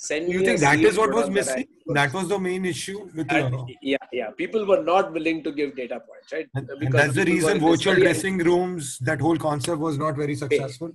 Send 0.00 0.30
You 0.32 0.44
think 0.44 0.60
that 0.60 0.78
what 0.78 1.12
was 1.12 1.24
product 1.26 1.26
that 1.26 1.32
missing? 1.32 1.66
That 1.88 2.12
was 2.12 2.28
the 2.28 2.38
main 2.38 2.64
issue 2.64 3.10
with 3.16 3.32
and, 3.32 3.68
yeah, 3.82 3.96
yeah. 4.12 4.30
People 4.30 4.64
were 4.64 4.80
not 4.80 5.12
willing 5.12 5.42
to 5.42 5.50
give 5.50 5.74
data 5.74 5.98
points, 6.08 6.32
right? 6.32 6.46
And, 6.54 6.70
and 6.70 6.78
Because 6.78 6.94
that's 6.94 7.14
the 7.16 7.24
reason 7.24 7.58
virtual 7.58 7.96
dressing 7.96 8.38
rooms, 8.38 8.98
that 9.00 9.20
whole 9.20 9.36
concept 9.36 9.78
was 9.78 9.98
not 9.98 10.16
very 10.16 10.36
successful. 10.36 10.92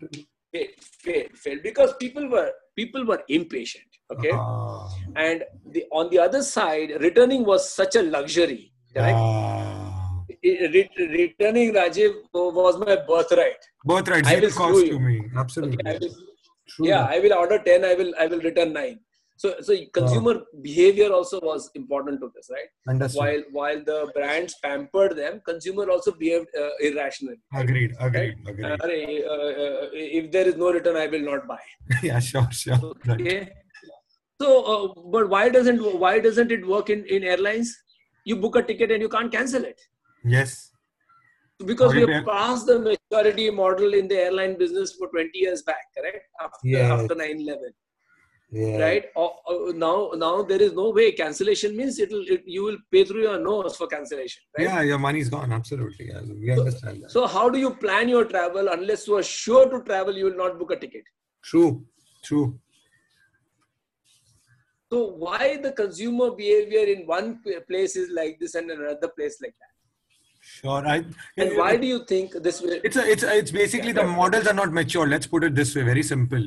Failed, 0.53 0.69
failed, 0.79 1.31
failed. 1.33 1.59
Because 1.63 1.93
people 1.99 2.29
were 2.29 2.49
people 2.77 3.05
were 3.05 3.21
impatient. 3.27 3.83
Okay, 4.13 4.31
Ah, 4.33 4.87
and 5.17 5.43
the 5.71 5.83
on 5.91 6.09
the 6.09 6.19
other 6.19 6.41
side, 6.41 6.91
returning 7.01 7.43
was 7.43 7.69
such 7.69 7.97
a 7.97 8.03
luxury. 8.03 8.71
Correct. 8.95 9.17
ah. 9.17 9.89
Returning 10.45 11.73
Rajiv 11.73 12.13
was 12.33 12.77
my 12.77 12.97
birthright. 13.07 13.65
Birthright, 13.85 14.25
I 14.27 14.39
will 14.39 14.49
screw 14.49 14.81
to 14.81 14.87
you. 14.87 14.99
me. 14.99 15.19
Okay, 15.19 15.29
Absolutely. 15.37 15.77
Will, 15.99 16.09
True. 16.69 16.87
yeah, 16.87 17.03
I 17.05 17.19
will 17.19 17.33
order 17.33 17.59
ten. 17.59 17.85
I 17.85 17.93
will 17.95 18.13
I 18.19 18.27
will 18.27 18.39
return 18.39 18.73
nine. 18.73 18.99
So 19.35 19.55
so 19.61 19.75
consumer 19.93 20.41
behavior 20.61 21.11
also 21.11 21.39
was 21.41 21.69
important 21.75 22.21
to 22.21 22.31
this, 22.35 22.49
right? 22.51 22.69
Understood. 22.87 23.19
While 23.19 23.43
while 23.51 23.83
the 23.83 24.11
brands 24.15 24.55
pampered 24.63 25.17
them, 25.17 25.41
consumer 25.45 25.89
also 25.89 26.11
behaved 26.11 26.47
uh, 26.57 26.69
irrationally. 26.79 27.39
Agreed. 27.53 27.95
Agreed. 27.99 28.35
Uh, 28.47 28.75
Agreed. 28.79 29.23
uh, 29.25 29.49
uh, 29.63 29.89
if 29.93 30.31
there 30.31 30.47
is 30.47 30.55
no 30.55 30.71
return, 30.71 30.95
I 30.95 31.07
will 31.07 31.25
not 31.31 31.47
buy. 31.47 31.59
yeah, 32.03 32.19
sure, 32.19 32.47
sure. 32.51 32.93
Right. 33.05 33.21
Okay. 33.21 33.51
So, 34.41 34.63
uh, 34.63 35.01
but 35.11 35.29
why 35.29 35.49
doesn't 35.49 35.79
why 35.99 36.19
doesn't 36.19 36.51
it 36.51 36.65
work 36.67 36.89
in 36.89 37.05
in 37.05 37.23
airlines? 37.23 37.75
You 38.25 38.37
book 38.37 38.55
a 38.55 38.63
ticket 38.63 38.91
and 38.91 39.01
you 39.01 39.09
can't 39.09 39.31
cancel 39.31 39.65
it 39.65 39.81
Yes. 40.23 40.71
Because 41.65 41.93
we 41.93 42.01
have 42.01 42.25
passed 42.25 42.65
the 42.67 42.79
maturity 42.79 43.49
model 43.49 43.93
in 43.93 44.07
the 44.07 44.17
airline 44.25 44.57
business 44.57 44.93
for 44.93 45.07
20 45.09 45.29
years 45.33 45.61
back, 45.63 45.85
correct? 45.97 46.25
After 46.39 46.67
Yes. 46.75 46.91
after 46.91 47.15
9/11, 47.15 47.73
Yeah. 48.51 48.79
right? 48.85 49.05
Now 49.83 50.11
now 50.23 50.33
there 50.43 50.61
is 50.61 50.73
no 50.73 50.89
way. 50.97 51.11
Cancellation 51.11 51.75
means 51.79 51.99
it'll 52.05 52.25
it, 52.35 52.43
you 52.45 52.63
will 52.67 52.77
pay 52.91 53.03
through 53.03 53.23
your 53.29 53.39
nose 53.39 53.77
for 53.77 53.87
cancellation, 53.87 54.43
right? 54.57 54.65
Yeah, 54.67 54.81
your 54.91 54.99
money's 55.07 55.29
gone. 55.29 55.51
Absolutely. 55.59 56.09
Yeah, 56.09 56.21
we 56.43 56.51
understand 56.51 57.03
that. 57.03 57.11
So 57.11 57.27
how 57.37 57.45
do 57.49 57.59
you 57.65 57.71
plan 57.85 58.09
your 58.15 58.25
travel 58.25 58.69
unless 58.77 59.07
you 59.07 59.17
are 59.21 59.23
sure 59.23 59.65
to 59.75 59.83
travel? 59.91 60.17
You 60.23 60.25
will 60.25 60.41
not 60.45 60.59
book 60.59 60.71
a 60.71 60.79
ticket. 60.85 61.03
True. 61.51 61.71
True. 62.23 62.47
So 64.91 64.97
why 65.25 65.57
the 65.57 65.71
consumer 65.71 66.31
behavior 66.31 66.85
in 66.95 67.07
one 67.07 67.29
place 67.67 67.95
is 67.95 68.09
like 68.11 68.39
this 68.39 68.53
and 68.55 68.69
another 68.69 69.09
place 69.17 69.37
like 69.41 69.55
that? 69.61 69.72
Sure. 70.43 70.85
I. 70.85 71.05
And 71.37 71.57
why 71.57 71.77
do 71.77 71.87
you 71.87 72.05
think 72.05 72.33
this 72.33 72.61
will? 72.61 72.79
It's 72.83 72.95
a, 72.97 73.09
it's 73.09 73.23
a, 73.23 73.37
it's 73.37 73.51
basically 73.51 73.93
the 73.93 74.03
models 74.03 74.47
are 74.47 74.53
not 74.53 74.71
mature. 74.71 75.07
Let's 75.07 75.27
put 75.27 75.43
it 75.43 75.55
this 75.55 75.75
way, 75.75 75.83
very 75.83 76.03
simple. 76.03 76.45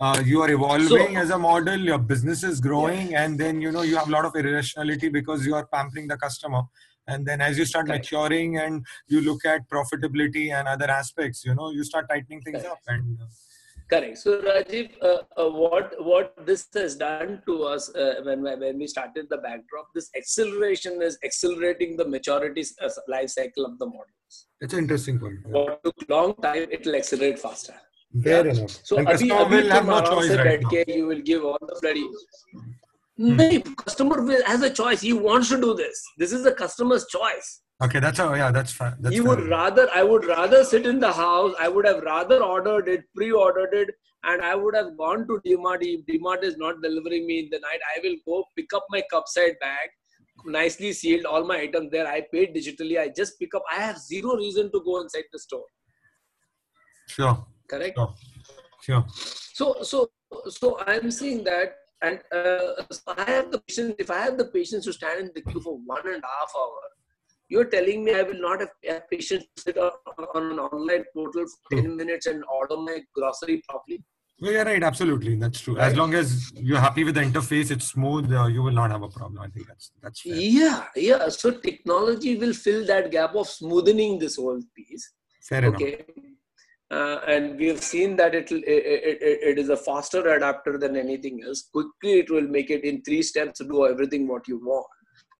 uh, 0.00 0.22
you 0.24 0.42
are 0.42 0.50
evolving 0.50 0.88
so, 0.88 1.16
as 1.16 1.30
a 1.30 1.38
model 1.38 1.78
your 1.78 1.98
business 1.98 2.42
is 2.42 2.60
growing 2.60 3.12
yeah. 3.12 3.24
and 3.24 3.38
then 3.38 3.60
you 3.60 3.72
know 3.72 3.82
you 3.82 3.96
have 3.96 4.08
a 4.08 4.10
lot 4.10 4.24
of 4.24 4.34
irrationality 4.36 5.08
because 5.08 5.46
you 5.46 5.54
are 5.54 5.66
pampering 5.66 6.06
the 6.06 6.16
customer 6.16 6.62
and 7.08 7.24
then 7.24 7.40
as 7.40 7.56
you 7.56 7.64
start 7.64 7.86
Correct. 7.86 8.04
maturing 8.04 8.58
and 8.58 8.84
you 9.08 9.20
look 9.20 9.44
at 9.44 9.68
profitability 9.70 10.52
and 10.52 10.68
other 10.68 10.90
aspects 10.90 11.44
you 11.44 11.54
know 11.54 11.70
you 11.70 11.82
start 11.84 12.08
tightening 12.08 12.42
things 12.42 12.62
Correct. 12.62 12.72
up 12.72 12.78
and 12.88 13.18
uh, 13.20 13.26
Correct. 13.88 14.18
So 14.18 14.40
Rajiv, 14.42 14.90
uh, 15.00 15.18
uh, 15.36 15.48
what 15.48 15.92
what 16.04 16.34
this 16.44 16.66
has 16.74 16.96
done 16.96 17.40
to 17.46 17.62
us 17.62 17.94
uh, 17.94 18.14
when 18.24 18.42
when 18.42 18.78
we 18.78 18.86
started 18.88 19.28
the 19.30 19.36
backdrop, 19.38 19.88
this 19.94 20.10
acceleration 20.16 21.00
is 21.00 21.18
accelerating 21.24 21.96
the 21.96 22.08
maturity 22.08 22.64
uh, 22.82 22.88
life 23.06 23.30
cycle 23.30 23.64
of 23.64 23.78
the 23.78 23.86
models. 23.86 24.48
It's 24.60 24.72
an 24.72 24.80
interesting 24.80 25.20
point. 25.20 25.38
Yeah. 25.46 25.52
What 25.52 25.84
took 25.84 25.94
long 26.08 26.34
time, 26.42 26.66
it 26.70 26.84
will 26.84 26.96
accelerate 26.96 27.38
faster. 27.38 27.74
Fair 28.24 28.46
yeah? 28.46 28.52
enough. 28.54 28.70
So 28.82 28.98
and 28.98 29.06
Abhi, 29.06 29.28
Abhi 29.28 29.50
will 29.50 29.70
have 29.70 29.86
no 29.86 30.00
choice 30.04 30.30
right 30.36 30.60
now. 30.60 30.82
You 30.88 31.06
will 31.06 31.20
give 31.20 31.44
all 31.44 31.58
the 31.60 31.78
bloody. 31.80 32.08
Hmm. 33.18 33.36
No, 33.36 33.60
customer 33.76 34.22
will, 34.22 34.44
has 34.44 34.62
a 34.62 34.70
choice. 34.70 35.00
He 35.00 35.12
wants 35.12 35.48
to 35.50 35.60
do 35.60 35.74
this. 35.74 36.02
This 36.18 36.32
is 36.32 36.42
the 36.42 36.52
customer's 36.52 37.06
choice. 37.06 37.62
Okay, 37.82 38.00
that's 38.00 38.18
how. 38.18 38.32
Yeah, 38.34 38.50
that's 38.50 38.72
fine. 38.72 38.94
That's 39.00 39.14
you 39.14 39.24
would 39.24 39.46
rather. 39.48 39.88
I 39.94 40.02
would 40.02 40.24
rather 40.24 40.64
sit 40.64 40.86
in 40.86 40.98
the 40.98 41.12
house. 41.12 41.54
I 41.60 41.68
would 41.68 41.86
have 41.86 42.02
rather 42.02 42.42
ordered 42.42 42.88
it, 42.88 43.04
pre-ordered 43.14 43.74
it, 43.74 43.90
and 44.24 44.40
I 44.40 44.54
would 44.54 44.74
have 44.74 44.96
gone 44.96 45.26
to 45.28 45.40
DMart. 45.46 45.78
If 45.82 46.06
DMart 46.06 46.42
is 46.42 46.56
not 46.56 46.80
delivering 46.82 47.26
me 47.26 47.40
in 47.40 47.48
the 47.50 47.58
night, 47.58 47.80
I 47.94 48.00
will 48.02 48.16
go 48.26 48.44
pick 48.56 48.72
up 48.74 48.86
my 48.88 49.02
cupside 49.10 49.56
bag, 49.60 49.90
nicely 50.46 50.92
sealed, 50.94 51.26
all 51.26 51.44
my 51.44 51.58
items 51.58 51.90
there. 51.90 52.06
I 52.06 52.22
paid 52.32 52.54
digitally. 52.54 52.98
I 52.98 53.12
just 53.14 53.38
pick 53.38 53.54
up. 53.54 53.62
I 53.70 53.82
have 53.82 53.98
zero 53.98 54.36
reason 54.36 54.72
to 54.72 54.82
go 54.82 55.02
inside 55.02 55.24
the 55.30 55.38
store. 55.38 55.66
Sure. 57.08 57.46
Correct. 57.68 57.98
Sure. 57.98 58.14
Sure. 58.82 59.04
So, 59.08 59.82
so, 59.82 60.10
so 60.48 60.80
I'm 60.86 61.10
saying 61.10 61.44
that 61.44 61.76
and 62.02 62.20
uh, 62.32 62.82
so 62.90 63.02
I 63.08 63.30
have 63.30 63.50
the 63.50 63.60
patience. 63.60 63.94
If 63.98 64.10
I 64.10 64.18
have 64.20 64.38
the 64.38 64.46
patience 64.46 64.84
to 64.84 64.92
stand 64.92 65.20
in 65.20 65.30
the 65.34 65.40
queue 65.40 65.60
for 65.60 65.78
one 65.84 66.06
and 66.06 66.22
a 66.22 66.26
half 66.26 66.52
hour, 66.56 66.80
you're 67.48 67.64
telling 67.64 68.04
me 68.04 68.14
I 68.14 68.22
will 68.22 68.40
not 68.40 68.60
have, 68.60 68.70
have 68.88 69.10
patience 69.10 69.44
to 69.56 69.62
sit 69.62 69.78
on, 69.78 69.90
on, 70.34 70.52
an 70.52 70.58
online 70.58 71.04
portal 71.14 71.44
for 71.46 71.76
10 71.76 71.96
minutes 71.96 72.26
and 72.26 72.42
order 72.52 72.76
my 72.76 73.00
grocery 73.14 73.62
properly? 73.68 74.02
Well, 74.40 74.52
yeah, 74.52 74.62
right. 74.64 74.82
Absolutely, 74.82 75.36
that's 75.36 75.60
true. 75.60 75.76
Right. 75.76 75.86
As 75.86 75.96
long 75.96 76.12
as 76.12 76.52
you're 76.54 76.78
happy 76.78 77.04
with 77.04 77.14
the 77.14 77.22
interface, 77.22 77.70
it's 77.70 77.86
smooth. 77.86 78.30
Uh, 78.30 78.46
you 78.46 78.62
will 78.62 78.72
not 78.72 78.90
have 78.90 79.02
a 79.02 79.08
problem. 79.08 79.40
I 79.42 79.48
think 79.48 79.66
that's 79.66 79.92
that's. 80.02 80.20
Fair. 80.20 80.34
Yeah, 80.34 80.84
yeah. 80.94 81.28
So 81.30 81.52
technology 81.52 82.36
will 82.36 82.52
fill 82.52 82.84
that 82.86 83.10
gap 83.10 83.34
of 83.34 83.48
smoothing 83.48 84.18
this 84.18 84.36
whole 84.36 84.60
piece. 84.74 85.10
Fair 85.40 85.64
okay. 85.64 85.94
enough. 85.94 86.06
Uh, 86.88 87.20
and 87.26 87.58
we 87.58 87.66
have 87.66 87.82
seen 87.82 88.14
that 88.16 88.34
it, 88.34 88.52
it, 88.52 88.62
it, 88.62 89.18
it 89.22 89.58
is 89.58 89.70
a 89.70 89.76
faster 89.76 90.34
adapter 90.34 90.78
than 90.78 90.96
anything 90.96 91.42
else. 91.42 91.68
Quickly, 91.72 92.20
it 92.20 92.30
will 92.30 92.46
make 92.46 92.70
it 92.70 92.84
in 92.84 93.02
three 93.02 93.22
steps 93.22 93.58
to 93.58 93.64
do 93.64 93.86
everything 93.86 94.28
what 94.28 94.46
you 94.46 94.58
want 94.58 94.86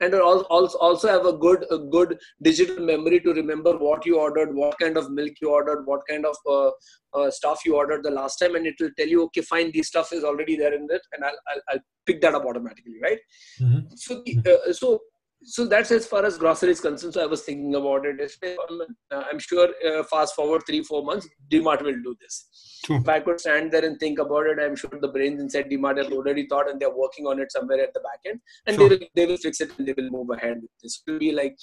and 0.00 0.14
also 0.14 0.78
also 0.78 1.08
have 1.08 1.26
a 1.26 1.32
good 1.32 1.64
a 1.70 1.78
good 1.78 2.18
digital 2.42 2.84
memory 2.84 3.20
to 3.20 3.32
remember 3.32 3.76
what 3.78 4.04
you 4.04 4.18
ordered 4.18 4.54
what 4.54 4.78
kind 4.78 4.96
of 4.96 5.10
milk 5.10 5.32
you 5.40 5.50
ordered 5.50 5.86
what 5.86 6.00
kind 6.08 6.26
of 6.26 6.36
uh, 6.46 6.70
uh, 7.18 7.30
stuff 7.30 7.64
you 7.64 7.76
ordered 7.76 8.02
the 8.02 8.10
last 8.10 8.36
time. 8.36 8.54
And 8.56 8.66
it 8.66 8.74
will 8.78 8.90
tell 8.98 9.08
you 9.08 9.24
okay 9.24 9.42
fine 9.42 9.70
this 9.72 9.88
stuff 9.88 10.12
is 10.12 10.24
already 10.24 10.56
there 10.56 10.74
in 10.74 10.86
it 10.90 11.02
and 11.12 11.24
i'll 11.24 11.38
i'll, 11.48 11.62
I'll 11.70 11.84
pick 12.04 12.20
that 12.20 12.34
up 12.34 12.44
automatically 12.44 12.98
right? 13.02 13.18
Mm-hmm. 13.60 13.94
so 13.94 14.22
uh, 14.50 14.72
so 14.72 15.00
so 15.42 15.66
that's 15.66 15.90
as 15.90 16.06
far 16.06 16.24
as 16.24 16.38
grocery 16.38 16.70
is 16.70 16.80
concerned. 16.80 17.14
So 17.14 17.22
I 17.22 17.26
was 17.26 17.42
thinking 17.42 17.74
about 17.74 18.04
it. 18.04 18.20
Uh, 18.42 19.22
I'm 19.30 19.38
sure 19.38 19.68
uh, 19.86 20.02
fast 20.04 20.34
forward 20.34 20.62
three, 20.66 20.82
four 20.82 21.04
months, 21.04 21.28
DMart 21.50 21.82
will 21.82 22.00
do 22.02 22.16
this. 22.20 22.80
True. 22.84 22.96
If 22.96 23.08
I 23.08 23.20
could 23.20 23.40
stand 23.40 23.72
there 23.72 23.84
and 23.84 23.98
think 23.98 24.18
about 24.18 24.46
it, 24.46 24.58
I'm 24.60 24.76
sure 24.76 24.90
the 25.00 25.08
brains 25.08 25.40
inside 25.40 25.70
DMart 25.70 26.02
have 26.02 26.12
already 26.12 26.46
thought 26.46 26.70
and 26.70 26.80
they're 26.80 26.94
working 26.94 27.26
on 27.26 27.38
it 27.38 27.52
somewhere 27.52 27.80
at 27.80 27.92
the 27.94 28.00
back 28.00 28.20
end. 28.26 28.40
And 28.66 28.78
they 28.78 28.88
will 28.88 28.98
they 29.14 29.26
will 29.26 29.36
fix 29.36 29.60
it 29.60 29.70
and 29.78 29.86
they 29.86 29.92
will 29.92 30.10
move 30.10 30.30
ahead 30.30 30.62
with 30.62 30.70
this. 30.82 31.02
It 31.06 31.10
will 31.10 31.18
be 31.18 31.32
like, 31.32 31.56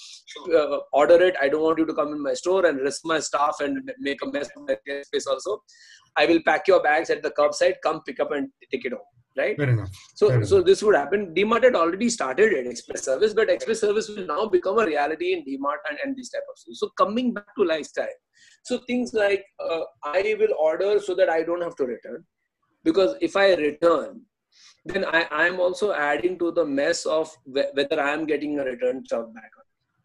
uh, 0.53 0.77
order 0.91 1.21
it. 1.21 1.35
I 1.41 1.49
don't 1.49 1.63
want 1.63 1.79
you 1.79 1.85
to 1.85 1.93
come 1.93 2.13
in 2.13 2.21
my 2.21 2.33
store 2.33 2.65
and 2.65 2.79
risk 2.79 3.01
my 3.05 3.19
staff 3.19 3.57
and 3.59 3.91
make 3.99 4.21
a 4.23 4.27
mess 4.31 4.49
of 4.55 4.67
my 4.67 4.77
space 5.01 5.27
also. 5.27 5.63
I 6.15 6.25
will 6.25 6.41
pack 6.45 6.67
your 6.67 6.81
bags 6.81 7.09
at 7.09 7.23
the 7.23 7.31
curbside. 7.31 7.75
Come 7.83 8.01
pick 8.03 8.19
up 8.19 8.31
and 8.31 8.49
take 8.71 8.85
it 8.85 8.93
home 8.93 9.01
right? 9.37 9.57
Fair 9.57 9.69
enough. 9.69 9.89
So, 10.15 10.29
Fair 10.29 10.43
so 10.43 10.55
enough. 10.57 10.67
this 10.67 10.83
would 10.83 10.95
happen. 10.95 11.33
DMart 11.33 11.63
had 11.63 11.75
already 11.75 12.09
started 12.09 12.53
an 12.53 12.69
express 12.69 13.03
service, 13.03 13.33
but 13.33 13.49
express 13.49 13.81
service 13.81 14.09
will 14.09 14.25
now 14.25 14.47
become 14.47 14.79
a 14.79 14.85
reality 14.85 15.33
in 15.33 15.39
DMart 15.45 15.77
and, 15.89 15.97
and 16.03 16.15
this 16.15 16.29
type 16.29 16.43
of 16.49 16.57
stuff. 16.57 16.75
So, 16.75 16.89
coming 16.97 17.33
back 17.33 17.55
to 17.57 17.63
lifestyle, 17.63 18.07
so 18.63 18.79
things 18.87 19.13
like 19.13 19.43
uh, 19.59 19.81
I 20.03 20.35
will 20.39 20.55
order 20.59 20.99
so 20.99 21.15
that 21.15 21.29
I 21.29 21.43
don't 21.43 21.61
have 21.61 21.75
to 21.77 21.85
return, 21.85 22.23
because 22.83 23.15
if 23.21 23.35
I 23.35 23.53
return, 23.55 24.21
then 24.85 25.05
I 25.05 25.47
am 25.47 25.59
also 25.59 25.93
adding 25.93 26.37
to 26.39 26.51
the 26.51 26.65
mess 26.65 27.05
of 27.05 27.35
whether 27.45 27.99
I 27.99 28.11
am 28.11 28.25
getting 28.25 28.59
a 28.59 28.63
return 28.63 29.03
stuff 29.05 29.33
back. 29.33 29.51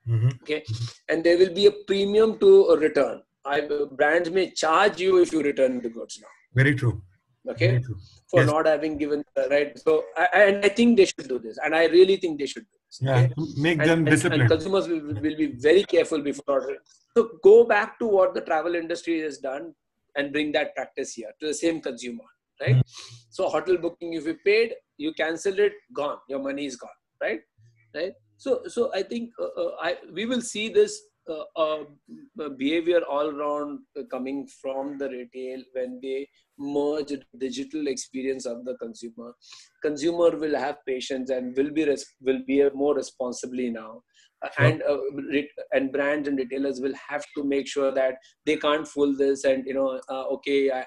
Mm-hmm. 0.09 0.29
Okay, 0.43 0.65
and 1.09 1.23
there 1.23 1.37
will 1.37 1.53
be 1.53 1.67
a 1.67 1.73
premium 1.87 2.39
to 2.39 2.67
a 2.67 2.79
return. 2.79 3.23
I 3.45 3.69
brands 3.93 4.31
may 4.31 4.51
charge 4.51 5.01
you 5.01 5.21
if 5.21 5.33
you 5.33 5.43
return 5.43 5.83
the 5.83 5.91
goods 5.91 6.19
now. 6.21 6.29
Very 6.55 6.75
true. 6.75 7.03
Okay. 7.47 7.69
Very 7.69 7.83
true 7.83 7.97
for 8.29 8.41
yes. 8.41 8.51
not 8.51 8.67
having 8.67 8.97
given 8.99 9.25
right. 9.51 9.79
So 9.79 10.05
I, 10.17 10.27
and 10.35 10.65
I 10.65 10.69
think 10.69 10.97
they 10.97 11.07
should 11.07 11.29
do 11.29 11.39
this, 11.39 11.59
and 11.65 11.75
I 11.75 11.87
really 11.87 12.17
think 12.17 12.39
they 12.39 12.47
should 12.47 12.65
do 12.65 12.79
this. 12.87 12.99
Yeah, 13.01 13.21
okay? 13.21 13.35
make 13.57 13.79
them 13.79 14.01
and, 14.01 14.07
disciplined. 14.07 14.43
And, 14.43 14.51
consumers 14.51 14.89
will, 14.89 15.01
will 15.01 15.37
be 15.37 15.53
very 15.57 15.85
careful 15.85 16.21
before 16.21 16.45
ordering. 16.47 16.79
So 17.17 17.31
go 17.43 17.65
back 17.65 17.99
to 18.01 18.07
what 18.07 18.35
the 18.35 18.43
travel 18.43 18.75
industry 18.75 19.21
has 19.21 19.39
done 19.39 19.75
and 20.17 20.33
bring 20.33 20.53
that 20.53 20.75
practice 20.75 21.15
here 21.15 21.33
to 21.41 21.47
the 21.47 21.55
same 21.55 21.81
consumer, 21.81 22.25
right? 22.61 22.77
mm 22.77 22.83
So 23.31 23.49
hotel 23.49 23.77
booking, 23.77 24.15
if 24.19 24.27
you 24.27 24.37
paid, 24.45 24.75
you 24.97 25.13
cancelled 25.15 25.61
it, 25.65 25.75
gone. 25.93 26.19
Your 26.29 26.41
money 26.47 26.65
is 26.71 26.77
gone, 26.77 26.99
right? 27.23 27.41
Right. 27.95 28.15
So 28.37 28.63
so 28.75 28.91
I 28.95 29.03
think 29.03 29.31
uh, 29.41 29.53
uh, 29.63 29.71
I 29.89 29.97
we 30.13 30.27
will 30.27 30.43
see 30.43 30.69
this 30.69 31.01
behavior 32.59 33.01
all 33.09 33.29
around 33.29 33.81
uh, 33.99 34.03
coming 34.11 34.47
from 34.61 34.99
the 34.99 35.09
retail 35.09 35.63
when 35.73 36.01
they 36.03 36.29
merge 36.59 37.13
digital 37.39 37.87
experience 37.87 38.47
of 38.47 38.65
the 38.65 38.77
consumer. 38.77 39.33
Consumer 39.83 40.37
will 40.37 40.57
have 40.57 40.77
patience 40.87 41.31
and 41.31 41.57
will 41.57 41.71
be 41.71 41.85
res- 41.85 42.15
will 42.21 42.41
be 42.47 42.69
more 42.75 42.95
responsibly 42.95 43.71
now. 43.71 44.03
Sure. 44.57 44.67
and 44.67 44.83
uh, 44.85 44.99
and 45.73 45.91
brands 45.91 46.29
and 46.29 46.39
retailers 46.39 46.81
will 46.81 46.95
have 47.09 47.25
to 47.37 47.43
make 47.43 47.67
sure 47.67 47.91
that 47.91 48.15
they 48.47 48.57
can't 48.57 48.87
fool 48.87 49.17
this 49.17 49.43
and 49.43 49.67
you 49.67 49.75
know 49.75 50.01
uh, 50.09 50.25
okay 50.35 50.71
I, 50.71 50.85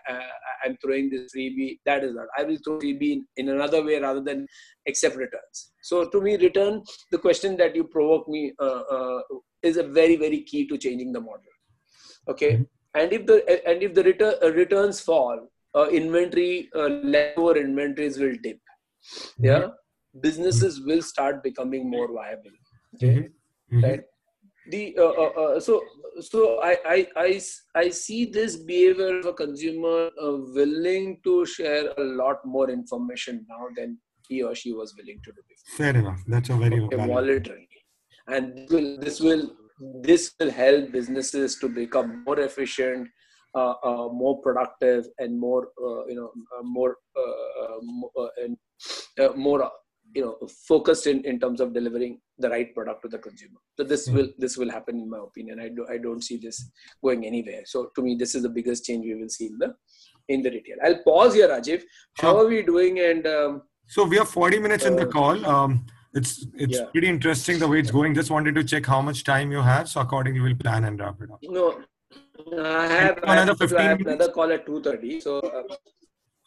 am 0.65 0.77
throwing 0.81 1.09
this 1.09 1.33
freebie 1.35 1.79
that 1.85 2.05
is 2.05 2.15
not. 2.15 2.27
I 2.37 2.43
will 2.43 2.57
throw 2.63 2.79
freebie 2.79 3.11
in, 3.11 3.25
in 3.35 3.49
another 3.49 3.83
way 3.83 3.99
rather 3.99 4.21
than 4.21 4.47
accept 4.87 5.17
returns. 5.17 5.73
So 5.81 6.07
to 6.07 6.21
me 6.21 6.37
return 6.37 6.81
the 7.11 7.17
question 7.17 7.57
that 7.57 7.75
you 7.75 7.83
provoke 7.83 8.29
me 8.29 8.53
uh, 8.57 8.83
is 9.63 9.77
a 9.77 9.83
very 9.83 10.15
very 10.15 10.41
key 10.41 10.67
to 10.67 10.77
changing 10.77 11.11
the 11.11 11.21
model. 11.21 11.53
Okay? 12.27 12.53
Mm-hmm. 12.53 12.99
and 12.99 13.13
if 13.13 13.25
the 13.25 13.69
and 13.69 13.83
if 13.83 13.93
the 13.93 14.03
return, 14.03 14.35
uh, 14.43 14.51
returns 14.51 14.99
fall 14.99 15.47
uh, 15.75 15.87
inventory 15.89 16.69
uh, 16.75 16.87
leftover 17.15 17.57
inventories 17.57 18.17
will 18.17 18.35
dip. 18.43 18.59
Mm-hmm. 18.59 19.45
yeah? 19.45 19.67
Businesses 20.19 20.79
mm-hmm. 20.79 20.89
will 20.89 21.01
start 21.01 21.43
becoming 21.43 21.89
more 21.89 22.07
viable. 22.13 22.51
Okay? 22.95 23.29
Mm-hmm. 23.71 23.83
right? 23.83 24.01
The 24.69 24.95
uh, 24.97 25.03
uh, 25.03 25.31
uh, 25.43 25.59
so 25.59 25.81
so 26.19 26.59
I, 26.61 26.77
I 26.85 27.07
i 27.17 27.41
i 27.75 27.89
see 27.89 28.25
this 28.25 28.57
behavior 28.57 29.17
of 29.19 29.25
a 29.25 29.33
consumer 29.33 30.11
uh, 30.21 30.37
willing 30.57 31.19
to 31.23 31.45
share 31.45 31.89
a 31.97 32.03
lot 32.03 32.45
more 32.45 32.69
information 32.69 33.45
now 33.49 33.67
than 33.75 33.97
he 34.27 34.43
or 34.43 34.53
she 34.53 34.71
was 34.71 34.93
willing 34.95 35.19
to 35.23 35.31
do 35.31 35.41
before. 35.49 35.77
Fair 35.77 35.95
enough. 35.99 36.21
That's 36.27 36.49
a 36.49 36.55
very 36.55 36.79
okay, 36.81 36.95
voluntary 36.95 37.67
and 38.27 38.57
this 38.57 38.69
will 38.69 38.97
this 38.99 39.19
will 39.19 39.51
this 40.01 40.33
will 40.39 40.51
help 40.51 40.91
businesses 40.91 41.55
to 41.57 41.67
become 41.67 42.23
more 42.25 42.39
efficient 42.39 43.07
uh, 43.55 43.73
uh, 43.83 44.07
more 44.11 44.41
productive 44.41 45.07
and 45.19 45.37
more 45.39 45.69
uh, 45.83 46.05
you 46.05 46.15
know 46.15 46.31
uh, 46.57 46.63
more 46.63 46.97
uh, 47.17 48.21
uh, 48.21 48.27
and 48.37 48.57
more 49.35 49.69
you 50.13 50.23
know 50.23 50.37
focused 50.67 51.07
in, 51.07 51.23
in 51.25 51.39
terms 51.39 51.61
of 51.61 51.73
delivering 51.73 52.19
the 52.37 52.49
right 52.49 52.73
product 52.73 53.01
to 53.01 53.07
the 53.07 53.17
consumer. 53.17 53.59
So 53.77 53.83
this 53.83 54.07
will 54.07 54.29
this 54.37 54.57
will 54.57 54.69
happen 54.69 54.99
in 54.99 55.09
my 55.09 55.19
opinion. 55.19 55.59
I 55.59 55.69
do 55.69 55.85
i 55.89 55.97
don't 55.97 56.23
see 56.23 56.37
this 56.37 56.69
going 57.03 57.25
anywhere. 57.25 57.61
So 57.65 57.91
to 57.95 58.01
me 58.01 58.15
this 58.15 58.35
is 58.35 58.43
the 58.43 58.49
biggest 58.49 58.85
change 58.85 59.05
we 59.05 59.15
will 59.15 59.29
see 59.29 59.47
in 59.47 59.57
the 59.57 59.73
in 60.27 60.41
the 60.41 60.51
retail. 60.51 60.77
I'll 60.83 61.03
pause 61.03 61.33
here 61.33 61.47
rajiv. 61.49 61.81
Sure. 62.19 62.29
how 62.29 62.37
are 62.39 62.47
we 62.47 62.61
doing? 62.61 62.99
And 62.99 63.27
um, 63.27 63.61
so 63.87 64.05
we 64.05 64.17
have 64.17 64.29
40 64.29 64.59
minutes 64.59 64.85
in 64.85 64.95
the 64.95 65.05
call. 65.05 65.45
Um, 65.45 65.85
it's 66.13 66.45
it's 66.55 66.77
yeah. 66.77 66.85
pretty 66.91 67.07
interesting 67.07 67.59
the 67.59 67.67
way 67.67 67.79
it's 67.79 67.91
going. 67.91 68.13
Just 68.13 68.31
wanted 68.31 68.55
to 68.55 68.63
check 68.63 68.85
how 68.85 69.01
much 69.01 69.23
time 69.23 69.51
you 69.51 69.61
have, 69.61 69.87
so 69.87 70.01
accordingly 70.01 70.41
we'll 70.41 70.55
plan 70.55 70.83
and 70.85 70.99
wrap 70.99 71.21
it 71.21 71.31
up. 71.31 71.39
No, 71.43 71.81
I 72.59 72.87
have 72.87 73.19
another 73.23 73.55
fifteen. 73.55 73.79
I 73.79 73.83
have 73.83 74.01
another 74.01 74.31
call 74.31 74.51
at 74.51 74.65
two 74.65 74.81
thirty. 74.81 75.21
So 75.21 75.39
uh, 75.39 75.63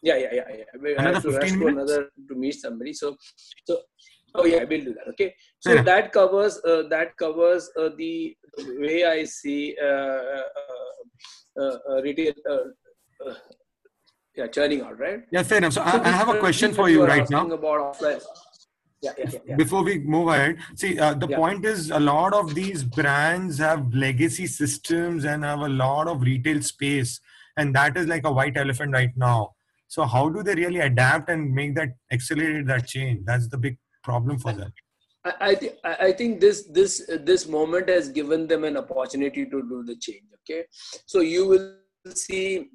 yeah, 0.02 0.16
yeah, 0.16 0.34
yeah, 0.34 0.44
yeah. 0.58 0.94
Another 0.98 1.20
fifteen 1.20 1.58
minutes. 1.58 1.92
another 1.92 2.10
to 2.28 2.34
meet 2.34 2.54
somebody. 2.54 2.92
So 2.92 3.16
so 3.64 3.80
oh 4.34 4.44
yeah, 4.44 4.64
we'll 4.64 4.84
do 4.84 4.94
that. 4.94 5.08
Okay. 5.10 5.34
So 5.60 5.72
yeah. 5.72 5.82
that 5.82 6.12
covers 6.12 6.60
uh, 6.64 6.82
that 6.90 7.16
covers 7.16 7.70
uh, 7.78 7.90
the 7.96 8.36
way 8.78 9.04
I 9.04 9.24
see 9.24 9.76
uh, 9.82 10.20
uh, 11.58 11.76
uh, 11.88 12.02
retail 12.02 12.34
yeah, 14.36 14.48
churning 14.48 14.80
out, 14.82 14.98
right? 14.98 15.20
Yeah, 15.30 15.44
fair 15.44 15.58
enough. 15.58 15.74
So, 15.74 15.84
So 15.84 15.86
I, 15.86 16.08
I 16.08 16.10
have 16.10 16.28
a 16.28 16.38
question 16.40 16.74
for 16.74 16.88
you 16.88 17.06
right 17.06 17.28
now. 17.30 17.46
About 17.46 17.94
offline. 17.94 18.20
Yeah, 19.05 19.12
yeah, 19.18 19.30
yeah, 19.32 19.38
yeah. 19.48 19.57
Before 19.57 19.82
we 19.82 19.98
move 19.98 20.28
ahead, 20.28 20.57
see, 20.76 20.98
uh, 20.98 21.14
the 21.14 21.28
point 21.28 21.64
is 21.64 21.90
a 21.90 22.00
lot 22.00 22.32
of 22.32 22.55
these 22.55 22.84
brands 22.84 23.59
have 23.59 23.92
legacy 23.94 24.46
systems 24.46 25.24
and 25.24 25.44
have 25.44 25.61
a 25.61 25.68
lot 25.68 26.09
of 26.09 26.22
retail 26.22 26.62
space, 26.62 27.20
and 27.59 27.74
that 27.74 27.98
is 27.98 28.07
like 28.07 28.24
a 28.24 28.32
white 28.32 28.57
elephant 28.57 28.92
right 28.92 29.14
now. 29.16 29.52
So, 29.88 30.05
how 30.05 30.28
do 30.28 30.42
they 30.42 30.55
really 30.55 30.80
adapt 30.80 31.28
and 31.28 31.55
make 31.55 31.74
that 31.74 31.90
accelerate 32.11 32.66
that 32.66 32.86
change? 32.86 33.20
That's 33.26 33.46
the 33.48 33.59
big 33.59 33.76
problem 34.02 34.38
for 34.38 34.52
them. 34.52 34.72
I, 35.24 35.34
I 35.50 35.55
think 35.55 35.74
I 35.84 36.12
think 36.12 36.40
this 36.40 36.64
this 36.78 37.11
this 37.20 37.46
moment 37.46 37.88
has 37.90 38.09
given 38.09 38.46
them 38.46 38.64
an 38.64 38.78
opportunity 38.78 39.44
to 39.44 39.62
do 39.74 39.84
the 39.84 39.96
change. 39.96 40.24
Okay, 40.40 40.64
so 41.07 41.20
you 41.20 41.46
will 41.46 41.74
see 42.14 42.70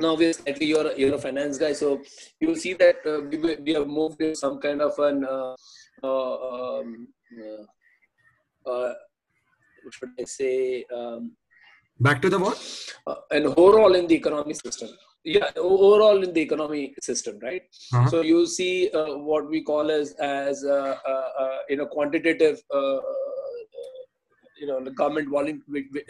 now 0.00 0.14
we're 0.14 0.32
you're 0.60 0.86
a, 0.90 0.98
you're 0.98 1.14
a 1.14 1.18
finance 1.18 1.58
guy, 1.58 1.72
so 1.72 2.00
you 2.40 2.54
see 2.56 2.72
that 2.74 2.96
uh, 3.06 3.20
we, 3.30 3.56
we 3.66 3.72
have 3.74 3.86
moved 3.86 4.18
to 4.20 4.34
some 4.34 4.58
kind 4.60 4.80
of 4.80 4.98
an 4.98 5.24
uh, 5.24 5.54
uh, 6.02 6.34
um, 6.50 7.08
uh, 7.38 8.70
uh, 8.70 8.94
what 9.82 9.94
should 9.94 10.10
I 10.18 10.24
say 10.24 10.84
um, 10.94 11.32
Back 12.00 12.22
to 12.22 12.30
the 12.30 12.38
what? 12.38 12.58
uh, 13.06 13.16
an 13.30 13.46
overall 13.46 13.94
in 13.94 14.06
the 14.06 14.14
economic 14.14 14.56
system. 14.56 14.88
Yeah, 15.22 15.50
overall 15.56 16.22
in 16.22 16.32
the 16.32 16.40
economy 16.40 16.94
system, 17.02 17.38
right? 17.42 17.62
Uh-huh. 17.92 18.08
So 18.08 18.22
you 18.22 18.46
see 18.46 18.90
uh, 18.90 19.18
what 19.18 19.50
we 19.50 19.62
call 19.62 19.90
as 19.90 20.12
as 20.12 20.64
uh, 20.64 20.96
uh, 21.06 21.28
uh, 21.42 21.58
you 21.68 21.76
know 21.76 21.86
quantitative. 21.86 22.62
You 24.60 24.66
know 24.66 24.78
the 24.84 24.90
government 24.90 25.28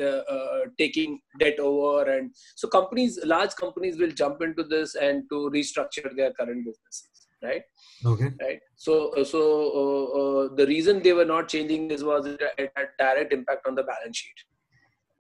uh, 0.00 0.04
uh, 0.04 0.60
taking 0.76 1.20
debt 1.38 1.58
over 1.60 2.10
and 2.10 2.32
so 2.56 2.68
companies 2.68 3.18
large 3.24 3.54
companies 3.54 3.98
will 3.98 4.10
jump 4.22 4.42
into 4.42 4.64
this 4.64 4.96
and 4.96 5.22
to 5.30 5.50
restructure 5.54 6.10
their 6.16 6.32
current 6.32 6.64
businesses 6.64 7.20
right? 7.42 7.62
Okay. 8.04 8.30
right? 8.40 8.60
So 8.76 9.14
uh, 9.14 9.24
so 9.24 9.40
uh, 9.80 10.18
uh, 10.20 10.54
the 10.54 10.66
reason 10.66 11.02
they 11.02 11.12
were 11.12 11.24
not 11.24 11.48
changing 11.48 11.88
this 11.88 12.02
was 12.02 12.26
it 12.26 12.40
had 12.76 12.88
direct 12.98 13.32
impact 13.32 13.66
on 13.66 13.74
the 13.74 13.82
balance 13.82 14.16
sheet 14.16 14.40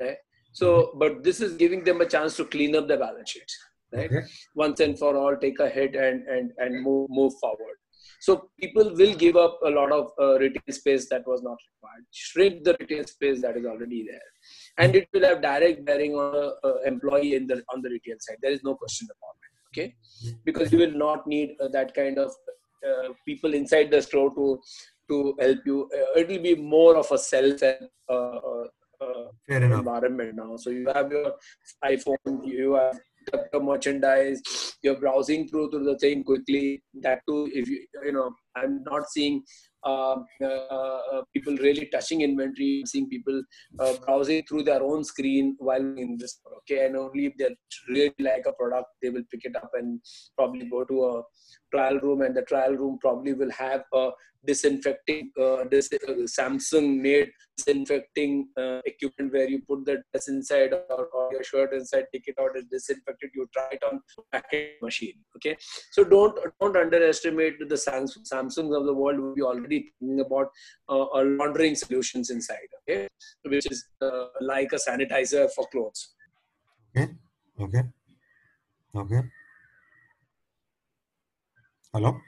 right? 0.00 0.16
So 0.52 0.92
but 0.96 1.22
this 1.22 1.40
is 1.40 1.54
giving 1.54 1.84
them 1.84 2.00
a 2.00 2.06
chance 2.06 2.36
to 2.36 2.44
clean 2.44 2.76
up 2.76 2.88
the 2.88 2.96
balance 2.96 3.30
sheet 3.30 3.52
right? 3.92 4.10
Okay. 4.10 4.26
once 4.54 4.80
and 4.80 4.98
for 4.98 5.16
all 5.16 5.36
take 5.36 5.60
a 5.60 5.68
hit 5.68 5.94
and 5.94 6.26
and 6.26 6.52
and 6.58 6.82
move 6.82 7.08
move 7.10 7.32
forward 7.40 7.76
so 8.20 8.50
people 8.60 8.94
will 8.94 9.14
give 9.14 9.36
up 9.36 9.58
a 9.64 9.70
lot 9.70 9.92
of 9.92 10.10
uh, 10.18 10.38
retail 10.38 10.62
space 10.70 11.08
that 11.08 11.26
was 11.26 11.42
not 11.42 11.58
required. 11.70 12.04
Shrink 12.10 12.64
the 12.64 12.76
retail 12.80 13.04
space 13.04 13.40
that 13.42 13.56
is 13.56 13.64
already 13.64 14.06
there. 14.10 14.28
And 14.78 14.94
it 14.94 15.08
will 15.12 15.24
have 15.24 15.42
direct 15.42 15.84
bearing 15.84 16.14
on 16.14 16.52
a 16.64 16.86
employee 16.86 17.34
in 17.34 17.46
the 17.46 17.62
on 17.72 17.82
the 17.82 17.90
retail 17.90 18.16
side. 18.20 18.38
There 18.42 18.52
is 18.52 18.62
no 18.62 18.74
question 18.74 19.08
about 19.10 19.36
it 19.44 19.50
okay? 19.70 19.94
Because 20.44 20.72
you 20.72 20.78
will 20.78 20.96
not 20.96 21.26
need 21.26 21.56
uh, 21.60 21.68
that 21.68 21.94
kind 21.94 22.18
of 22.18 22.32
uh, 22.86 23.12
people 23.26 23.54
inside 23.54 23.90
the 23.90 24.02
store 24.02 24.34
to 24.34 24.60
to 25.08 25.34
help 25.40 25.58
you. 25.66 25.88
Uh, 25.92 26.20
it 26.20 26.28
will 26.28 26.42
be 26.42 26.54
more 26.54 26.96
of 26.96 27.10
a 27.10 27.18
self 27.18 27.62
uh, 27.62 27.74
uh, 28.10 28.64
uh, 29.00 29.24
Fair 29.48 29.62
environment 29.62 30.34
now. 30.36 30.56
So 30.56 30.70
you 30.70 30.86
have 30.94 31.10
your 31.10 31.32
iPhone, 31.84 32.46
you 32.46 32.74
have 32.74 32.98
your 33.32 33.62
merchandise, 33.62 34.40
you're 34.82 34.98
browsing 34.98 35.48
through 35.48 35.70
through 35.70 35.84
the 35.84 35.98
thing 35.98 36.24
quickly. 36.24 36.82
That 37.02 37.20
too, 37.28 37.50
if 37.52 37.68
you 37.68 37.86
you 38.04 38.12
know, 38.12 38.32
I'm 38.56 38.82
not 38.84 39.08
seeing 39.10 39.42
um, 39.84 40.26
uh, 40.42 40.46
uh, 40.46 41.22
people 41.32 41.56
really 41.56 41.86
touching 41.86 42.20
inventory. 42.22 42.82
Seeing 42.86 43.08
people 43.08 43.42
uh, 43.78 43.94
browsing 44.04 44.42
through 44.48 44.64
their 44.64 44.82
own 44.82 45.04
screen 45.04 45.56
while 45.58 45.80
in 45.80 46.16
this. 46.18 46.40
Okay, 46.58 46.86
and 46.86 46.96
only 46.96 47.26
if 47.26 47.36
they 47.38 47.54
really 47.88 48.14
like 48.18 48.46
a 48.46 48.52
product, 48.52 48.88
they 49.02 49.10
will 49.10 49.24
pick 49.30 49.44
it 49.44 49.56
up 49.56 49.70
and 49.74 50.00
probably 50.36 50.66
go 50.66 50.84
to 50.84 51.04
a 51.04 51.22
trial 51.74 51.98
room, 52.00 52.22
and 52.22 52.36
the 52.36 52.42
trial 52.42 52.72
room 52.72 52.98
probably 53.00 53.32
will 53.32 53.50
have 53.50 53.84
a 53.94 54.10
disinfecting 54.46 55.30
uh, 55.40 55.64
this 55.70 55.90
uh, 55.92 56.12
Samsung 56.24 57.00
made 57.00 57.30
disinfecting 57.64 58.48
uh, 58.56 58.80
equipment 58.84 59.32
where 59.32 59.48
you 59.48 59.60
put 59.68 59.84
the 59.84 60.02
dress 60.12 60.28
inside 60.28 60.72
or, 60.72 61.04
or 61.06 61.32
your 61.32 61.42
shirt 61.42 61.72
inside, 61.72 62.04
take 62.12 62.28
it 62.28 62.36
out, 62.40 62.50
it's 62.54 62.68
disinfected. 62.70 63.30
You 63.34 63.48
try 63.52 63.68
it 63.72 63.82
on 63.82 64.00
packet 64.32 64.76
machine. 64.82 65.14
Okay, 65.36 65.56
so 65.92 66.04
don't 66.04 66.38
don't 66.60 66.76
underestimate 66.76 67.58
the 67.68 67.74
Samsung 67.74 68.28
Samsungs 68.32 68.76
of 68.76 68.86
the 68.86 68.94
world 68.94 69.34
be 69.34 69.42
already 69.42 69.92
thinking 69.98 70.20
about 70.20 70.48
uh, 70.88 71.06
laundering 71.14 71.74
solutions 71.74 72.30
inside. 72.30 72.68
Okay, 72.82 73.08
which 73.44 73.70
is 73.70 73.84
uh, 74.00 74.26
like 74.40 74.72
a 74.72 74.76
sanitizer 74.76 75.48
for 75.54 75.66
clothes. 75.68 76.14
Okay. 76.96 77.12
Okay. 77.60 77.82
Okay. 78.94 79.22
Hello. 81.92 82.20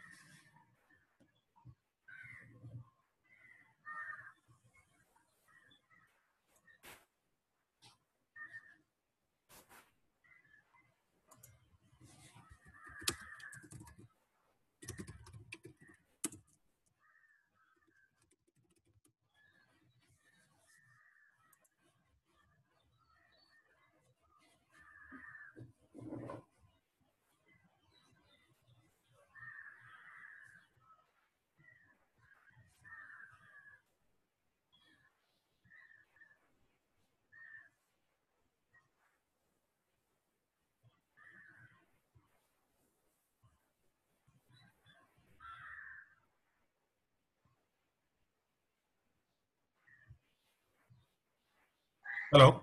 Hello. 52.32 52.62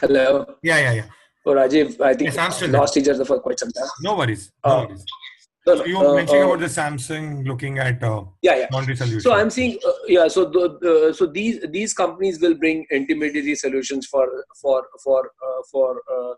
Hello. 0.00 0.44
Yeah, 0.62 0.78
yeah, 0.78 0.92
yeah. 0.92 1.04
Oh, 1.46 1.54
Rajiv, 1.54 2.00
I 2.00 2.12
think 2.12 2.28
Yes, 2.34 2.38
I'm 2.38 2.50
still 2.52 2.70
lost 2.70 2.96
each 2.98 3.08
other 3.08 3.24
for 3.24 3.40
quite 3.40 3.58
some 3.58 3.70
time. 3.70 3.88
No 4.02 4.16
worries. 4.16 4.52
No 4.64 4.72
Uh, 4.72 4.86
worries. 4.86 5.04
So 5.66 5.84
you 5.84 5.98
were 5.98 6.10
uh, 6.10 6.14
mentioning 6.14 6.42
uh, 6.42 6.46
about 6.48 6.60
the 6.60 6.66
Samsung 6.66 7.44
looking 7.46 7.78
at 7.78 8.00
uh, 8.00 8.22
yeah, 8.42 8.56
yeah. 8.56 8.66
laundry 8.70 8.94
solution. 8.94 9.20
So 9.20 9.32
I'm 9.32 9.50
seeing, 9.50 9.78
uh, 9.84 9.92
yeah. 10.06 10.28
So 10.28 10.44
the, 10.44 11.12
so 11.16 11.26
these 11.26 11.56
these 11.70 11.92
companies 11.92 12.40
will 12.40 12.54
bring 12.54 12.84
intermediary 12.92 13.56
solutions 13.56 14.06
for 14.06 14.26
for 14.62 14.86
for 15.02 15.20
uh, 15.46 15.62
for 15.72 16.02
uh, 16.16 16.34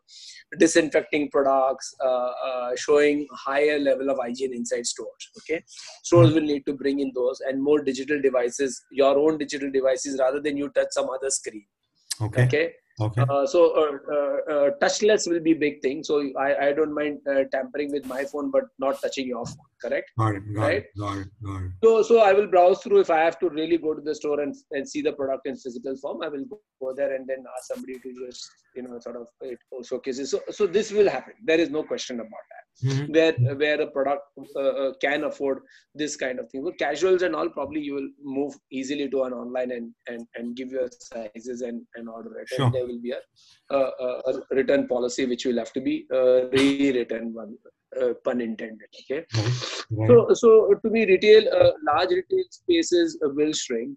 disinfecting 0.59 1.31
products, 1.31 1.95
uh, 2.03 2.31
uh, 2.49 2.70
showing 2.76 3.26
higher 3.33 3.79
level 3.79 4.09
of 4.09 4.18
hygiene 4.18 4.55
inside 4.55 4.87
stores. 4.87 5.31
Okay, 5.41 5.62
stores 6.05 6.33
will 6.33 6.49
need 6.53 6.64
to 6.64 6.72
bring 6.72 7.01
in 7.01 7.12
those 7.14 7.41
and 7.41 7.62
more 7.62 7.81
digital 7.83 8.22
devices, 8.22 8.81
your 8.91 9.18
own 9.18 9.37
digital 9.37 9.70
devices, 9.70 10.18
rather 10.18 10.41
than 10.41 10.57
you 10.57 10.70
touch 10.70 10.89
some 10.93 11.11
other 11.11 11.29
screen. 11.29 11.66
Okay. 12.23 12.45
Okay, 12.45 12.73
Okay. 13.01 13.23
uh, 13.29 13.47
so 13.47 13.61
uh, 13.83 13.93
uh, 14.12 14.53
uh, 14.53 14.71
touchless 14.83 15.29
will 15.31 15.41
be 15.41 15.55
big 15.55 15.81
thing. 15.83 16.03
So 16.03 16.21
I 16.37 16.69
I 16.69 16.73
don't 16.73 16.95
mind 16.95 17.21
uh, 17.31 17.45
tampering 17.53 17.93
with 17.93 18.07
my 18.07 18.25
phone, 18.25 18.51
but 18.51 18.64
not 18.79 19.01
touching 19.01 19.29
your 19.29 19.47
phone. 19.47 19.69
Correct. 19.83 20.11
Got 20.18 20.35
it. 20.37 20.55
Got 20.55 20.62
right? 20.62 20.76
it. 20.76 20.87
Got 20.99 21.18
it. 21.18 21.29
Got 21.45 21.62
it. 21.62 21.70
So, 21.85 22.03
so 22.03 22.18
I 22.20 22.33
will 22.33 22.47
browse 22.47 22.81
through. 22.83 23.01
If 23.01 23.11
I 23.11 23.20
have 23.20 23.39
to 23.41 23.49
really 23.49 23.79
go 23.79 23.95
to 23.95 24.01
the 24.01 24.14
store 24.14 24.41
and, 24.41 24.55
and 24.72 24.89
see 24.89 25.03
the 25.03 25.12
product 25.12 25.47
in 25.47 25.57
physical 25.57 25.97
form, 25.97 26.22
I 26.22 26.29
will 26.29 26.45
go 26.81 26.95
there 26.95 27.14
and 27.14 27.26
then 27.26 27.45
ask 27.57 27.74
somebody 27.74 27.99
to 27.99 28.26
just 28.26 28.49
you 28.74 28.83
know 28.83 28.99
sort 29.01 29.16
of 29.16 29.26
it 29.41 29.59
showcase 29.85 30.18
it. 30.18 30.26
So, 30.26 30.41
so 30.51 30.66
this 30.66 30.91
will 30.93 31.09
happen. 31.09 31.35
There 31.45 31.61
is 31.61 31.70
no 31.70 31.83
question 31.83 32.20
about 32.20 32.45
that. 32.51 32.64
Mhm. 32.89 33.12
Where 33.14 33.57
where 33.57 33.81
a 33.81 33.91
product 33.91 34.22
uh, 34.55 34.61
uh, 34.61 34.93
can 35.01 35.24
afford 35.24 35.61
this 35.95 36.16
kind 36.16 36.39
of 36.39 36.49
thing. 36.51 36.62
For 36.62 36.72
casuals 36.72 37.22
and 37.22 37.35
all, 37.35 37.49
probably 37.49 37.81
you 37.81 37.95
will 37.95 38.11
move 38.22 38.55
easily 38.70 39.09
to 39.11 39.22
an 39.24 39.33
online 39.33 39.72
and 39.72 39.93
and, 40.07 40.26
and 40.37 40.57
give 40.57 40.70
your 40.70 40.89
sizes 41.01 41.62
and, 41.62 41.83
and 41.97 42.09
order 42.09 42.39
it. 42.39 42.49
Sure. 42.49 42.66
And 42.66 42.74
there 42.74 42.87
will 42.87 43.01
be 43.01 43.12
a, 43.12 43.74
uh, 43.74 43.91
a, 44.01 44.31
a 44.31 44.57
return 44.57 44.87
policy 44.87 45.26
which 45.26 45.45
will 45.45 45.59
have 45.59 45.72
to 45.72 45.81
be 45.81 46.07
uh, 46.12 46.49
rewritten. 46.51 47.35
One 47.35 47.57
uh, 48.01 48.14
pun 48.24 48.41
intended. 48.41 48.89
Okay. 49.03 49.24
So, 50.07 50.28
so 50.34 50.74
to 50.84 50.91
me, 50.91 51.07
retail, 51.07 51.49
uh, 51.53 51.72
large 51.86 52.11
retail 52.11 52.45
spaces 52.51 53.18
uh, 53.24 53.30
will 53.30 53.53
shrink. 53.53 53.97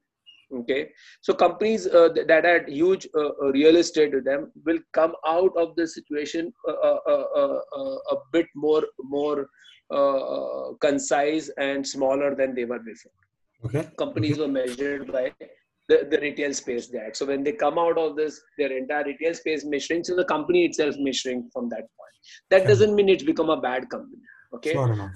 Okay, 0.53 0.89
so 1.21 1.33
companies 1.33 1.87
uh, 1.87 2.09
th- 2.13 2.27
that 2.27 2.43
had 2.43 2.67
huge 2.67 3.07
uh, 3.15 3.29
uh, 3.41 3.51
real 3.53 3.77
estate 3.77 4.11
to 4.11 4.19
them 4.19 4.51
will 4.65 4.79
come 4.91 5.13
out 5.25 5.55
of 5.55 5.73
the 5.77 5.87
situation 5.87 6.51
uh, 6.67 6.73
uh, 6.73 6.99
uh, 7.07 7.25
uh, 7.35 7.59
uh, 7.77 7.97
a 8.11 8.17
bit 8.33 8.47
more 8.53 8.83
more 8.99 9.47
uh, 9.93 10.17
uh, 10.17 10.73
concise 10.81 11.49
and 11.57 11.87
smaller 11.87 12.35
than 12.35 12.53
they 12.53 12.65
were 12.65 12.79
before. 12.79 13.13
okay. 13.65 13.89
Companies 13.97 14.39
were 14.39 14.47
measured 14.49 15.09
by 15.09 15.31
the, 15.91 16.07
the 16.11 16.19
retail 16.25 16.53
space 16.53 16.87
there. 16.87 17.11
So 17.13 17.25
when 17.25 17.43
they 17.43 17.53
come 17.65 17.77
out 17.85 17.97
of 17.97 18.15
this, 18.15 18.41
their 18.57 18.71
entire 18.81 19.05
retail 19.11 19.33
space 19.33 19.65
may 19.65 19.79
shrink. 19.79 20.05
So 20.05 20.15
the 20.15 20.29
company 20.35 20.65
itself 20.65 20.95
may 20.97 21.13
shrink 21.21 21.51
from 21.53 21.69
that 21.69 21.85
point. 21.97 22.17
That 22.51 22.67
doesn't 22.67 22.95
mean 22.95 23.09
it's 23.09 23.23
become 23.31 23.49
a 23.49 23.59
bad 23.69 23.89
company. 23.89 24.21
Okay, 24.53 24.73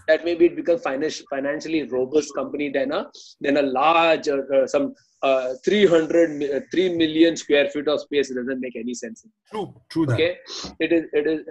that 0.07 0.23
maybe 0.23 0.45
it 0.45 0.55
becomes 0.55 0.81
financially 0.81 1.27
financially 1.29 1.83
robust 1.83 2.33
company 2.33 2.69
than 2.75 2.93
a 2.93 3.01
than 3.41 3.57
a 3.57 3.63
large 3.63 4.29
uh, 4.29 4.37
uh, 4.57 4.65
some 4.65 4.93
uh, 5.23 5.49
300 5.65 6.43
uh, 6.43 6.59
3 6.71 6.95
million 7.01 7.35
square 7.35 7.67
feet 7.73 7.89
of 7.89 7.99
space 7.99 8.29
doesn't 8.29 8.61
make 8.61 8.77
any 8.77 8.93
sense. 8.93 9.25
True, 9.51 9.73
true. 9.89 10.05
That. 10.05 10.13
Okay, 10.13 10.37
it 10.79 10.93
is 10.97 11.03
it 11.11 11.27
is 11.33 11.41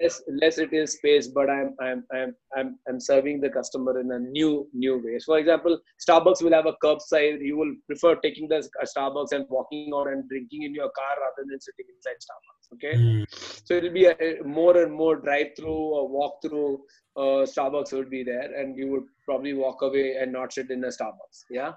less 0.00 0.22
less 0.42 0.58
it 0.58 0.72
is 0.72 0.94
space 0.94 1.28
but 1.28 1.48
i'm 1.48 1.74
i'm 1.80 2.04
i'm 2.14 2.34
i'm, 2.56 2.78
I'm 2.88 3.00
serving 3.00 3.40
the 3.40 3.50
customer 3.50 3.98
in 4.00 4.10
a 4.12 4.18
new 4.18 4.68
new 4.72 5.02
way. 5.04 5.18
So 5.18 5.32
for 5.32 5.38
example 5.38 5.78
starbucks 6.06 6.42
will 6.42 6.52
have 6.52 6.66
a 6.66 6.76
curbside. 6.84 7.40
You 7.40 7.56
will 7.56 7.74
prefer 7.86 8.16
taking 8.16 8.48
the 8.48 8.56
uh, 8.56 8.86
starbucks 8.96 9.32
and 9.32 9.46
walking 9.48 9.90
out 9.94 10.08
and 10.08 10.28
drinking 10.28 10.62
in 10.64 10.74
your 10.74 10.90
car 10.90 11.14
rather 11.20 11.48
than 11.48 11.60
sitting 11.60 11.86
inside 11.94 12.18
starbucks 12.26 12.56
okay? 12.74 12.96
Mm. 12.96 13.24
so 13.64 13.74
it 13.74 13.84
will 13.84 13.92
be 13.92 14.06
a, 14.06 14.40
a 14.40 14.44
more 14.44 14.82
and 14.82 14.92
more 14.92 15.16
drive 15.16 15.48
through 15.56 15.80
or 15.96 16.08
walk 16.08 16.38
through 16.42 16.80
uh, 17.16 17.44
starbucks 17.52 17.92
would 17.92 18.10
be 18.10 18.22
there 18.22 18.54
and 18.60 18.76
you 18.76 18.90
would 18.90 19.04
probably 19.24 19.54
walk 19.54 19.82
away 19.82 20.16
and 20.20 20.32
not 20.32 20.52
sit 20.52 20.70
in 20.70 20.84
a 20.84 20.88
starbucks 20.88 21.44
yeah 21.50 21.72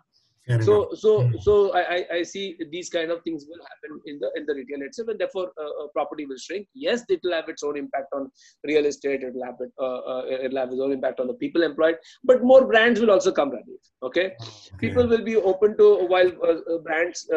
Fair 0.50 0.62
so 0.64 0.76
enough. 0.76 1.00
so 1.00 1.12
mm. 1.22 1.42
so 1.44 1.54
I, 1.74 2.06
I 2.12 2.24
see 2.24 2.58
these 2.72 2.90
kind 2.90 3.12
of 3.12 3.22
things 3.24 3.46
will 3.48 3.64
happen 3.72 4.02
in 4.08 4.18
the 4.22 4.30
in 4.36 4.48
the 4.48 4.56
retail 4.56 4.82
itself 4.86 5.10
and 5.10 5.20
therefore 5.20 5.52
uh, 5.64 5.84
uh, 5.84 5.88
property 5.98 6.26
will 6.26 6.40
shrink 6.46 6.68
yes 6.74 7.04
it 7.08 7.20
will 7.24 7.34
have 7.34 7.50
its 7.50 7.62
own 7.62 7.78
impact 7.78 8.08
on 8.14 8.32
real 8.64 8.88
estate 8.88 9.22
it 9.22 9.34
will 9.36 9.46
have 9.46 9.60
it, 9.60 9.72
uh, 9.80 10.00
uh, 10.12 10.24
it 10.28 10.52
will 10.52 10.60
have 10.60 10.72
its 10.72 10.82
own 10.82 10.92
impact 10.92 11.20
on 11.20 11.28
the 11.28 11.36
people 11.36 11.62
employed 11.62 11.98
but 12.24 12.44
more 12.44 12.66
brands 12.66 13.00
will 13.00 13.12
also 13.12 13.32
come 13.32 13.52
Rajiv. 13.52 13.78
okay? 14.02 14.26
okay 14.40 14.78
people 14.80 15.08
will 15.08 15.24
be 15.24 15.36
open 15.36 15.78
to 15.78 16.08
while 16.08 16.32
uh, 16.44 16.58
uh, 16.74 16.80
brands 16.80 17.28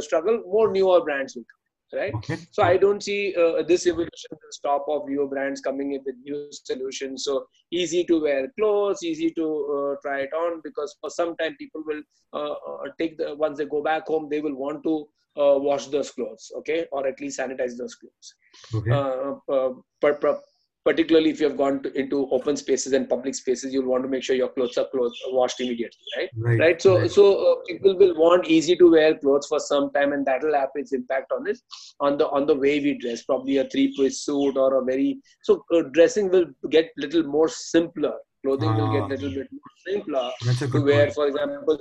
struggle 0.00 0.42
more 0.46 0.68
newer 0.72 1.00
brands 1.04 1.36
will 1.36 1.46
come 1.52 1.65
right? 1.92 2.14
Okay. 2.14 2.36
So 2.50 2.62
I 2.62 2.76
don't 2.76 3.02
see 3.02 3.34
uh, 3.36 3.62
this 3.62 3.86
evolution 3.86 4.30
will 4.32 4.52
stop 4.52 4.86
of 4.88 5.08
your 5.08 5.28
brands 5.28 5.60
coming 5.60 5.92
in 5.92 6.02
with 6.04 6.16
new 6.22 6.48
solutions. 6.50 7.24
So 7.24 7.46
easy 7.70 8.04
to 8.04 8.20
wear 8.20 8.48
clothes, 8.58 9.02
easy 9.02 9.30
to 9.32 9.44
uh, 9.44 9.94
try 10.02 10.20
it 10.20 10.32
on 10.32 10.60
because 10.64 10.96
for 11.00 11.10
some 11.10 11.36
time 11.36 11.56
people 11.58 11.82
will 11.86 12.02
uh, 12.32 12.52
uh 12.52 12.90
take 12.98 13.16
the 13.18 13.34
once 13.36 13.58
they 13.58 13.66
go 13.66 13.82
back 13.82 14.06
home 14.06 14.28
they 14.28 14.40
will 14.40 14.54
want 14.54 14.82
to 14.82 15.06
uh, 15.38 15.58
wash 15.58 15.86
those 15.86 16.10
clothes, 16.10 16.50
okay, 16.56 16.86
or 16.92 17.06
at 17.06 17.20
least 17.20 17.38
sanitize 17.38 17.76
those 17.76 17.94
clothes. 17.94 18.34
Okay. 18.74 18.90
Uh, 18.90 19.70
but, 20.00 20.20
but 20.20 20.42
particularly 20.86 21.30
if 21.30 21.40
you 21.40 21.48
have 21.48 21.56
gone 21.56 21.82
to, 21.82 21.92
into 22.00 22.18
open 22.30 22.56
spaces 22.56 22.92
and 22.92 23.08
public 23.08 23.34
spaces 23.34 23.74
you'll 23.74 23.90
want 23.92 24.04
to 24.04 24.10
make 24.14 24.22
sure 24.22 24.36
your 24.40 24.52
clothes 24.56 24.78
are 24.82 24.88
clothes 24.92 25.20
washed 25.38 25.60
immediately 25.60 26.12
right 26.16 26.30
right, 26.46 26.60
right? 26.60 26.82
so 26.82 26.98
right. 26.98 27.10
so 27.16 27.24
uh, 27.46 27.54
people 27.68 27.96
will 28.02 28.14
want 28.24 28.46
easy 28.56 28.76
to 28.82 28.90
wear 28.90 29.14
clothes 29.24 29.48
for 29.52 29.58
some 29.58 29.90
time 29.96 30.12
and 30.12 30.24
that 30.30 30.42
will 30.44 30.58
have 30.60 30.68
its 30.82 30.92
impact 30.92 31.32
on 31.36 31.48
it 31.52 31.58
on 32.00 32.16
the 32.16 32.28
on 32.28 32.46
the 32.46 32.56
way 32.64 32.78
we 32.86 32.94
dress 33.04 33.24
probably 33.24 33.58
a 33.64 33.68
three 33.74 33.88
piece 33.96 34.20
suit 34.20 34.56
or 34.56 34.70
a 34.80 34.84
very 34.84 35.18
so 35.42 35.62
uh, 35.74 35.82
dressing 35.98 36.30
will 36.30 36.46
get 36.70 36.90
little 36.96 37.24
more 37.36 37.48
simpler 37.48 38.16
clothing 38.44 38.74
will 38.76 38.92
get 38.96 39.06
a 39.06 39.14
little 39.14 39.36
bit 39.40 39.48
more 39.60 39.76
simpler 39.86 40.30
to 40.72 40.84
wear 40.90 41.06
point. 41.06 41.14
for 41.14 41.26
example 41.26 41.78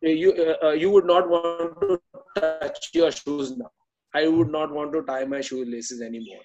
you 0.00 0.30
uh, 0.44 0.66
uh, 0.66 0.76
you 0.82 0.90
would 0.90 1.10
not 1.14 1.28
want 1.28 1.80
to 1.82 2.00
touch 2.40 2.90
your 2.94 3.10
shoes 3.10 3.56
now 3.56 3.72
i 4.14 4.26
would 4.26 4.50
not 4.60 4.70
want 4.78 4.92
to 4.92 5.02
tie 5.02 5.24
my 5.24 5.40
shoelaces 5.40 6.00
anymore. 6.00 6.44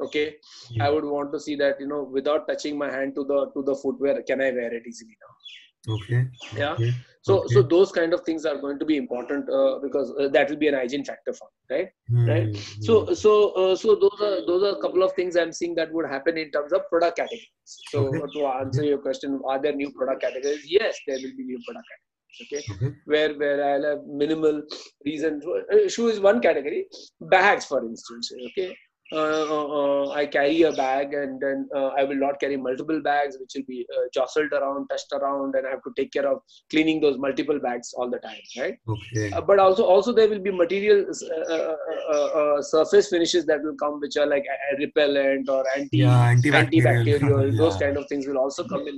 Okay? 0.00 0.26
Yeah. 0.70 0.86
i 0.86 0.90
would 0.90 1.04
want 1.04 1.32
to 1.32 1.40
see 1.46 1.56
that 1.62 1.80
you 1.80 1.88
know 1.92 2.02
without 2.18 2.46
touching 2.48 2.76
my 2.78 2.90
hand 2.96 3.14
to 3.16 3.24
the 3.24 3.40
to 3.54 3.62
the 3.68 3.76
footwear 3.82 4.22
can 4.22 4.40
i 4.40 4.50
wear 4.50 4.72
it 4.80 4.86
easily 4.86 5.16
now? 5.24 5.34
Okay. 5.88 6.26
Yeah? 6.56 6.72
Okay. 6.72 6.92
so 7.22 7.38
okay. 7.40 7.54
so 7.54 7.62
those 7.62 7.90
kind 7.92 8.12
of 8.12 8.20
things 8.22 8.44
are 8.44 8.58
going 8.58 8.78
to 8.78 8.84
be 8.84 8.96
important 8.96 9.48
uh, 9.48 9.78
because 9.82 10.12
uh, 10.18 10.28
that 10.28 10.50
will 10.50 10.56
be 10.56 10.68
an 10.68 10.74
hygiene 10.74 11.04
factor 11.04 11.32
for 11.32 11.48
me, 11.48 11.76
right? 11.76 11.88
Mm-hmm. 12.10 12.28
right? 12.28 12.56
So 12.80 13.14
so 13.14 13.50
uh, 13.52 13.76
so 13.76 13.94
those 13.94 14.20
are 14.20 14.46
those 14.46 14.62
are 14.62 14.76
a 14.76 14.80
couple 14.80 15.02
of 15.02 15.12
things 15.14 15.36
i'm 15.36 15.52
seeing 15.52 15.74
that 15.76 15.92
would 15.92 16.06
happen 16.06 16.36
in 16.36 16.50
terms 16.50 16.72
of 16.72 16.82
product 16.90 17.16
categories. 17.16 17.48
So 17.92 18.06
okay. 18.08 18.20
to 18.34 18.46
answer 18.46 18.84
your 18.84 18.98
question 18.98 19.40
are 19.46 19.60
there 19.60 19.74
new 19.74 19.90
product 19.92 20.22
categories? 20.22 20.64
Yes 20.66 20.98
there 21.06 21.16
will 21.16 21.36
be 21.36 21.44
new 21.44 21.60
product 21.66 21.88
categories 21.92 22.10
okay? 22.42 22.62
Mm-hmm. 22.72 22.90
where 23.12 23.34
where 23.38 23.58
i'll 23.70 23.84
have 23.90 24.04
minimal 24.06 24.62
reason 25.04 25.40
uh, 25.72 25.88
shoe 25.88 26.08
is 26.08 26.20
one 26.20 26.40
category. 26.40 26.86
Bags 27.20 27.64
for 27.64 27.82
instance 27.84 28.32
okay 28.50 28.76
Uh, 29.12 29.16
uh, 29.16 29.66
uh, 29.66 30.10
I 30.10 30.26
carry 30.26 30.62
a 30.62 30.72
bag 30.72 31.14
and 31.14 31.40
then 31.40 31.68
I 31.74 32.04
will 32.04 32.16
not 32.16 32.38
carry 32.38 32.56
multiple 32.56 33.00
bags, 33.02 33.36
which 33.40 33.52
will 33.56 33.64
be 33.66 33.86
jostled 34.14 34.52
around, 34.52 34.86
touched 34.88 35.12
around, 35.12 35.56
and 35.56 35.66
I 35.66 35.70
have 35.70 35.82
to 35.82 35.92
take 35.96 36.12
care 36.12 36.28
of 36.30 36.42
cleaning 36.70 37.00
those 37.00 37.18
multiple 37.18 37.58
bags 37.58 37.92
all 37.96 38.08
the 38.08 38.18
time, 38.18 38.38
right? 38.58 38.76
Okay. 38.88 39.30
but 39.46 39.58
also, 39.58 39.84
also 39.84 40.12
there 40.12 40.28
will 40.28 40.38
be 40.38 40.52
material 40.52 41.06
surface 42.62 43.08
finishes 43.08 43.46
that 43.46 43.62
will 43.62 43.74
come, 43.74 44.00
which 44.00 44.16
are 44.16 44.26
like 44.26 44.44
repellent 44.78 45.48
or 45.48 45.64
anti 45.76 45.98
yeah, 45.98 46.32
antibacterial, 46.32 46.70
antibacterial 46.70 47.50
yeah. 47.52 47.58
those 47.58 47.76
kind 47.76 47.96
of 47.96 48.06
things 48.08 48.26
will 48.28 48.38
also 48.38 48.62
come 48.68 48.86
in 48.86 48.96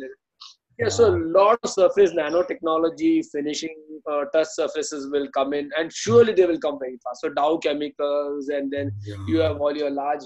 yeah, 0.78 0.88
so 0.88 1.14
a 1.14 1.16
lot 1.16 1.58
of 1.62 1.70
surface 1.70 2.12
nanotechnology, 2.12 3.24
finishing 3.30 3.74
uh, 4.10 4.24
touch 4.32 4.48
surfaces 4.48 5.10
will 5.10 5.28
come 5.28 5.52
in, 5.52 5.70
and 5.78 5.92
surely 5.92 6.32
they 6.32 6.46
will 6.46 6.58
come 6.58 6.78
very 6.78 6.98
fast. 7.04 7.20
So 7.20 7.28
Dow 7.28 7.58
Chemicals, 7.58 8.48
and 8.48 8.72
then 8.72 8.92
yeah. 9.04 9.16
you 9.26 9.40
have 9.40 9.60
all 9.60 9.76
your 9.76 9.90
large, 9.90 10.22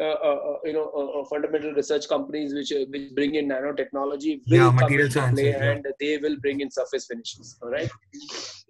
uh, 0.00 0.04
uh, 0.04 0.06
uh 0.06 0.56
you 0.64 0.72
know, 0.72 0.90
uh, 0.96 1.20
uh, 1.20 1.24
fundamental 1.26 1.72
research 1.72 2.08
companies 2.08 2.54
which 2.54 2.72
which 2.88 3.14
bring 3.14 3.36
in 3.36 3.48
nanotechnology 3.48 4.40
will 4.48 4.56
yeah, 4.56 4.76
play, 5.30 5.50
yeah. 5.50 5.62
and 5.62 5.86
they 6.00 6.18
will 6.18 6.36
bring 6.40 6.60
in 6.60 6.70
surface 6.70 7.06
finishes. 7.06 7.56
All 7.62 7.70
right. 7.70 7.90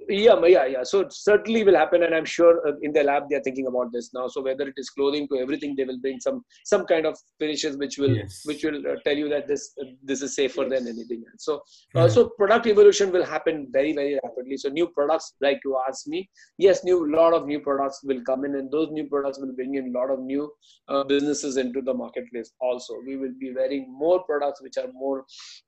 Yeah, 0.08 0.38
yeah, 0.46 0.66
yeah. 0.66 0.82
So 0.82 1.06
certainly 1.10 1.64
will 1.64 1.76
happen, 1.76 2.02
and 2.02 2.14
I'm 2.14 2.24
sure 2.24 2.60
in 2.82 2.92
the 2.92 3.02
lab 3.02 3.28
they 3.28 3.36
are 3.36 3.42
thinking 3.42 3.66
about 3.66 3.92
this 3.92 4.12
now. 4.12 4.26
So 4.28 4.42
whether 4.42 4.66
it 4.68 4.74
is 4.76 4.90
clothing 4.90 5.28
to 5.28 5.38
everything, 5.38 5.74
they 5.76 5.84
will 5.84 5.98
bring 6.00 6.20
some 6.20 6.44
some 6.64 6.84
kind 6.86 7.06
of 7.06 7.18
finishes 7.38 7.76
which 7.76 7.98
will 7.98 8.16
yes. 8.16 8.42
which 8.44 8.64
will 8.64 8.82
tell 9.04 9.16
you 9.16 9.28
that 9.28 9.46
this 9.48 9.74
this 10.02 10.22
is 10.22 10.34
safer 10.34 10.64
than 10.64 10.88
anything 10.88 11.24
else. 11.30 11.44
So 11.44 11.62
uh, 11.94 12.08
so 12.08 12.30
product 12.38 12.66
evolution 12.66 13.12
will 13.12 13.24
happen 13.24 13.68
very 13.70 13.92
very 13.92 14.18
rapidly. 14.22 14.56
So 14.56 14.68
new 14.68 14.88
products, 14.88 15.34
like 15.40 15.60
you 15.64 15.78
asked 15.88 16.08
me, 16.08 16.28
yes, 16.58 16.84
new 16.84 17.10
lot 17.10 17.32
of 17.32 17.46
new 17.46 17.60
products 17.60 18.00
will 18.04 18.22
come 18.22 18.44
in, 18.44 18.56
and 18.56 18.70
those 18.70 18.90
new 18.90 19.08
products 19.08 19.38
will 19.38 19.54
bring 19.54 19.74
in 19.76 19.94
a 19.94 19.98
lot 19.98 20.10
of 20.10 20.20
new 20.20 20.50
uh, 20.88 21.04
businesses 21.04 21.56
into 21.56 21.80
the 21.80 21.94
marketplace. 21.94 22.52
Also, 22.60 22.94
we 23.06 23.16
will 23.16 23.34
be 23.38 23.52
wearing 23.54 23.86
more 23.88 24.22
products 24.24 24.60
which 24.62 24.76
are 24.76 24.90
more 24.92 25.24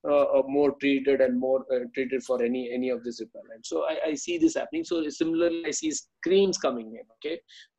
uh, 0.09 0.25
uh 0.39 0.43
more 0.47 0.73
treated 0.81 1.21
and 1.21 1.39
more 1.39 1.65
uh, 1.73 1.85
treated 1.95 2.23
for 2.23 2.43
any 2.43 2.71
any 2.73 2.91
of 2.91 3.03
this 3.05 3.21
repellent. 3.21 3.65
So 3.65 3.85
I, 3.85 4.11
I 4.11 4.15
see 4.27 4.39
this 4.45 4.57
happening. 4.61 4.85
So 4.91 5.03
similarly, 5.21 5.63
I 5.67 5.73
see 5.81 5.93
creams 6.27 6.59
coming 6.67 6.89
in. 7.01 7.07
Okay, 7.17 7.37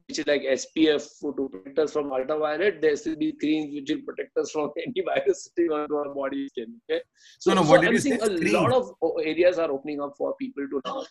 which 0.08 0.20
is 0.20 0.28
like 0.28 0.42
SPF 0.42 1.06
to 1.22 1.50
protect 1.50 1.80
us 1.80 1.94
from 1.94 2.12
ultraviolet. 2.12 2.82
There 2.82 2.96
should 2.96 3.20
be 3.20 3.34
creams 3.34 3.74
which 3.74 3.90
will 3.92 4.04
protect 4.10 4.38
us 4.38 4.52
from 4.52 4.72
any 4.86 5.04
virus 5.06 5.50
sitting 5.50 5.72
onto 5.72 5.96
our 5.96 6.14
body 6.14 6.48
skin. 6.50 6.76
Okay. 6.90 7.02
So, 7.40 7.54
no, 7.54 7.62
no, 7.62 7.70
what 7.70 7.82
so 7.82 7.88
I'm 7.88 7.98
saying 8.00 8.22
a 8.22 8.28
cream? 8.28 8.54
lot 8.54 8.72
of 8.72 8.92
areas 9.24 9.60
are 9.60 9.70
opening 9.70 10.02
up 10.02 10.14
for 10.18 10.34
people 10.40 10.68
to 10.72 10.82
now. 10.86 11.06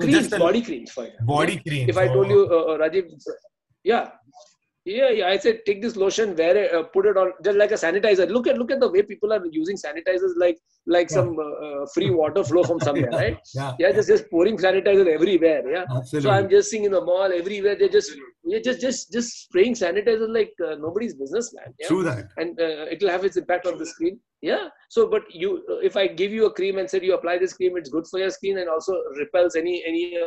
creams, 0.00 0.28
body 0.28 0.62
creams 0.62 0.90
for 0.92 1.04
example. 1.04 1.36
Body 1.36 1.62
creams. 1.66 1.90
If 1.90 1.98
I 1.98 2.08
told 2.08 2.30
you, 2.30 2.48
uh, 2.50 2.72
uh, 2.72 2.78
Rajiv, 2.78 3.10
yeah, 3.84 4.10
yeah, 4.98 5.10
yeah. 5.10 5.28
I 5.28 5.36
said 5.38 5.60
take 5.66 5.80
this 5.82 5.96
lotion, 5.96 6.34
wear 6.36 6.56
it, 6.56 6.74
uh, 6.74 6.82
put 6.94 7.06
it 7.06 7.16
on, 7.16 7.32
just 7.44 7.56
like 7.56 7.70
a 7.70 7.80
sanitizer. 7.82 8.28
Look 8.28 8.46
at 8.46 8.58
look 8.58 8.70
at 8.70 8.80
the 8.80 8.90
way 8.90 9.02
people 9.02 9.32
are 9.32 9.44
using 9.50 9.76
sanitizers, 9.76 10.34
like 10.36 10.58
like 10.86 11.10
yeah. 11.10 11.16
some 11.16 11.38
uh, 11.38 11.66
uh 11.66 11.86
free 11.94 12.10
water 12.10 12.42
flow 12.44 12.64
from 12.64 12.80
somewhere, 12.80 13.10
right? 13.22 13.38
yeah, 13.54 13.74
yeah, 13.78 13.92
just 13.92 14.08
just 14.08 14.30
pouring 14.30 14.56
sanitizer 14.56 15.06
everywhere. 15.06 15.62
Yeah. 15.70 15.84
Absolutely. 15.96 16.20
So 16.20 16.30
I'm 16.30 16.50
just 16.50 16.70
seeing 16.70 16.84
in 16.84 16.92
the 16.92 17.00
mall 17.00 17.30
everywhere. 17.32 17.76
They 17.76 17.88
just 17.88 18.12
yeah, 18.44 18.58
just 18.64 18.80
just 18.80 19.12
just 19.12 19.44
spraying 19.44 19.74
sanitizer 19.74 20.28
like 20.28 20.52
uh, 20.66 20.74
nobody's 20.86 21.14
business, 21.14 21.54
man. 21.54 21.72
Yeah? 21.78 21.88
True 21.88 22.02
that. 22.04 22.28
And 22.36 22.60
uh, 22.60 22.86
it 22.94 23.00
will 23.00 23.10
have 23.10 23.24
its 23.24 23.36
impact 23.36 23.66
on 23.66 23.78
the 23.78 23.86
screen. 23.86 24.18
Yeah. 24.42 24.68
So, 24.88 25.06
but 25.06 25.22
you, 25.30 25.62
if 25.82 25.96
I 25.96 26.06
give 26.06 26.32
you 26.32 26.46
a 26.46 26.52
cream 26.52 26.78
and 26.78 26.88
said 26.88 27.04
you 27.04 27.14
apply 27.14 27.38
this 27.38 27.52
cream, 27.52 27.76
it's 27.76 27.90
good 27.90 28.06
for 28.10 28.18
your 28.18 28.30
skin 28.30 28.58
and 28.58 28.68
also 28.68 28.94
repels 29.18 29.56
any 29.56 29.82
any. 29.86 30.18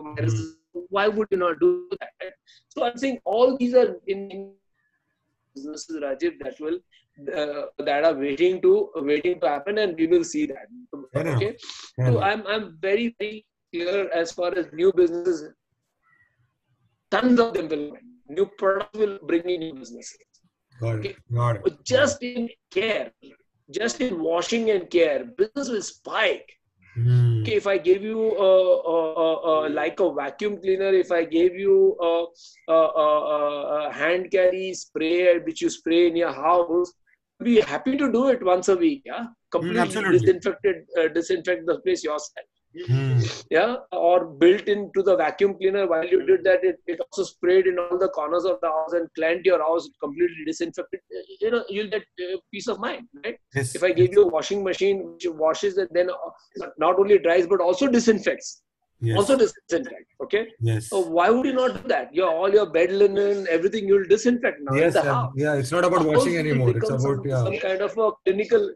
Mm 0.00 0.61
why 0.72 1.08
would 1.08 1.28
you 1.30 1.38
not 1.38 1.60
do 1.60 1.88
that? 2.00 2.32
So 2.68 2.84
I'm 2.84 2.96
saying 2.96 3.20
all 3.24 3.56
these 3.56 3.74
are 3.74 3.96
in 4.06 4.54
businesses, 5.54 6.00
Rajiv, 6.02 6.38
that 6.40 6.60
will 6.60 6.78
uh, 7.34 7.66
that 7.78 8.04
are 8.04 8.14
waiting 8.14 8.60
to 8.62 8.90
waiting 8.96 9.40
to 9.40 9.48
happen, 9.48 9.78
and 9.78 9.96
we 9.96 10.06
will 10.06 10.24
see 10.24 10.46
that. 10.46 10.66
Okay, 11.14 11.56
so 11.96 12.20
I'm 12.20 12.46
I'm 12.46 12.78
very 12.80 13.14
very 13.18 13.44
clear 13.72 14.10
as 14.10 14.32
far 14.32 14.56
as 14.56 14.66
new 14.72 14.92
businesses. 14.92 15.52
Tons 17.10 17.38
of 17.38 17.52
them 17.52 17.68
will 17.68 17.92
new 18.28 18.46
products 18.46 18.98
will 18.98 19.18
bring 19.22 19.48
in 19.48 19.60
new 19.60 19.74
businesses. 19.74 20.16
Got 20.80 20.96
okay? 20.96 21.16
Got 21.32 21.56
it. 21.56 21.84
Just 21.84 22.22
in 22.22 22.48
care, 22.70 23.12
just 23.70 24.00
in 24.00 24.20
washing 24.22 24.70
and 24.70 24.88
care, 24.90 25.24
business 25.24 25.68
will 25.68 25.82
spike 25.82 26.50
Mm. 26.96 27.42
Okay, 27.42 27.54
if 27.54 27.66
I 27.66 27.78
gave 27.78 28.02
you 28.02 28.36
a, 28.36 28.52
a, 28.94 29.66
a, 29.66 29.68
like 29.68 29.98
a 30.00 30.12
vacuum 30.12 30.60
cleaner, 30.60 30.92
if 30.92 31.10
I 31.10 31.24
gave 31.24 31.54
you 31.54 31.96
a, 32.00 33.92
hand 33.92 34.30
carry 34.30 34.74
spray 34.74 35.38
which 35.38 35.62
you 35.62 35.70
spray 35.70 36.08
in 36.08 36.16
your 36.16 36.32
house, 36.32 36.92
be 37.42 37.60
happy 37.60 37.96
to 37.96 38.12
do 38.12 38.28
it 38.28 38.44
once 38.44 38.68
a 38.68 38.76
week. 38.76 39.02
Yeah, 39.06 39.26
completely 39.50 40.02
mm, 40.02 40.12
disinfected, 40.12 40.76
uh, 40.98 41.08
disinfect 41.08 41.66
the 41.66 41.80
place 41.80 42.04
yourself. 42.04 42.46
Hmm. 42.86 43.20
yeah 43.50 43.76
or 43.92 44.24
built 44.24 44.66
into 44.66 45.02
the 45.02 45.14
vacuum 45.14 45.54
cleaner 45.58 45.86
while 45.86 46.06
you 46.06 46.24
did 46.24 46.42
that 46.44 46.64
it, 46.64 46.78
it 46.86 47.00
also 47.00 47.22
sprayed 47.22 47.66
in 47.66 47.78
all 47.78 47.98
the 47.98 48.08
corners 48.08 48.44
of 48.46 48.58
the 48.62 48.68
house 48.68 48.94
and 48.94 49.08
cleansed 49.14 49.44
your 49.44 49.58
house 49.62 49.90
completely 50.00 50.44
disinfected 50.46 51.00
you 51.40 51.50
know 51.50 51.64
you'll 51.68 51.90
get 51.90 52.02
uh, 52.02 52.38
peace 52.50 52.68
of 52.68 52.80
mind 52.80 53.06
right 53.24 53.36
Yes. 53.54 53.74
if 53.74 53.82
i 53.84 53.92
gave 53.92 54.14
you 54.14 54.22
a 54.22 54.26
washing 54.26 54.64
machine 54.64 55.04
which 55.12 55.26
washes 55.28 55.76
and 55.76 55.90
then 55.92 56.08
uh, 56.08 56.66
not 56.78 56.98
only 56.98 57.18
dries 57.18 57.46
but 57.46 57.60
also 57.60 57.88
disinfects 57.88 58.62
yes. 59.02 59.18
also 59.18 59.36
disinfect 59.36 60.06
okay 60.22 60.46
yes. 60.60 60.88
so 60.88 61.00
why 61.00 61.28
would 61.28 61.44
you 61.44 61.52
not 61.52 61.74
do 61.82 61.88
that 61.88 62.14
your 62.14 62.30
all 62.34 62.50
your 62.58 62.66
bed 62.70 62.90
linen 62.90 63.46
everything 63.50 63.86
you'll 63.86 64.08
disinfect 64.14 64.58
now 64.62 64.74
yes. 64.74 64.96
um, 64.96 65.32
yeah. 65.36 65.54
It's 65.54 65.72
not 65.72 65.84
about 65.84 66.06
washing 66.06 66.36
anymore. 66.38 66.70
It's 66.70 66.88
about 66.88 67.00
some, 67.00 67.26
yeah. 67.26 67.44
some 67.44 67.58
kind 67.58 67.80
of 67.82 67.98
a 67.98 68.10
clinical 68.24 68.72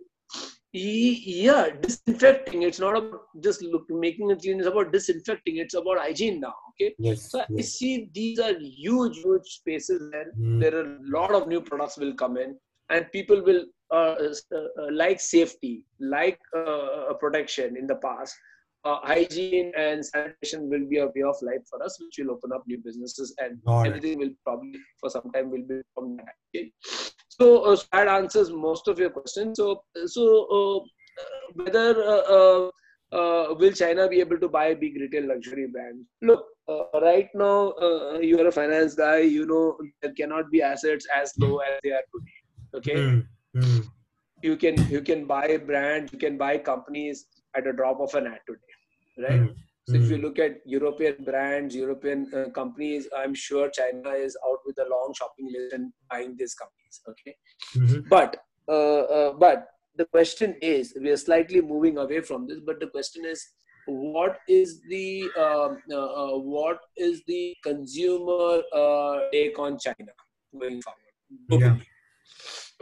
yeah 0.76 1.68
disinfecting 1.82 2.62
it's 2.62 2.80
not 2.80 2.96
about 2.96 3.20
just 3.46 3.62
look 3.62 3.84
making 3.90 4.30
it 4.30 4.40
clean 4.42 4.58
it's 4.58 4.66
about 4.72 4.92
disinfecting 4.92 5.56
it's 5.56 5.74
about 5.74 5.98
hygiene 5.98 6.40
now 6.40 6.54
okay 6.70 6.94
Yes. 6.98 7.30
so 7.30 7.42
i 7.58 7.62
see 7.62 8.08
these 8.14 8.38
are 8.38 8.54
huge 8.60 9.16
huge 9.24 9.48
spaces 9.58 10.02
and 10.20 10.32
Hmm. 10.36 10.58
there 10.60 10.74
are 10.80 10.86
a 10.86 10.98
lot 11.18 11.32
of 11.38 11.48
new 11.52 11.60
products 11.70 11.96
will 12.02 12.14
come 12.22 12.36
in 12.44 12.56
and 12.90 13.06
people 13.12 13.42
will 13.48 13.62
uh, 13.98 14.14
uh, 14.24 14.32
uh, 14.82 14.88
like 14.92 15.20
safety 15.20 15.74
like 16.00 16.38
uh, 16.56 17.12
protection 17.24 17.76
in 17.76 17.86
the 17.86 17.96
past 18.06 18.34
uh, 18.84 18.98
hygiene 19.02 19.72
and 19.76 20.04
sanitation 20.04 20.68
will 20.70 20.86
be 20.88 20.98
a 20.98 21.06
way 21.06 21.22
of 21.22 21.36
life 21.42 21.64
for 21.68 21.82
us 21.82 21.98
which 22.00 22.16
will 22.18 22.32
open 22.32 22.52
up 22.52 22.62
new 22.66 22.78
businesses 22.78 23.34
and 23.38 23.58
everything 23.84 24.18
will 24.18 24.30
probably 24.44 24.78
for 25.00 25.10
some 25.10 25.30
time 25.32 25.50
will 25.50 25.66
be 25.68 25.80
from 25.94 26.16
that 26.16 26.34
okay? 26.54 26.70
so 27.28 27.62
uh, 27.64 27.76
so 27.76 27.84
that 27.92 28.08
answers 28.08 28.50
most 28.50 28.88
of 28.88 28.98
your 28.98 29.10
questions 29.10 29.56
so 29.58 29.82
so 30.06 30.22
uh, 30.58 30.78
whether 31.54 32.02
uh, 32.02 32.24
uh, 32.38 32.70
uh, 33.12 33.54
will 33.54 33.72
china 33.72 34.08
be 34.08 34.20
able 34.20 34.38
to 34.38 34.48
buy 34.48 34.74
big 34.74 34.94
retail 35.00 35.26
luxury 35.28 35.66
brands 35.66 36.06
look 36.22 36.44
uh, 36.68 37.00
right 37.00 37.28
now 37.34 37.70
uh, 37.86 38.18
you 38.18 38.38
are 38.40 38.48
a 38.48 38.52
finance 38.52 38.94
guy 38.94 39.18
you 39.18 39.46
know 39.46 39.76
there 40.02 40.12
cannot 40.12 40.50
be 40.50 40.62
assets 40.62 41.06
as 41.20 41.32
low 41.38 41.58
as 41.58 41.78
they 41.82 41.90
are 41.90 42.06
today 42.14 42.38
okay 42.74 42.96
Hmm. 42.96 43.20
Hmm. 43.58 43.80
you 44.42 44.56
can 44.56 44.74
you 44.90 45.00
can 45.00 45.24
buy 45.26 45.56
brands 45.56 46.12
you 46.12 46.18
can 46.18 46.36
buy 46.36 46.58
companies 46.58 47.26
at 47.56 47.66
a 47.66 47.72
drop 47.72 48.00
of 48.00 48.14
an 48.14 48.26
ad 48.26 48.40
today 48.46 48.65
right 49.18 49.40
Hmm. 49.40 49.52
so 49.88 49.94
if 49.96 50.10
you 50.10 50.16
Hmm. 50.16 50.22
look 50.24 50.38
at 50.38 50.54
European 50.66 51.24
brands, 51.24 51.74
European 51.74 52.20
uh, 52.34 52.48
companies, 52.50 53.08
I'm 53.16 53.34
sure 53.34 53.70
China 53.70 54.10
is 54.10 54.36
out 54.48 54.60
with 54.66 54.78
a 54.84 54.88
long 54.94 55.14
shopping 55.18 55.48
list 55.56 55.74
and 55.74 55.92
buying 56.10 56.36
these 56.40 56.54
companies. 56.62 57.00
Okay, 57.12 57.34
Mhm. 57.76 58.08
but 58.14 58.36
uh, 58.68 59.02
uh, 59.18 59.32
but 59.44 59.68
the 60.00 60.06
question 60.06 60.56
is, 60.60 60.92
we 61.00 61.10
are 61.10 61.16
slightly 61.28 61.60
moving 61.60 61.98
away 61.98 62.20
from 62.20 62.46
this. 62.48 62.58
But 62.70 62.80
the 62.80 62.88
question 62.88 63.24
is, 63.24 63.46
what 63.86 64.40
is 64.48 64.80
the 64.90 65.30
um, 65.44 65.78
uh, 65.90 66.10
uh, 66.22 66.38
what 66.56 66.80
is 66.96 67.22
the 67.28 67.54
consumer 67.62 68.62
uh, 68.82 69.20
take 69.32 69.58
on 69.58 69.78
China 69.78 70.12
going 70.60 70.82
forward? 70.82 71.62
Yeah. 71.64 71.76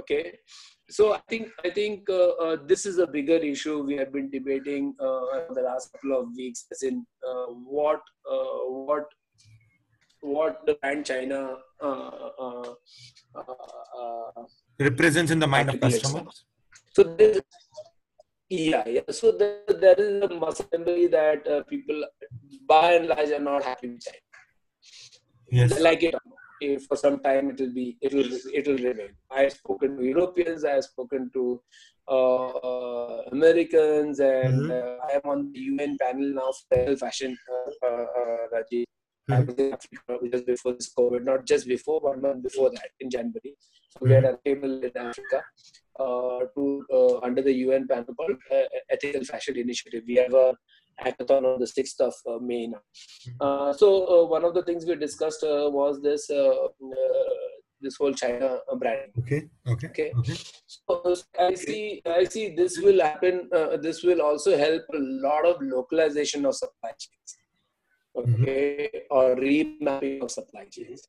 Okay, 0.00 0.38
so 0.96 1.04
I 1.14 1.20
think 1.30 1.44
I 1.66 1.70
think 1.78 2.08
uh, 2.08 2.30
uh, 2.44 2.56
this 2.70 2.82
is 2.90 2.98
a 3.04 3.06
bigger 3.14 3.38
issue 3.52 3.76
we 3.90 3.94
have 4.00 4.12
been 4.16 4.28
debating 4.34 4.84
uh, 5.06 5.40
the 5.56 5.62
last 5.68 5.92
couple 5.92 6.12
of 6.18 6.28
weeks. 6.40 6.60
As 6.72 6.82
in, 6.88 7.04
uh, 7.28 7.46
what 7.76 8.02
uh, 8.34 8.58
what 8.88 9.06
what 10.20 10.60
the 10.66 10.74
brand 10.80 11.04
China 11.10 11.40
uh, 11.82 12.10
uh, 12.44 12.74
uh, 13.40 13.54
uh, 14.02 14.44
Represents 14.78 15.32
in 15.32 15.40
the 15.40 15.50
mind 15.54 15.70
of 15.70 15.80
customers. 15.80 16.44
So 16.92 17.02
there, 17.02 17.42
yeah, 18.48 18.86
yeah. 18.86 19.10
So 19.10 19.32
there, 19.32 19.80
there 19.84 19.98
is 19.98 20.22
a 20.22 20.32
muscle 20.44 20.68
memory 20.72 21.08
that 21.08 21.46
uh, 21.48 21.62
people, 21.64 22.04
by 22.68 22.92
and 22.94 23.08
large, 23.08 23.30
are 23.30 23.44
not 23.50 23.64
happy 23.64 23.88
with 23.88 24.04
China. 24.06 24.18
Yes. 25.50 25.74
They 25.74 25.82
like 25.82 26.02
it. 26.04 26.14
or 26.14 26.24
not. 26.24 26.43
For 26.88 26.96
some 27.04 27.16
time, 27.26 27.50
it 27.52 27.58
will 27.62 27.74
be, 27.80 27.86
it 28.00 28.12
will, 28.16 28.30
it 28.58 28.66
will 28.68 28.78
remain. 28.88 29.12
I 29.38 29.42
have 29.46 29.54
spoken 29.62 29.96
to 29.98 30.04
Europeans. 30.12 30.64
I 30.64 30.74
have 30.78 30.84
spoken 30.92 31.30
to 31.36 31.44
uh, 32.16 33.18
Americans, 33.36 34.20
and 34.20 34.58
Mhm. 34.62 34.74
uh, 34.78 34.96
I 35.08 35.10
am 35.18 35.24
on 35.34 35.38
the 35.52 35.60
UN 35.70 35.92
panel 36.02 36.28
now 36.40 36.50
for 36.68 36.96
fashion, 37.04 37.36
uh, 37.54 37.70
uh, 37.88 38.06
uh, 38.20 38.42
Rajiv. 38.54 38.84
I 39.30 39.36
Mhm. 39.36 39.46
was 39.48 39.58
in 39.64 39.72
Africa 39.76 40.18
just 40.32 40.46
before 40.52 40.72
this 40.78 40.90
COVID, 40.98 41.22
not 41.30 41.46
just 41.52 41.66
before, 41.74 41.98
one 42.10 42.20
month 42.26 42.42
before 42.48 42.70
that 42.76 42.90
in 43.04 43.08
January. 43.16 43.52
So 43.92 43.98
we 44.06 44.12
had 44.16 44.26
a 44.32 44.34
table 44.48 44.72
in 44.88 44.96
Africa 45.08 45.38
uh, 46.04 46.40
to 46.56 46.62
uh, 46.98 47.14
under 47.28 47.42
the 47.48 47.54
UN 47.64 47.84
panel 47.92 48.14
called 48.20 48.38
uh, 48.58 48.64
Ethical 48.96 49.24
Fashion 49.32 49.56
Initiative. 49.66 50.02
We 50.12 50.16
have 50.24 50.34
a 50.44 50.48
hackathon 51.02 51.44
on 51.44 51.58
the 51.60 51.66
6th 51.66 52.00
of 52.00 52.14
uh, 52.26 52.38
May 52.38 52.66
now. 52.68 52.82
Uh, 53.40 53.72
so 53.72 53.88
uh, 54.06 54.26
one 54.26 54.44
of 54.44 54.54
the 54.54 54.62
things 54.62 54.84
we 54.86 54.94
discussed 54.96 55.42
uh, 55.42 55.70
was 55.70 56.00
this 56.02 56.30
uh, 56.30 56.66
uh, 56.66 57.44
this 57.84 57.96
whole 57.96 58.12
China 58.12 58.58
brand. 58.78 59.12
Okay. 59.18 59.48
Okay. 59.68 59.88
Okay. 59.88 60.12
Okay. 60.18 60.34
So 60.66 61.16
I 61.38 61.54
see, 61.54 62.02
I 62.06 62.24
see 62.24 62.54
this 62.54 62.78
will 62.78 63.00
happen. 63.00 63.48
Uh, 63.52 63.76
this 63.76 64.02
will 64.02 64.22
also 64.22 64.56
help 64.56 64.82
a 64.92 64.98
lot 64.98 65.46
of 65.46 65.56
localization 65.60 66.46
of 66.46 66.54
supply 66.54 66.92
chains, 66.98 67.36
okay, 68.16 69.02
or 69.10 69.36
remapping 69.36 70.22
of 70.22 70.30
supply 70.30 70.66
chains. 70.70 71.06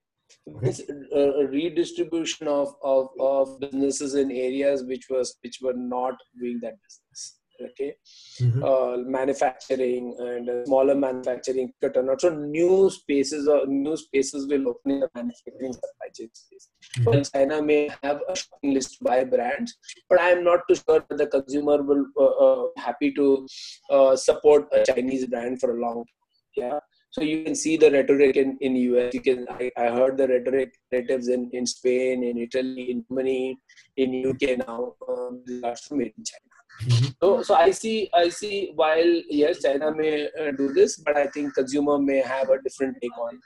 This 0.62 0.82
uh, 1.16 1.46
redistribution 1.46 2.48
of, 2.48 2.76
of 2.84 3.10
of 3.20 3.60
businesses 3.60 4.16
in 4.16 4.32
areas 4.32 4.84
which 4.84 5.08
was 5.10 5.36
which 5.44 5.60
were 5.62 5.74
not 5.74 6.16
doing 6.40 6.60
that 6.62 6.76
business. 6.84 7.40
Okay, 7.64 7.96
Mhm. 8.42 8.64
uh, 8.70 8.98
manufacturing 9.18 10.16
and 10.20 10.50
uh, 10.50 10.66
smaller 10.66 10.96
manufacturing 10.96 11.72
turn. 11.82 12.10
So 12.20 12.30
new 12.30 12.90
spaces 12.90 13.48
or 13.48 13.66
new 13.66 13.96
spaces 13.96 14.48
will 14.48 14.68
open 14.70 14.92
in 14.92 15.00
the 15.02 15.10
manufacturing 15.16 15.74
supply 15.74 16.10
chain 16.14 16.30
space. 16.34 16.70
Mhm. 16.98 17.06
Well, 17.06 17.24
China 17.24 17.62
may 17.62 17.90
have 18.04 18.22
a 18.28 18.36
shopping 18.36 18.74
list 18.74 18.98
by 19.02 19.24
brands, 19.24 19.78
but 20.10 20.20
I 20.20 20.32
am 20.32 20.44
not 20.44 20.68
too 20.68 20.76
sure 20.76 21.06
that 21.08 21.18
the 21.18 21.28
consumer 21.28 21.82
will 21.82 22.06
uh, 22.18 22.34
uh, 22.48 22.66
happy 22.78 23.12
to 23.14 23.48
uh, 23.90 24.16
support 24.16 24.68
a 24.74 24.84
Chinese 24.84 25.26
brand 25.28 25.60
for 25.62 25.78
a 25.78 25.80
long 25.80 26.04
time. 26.06 26.22
Yeah. 26.58 26.80
So 27.12 27.22
you 27.22 27.44
can 27.46 27.56
see 27.56 27.78
the 27.78 27.90
rhetoric 27.92 28.36
in, 28.36 28.58
in 28.60 28.76
US. 28.76 29.14
You 29.14 29.22
can 29.22 29.48
I, 29.50 29.72
I 29.78 29.88
heard 29.98 30.18
the 30.18 30.28
rhetoric 30.28 30.74
narratives 30.92 31.30
in, 31.30 31.50
in 31.54 31.66
Spain, 31.66 32.24
in 32.24 32.38
Italy, 32.38 32.92
in 32.92 33.06
Germany, 33.10 33.58
in 33.96 34.10
UK 34.32 34.58
now. 34.68 34.96
Um, 35.08 35.44
that's 35.62 35.90
made 35.92 36.14
in 36.18 36.24
China. 36.32 36.55
Mhm. 36.82 37.16
So, 37.22 37.42
so 37.44 37.56
I 37.56 37.72
see, 37.72 38.10
I 38.14 38.30
see. 38.30 38.72
While 38.76 39.22
yes, 39.30 39.62
China 39.62 39.92
may 39.96 40.28
uh, 40.40 40.52
do 40.58 40.74
this, 40.74 40.98
but 40.98 41.16
I 41.18 41.28
think 41.28 41.54
consumer 41.54 41.98
may 41.98 42.20
have 42.20 42.50
a 42.50 42.62
different 42.62 42.98
take 43.02 43.18
on, 43.18 43.40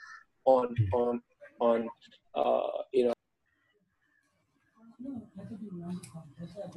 on, 0.44 0.74
on, 0.92 1.20
on, 1.60 1.88
uh, 2.34 2.82
you 2.92 3.04
know. 3.06 3.14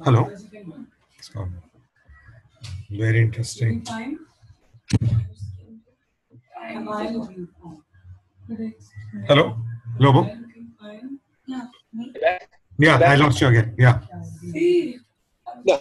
Hello. 0.04 0.30
So, 1.20 1.48
very 2.90 3.20
interesting. 3.20 3.84
Hello, 9.28 9.56
Lobo. 9.98 10.30
Yeah, 12.78 12.98
I 12.98 13.14
lost 13.16 13.40
you 13.40 13.48
again. 13.48 13.74
Yeah. 13.78 14.00
Yeah. 15.64 15.78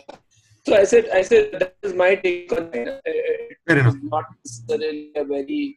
So 0.66 0.76
I 0.76 0.84
said, 0.86 1.09
I 1.14 1.22
said 1.22 1.51
that 1.59 1.76
is 1.84 1.93
my 1.93 2.16
take 2.16 2.51
on 2.53 2.72
China. 2.72 2.99
It 3.05 3.57
Fair 3.68 3.80
enough. 3.80 3.95
is 3.95 4.01
not 4.03 4.26
necessarily 4.45 5.11
a 5.16 5.24
very 5.26 5.76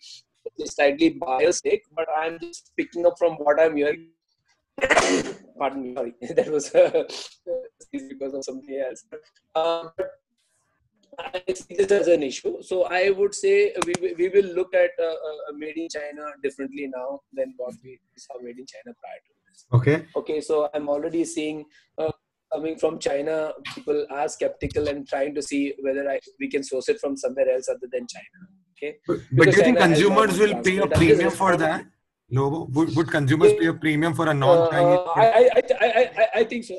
slightly 0.64 1.10
biased 1.10 1.64
take, 1.64 1.82
but 1.94 2.06
I'm 2.16 2.38
just 2.38 2.70
picking 2.76 3.04
up 3.04 3.18
from 3.18 3.32
what 3.34 3.58
I'm 3.60 3.76
hearing. 3.76 4.08
Pardon 5.58 5.82
me, 5.82 5.94
sorry, 5.94 6.14
that 6.36 6.48
was 6.52 6.72
uh, 6.74 7.02
because 8.08 8.34
of 8.34 8.44
something 8.44 8.76
else. 8.88 9.04
Um, 9.56 9.90
I 11.18 11.42
see 11.54 11.74
this 11.76 11.90
as 11.90 12.08
an 12.08 12.22
issue. 12.22 12.62
So 12.62 12.84
I 12.84 13.10
would 13.10 13.34
say 13.34 13.72
we, 13.86 13.94
will- 14.00 14.14
we 14.18 14.28
will 14.28 14.54
look 14.54 14.74
at 14.74 14.90
uh, 15.02 15.06
uh, 15.06 15.52
made 15.56 15.76
in 15.78 15.88
China 15.88 16.26
differently 16.42 16.88
now 16.94 17.20
than 17.32 17.54
what 17.56 17.74
we 17.82 17.98
saw 18.16 18.34
made 18.40 18.58
in 18.58 18.66
China 18.66 18.94
prior 19.02 19.20
to 19.26 19.32
this 19.48 19.64
Okay. 19.72 20.06
okay 20.14 20.40
so 20.40 20.68
i'm 20.74 20.88
already 20.88 21.24
seeing 21.24 21.64
uh, 21.98 22.12
coming 22.52 22.76
from 22.82 22.98
china 22.98 23.52
people 23.74 24.06
are 24.10 24.28
skeptical 24.28 24.88
and 24.88 25.08
trying 25.08 25.34
to 25.34 25.42
see 25.42 25.74
whether 25.80 26.08
I, 26.08 26.18
we 26.40 26.48
can 26.48 26.62
source 26.62 26.88
it 26.88 27.00
from 27.00 27.16
somewhere 27.16 27.48
else 27.54 27.68
other 27.68 27.88
than 27.94 28.06
china 28.14 28.40
okay 28.72 28.96
But, 29.06 29.18
but 29.32 29.44
do 29.50 29.56
you 29.56 29.62
think 29.64 29.78
China 29.78 29.88
has 29.88 29.98
consumers 29.98 30.38
will 30.38 30.54
pay 30.62 30.76
a 30.78 30.86
transferred. 30.86 30.92
I'm 30.92 30.98
just 30.98 30.98
premium 30.98 31.30
for 31.30 31.56
that? 31.56 31.86
Lobo, 32.30 32.64
would, 32.74 32.96
would 32.96 33.08
consumers 33.08 33.52
pay 33.54 33.66
a 33.66 33.74
premium 33.74 34.14
for 34.14 34.28
a 34.28 34.34
non-Chinese? 34.34 34.98
uh, 34.98 35.12
I, 35.14 35.26
I, 35.26 35.62
I, 35.80 35.86
I, 35.86 36.10
I, 36.22 36.26
I 36.40 36.44
think 36.44 36.64
so 36.64 36.76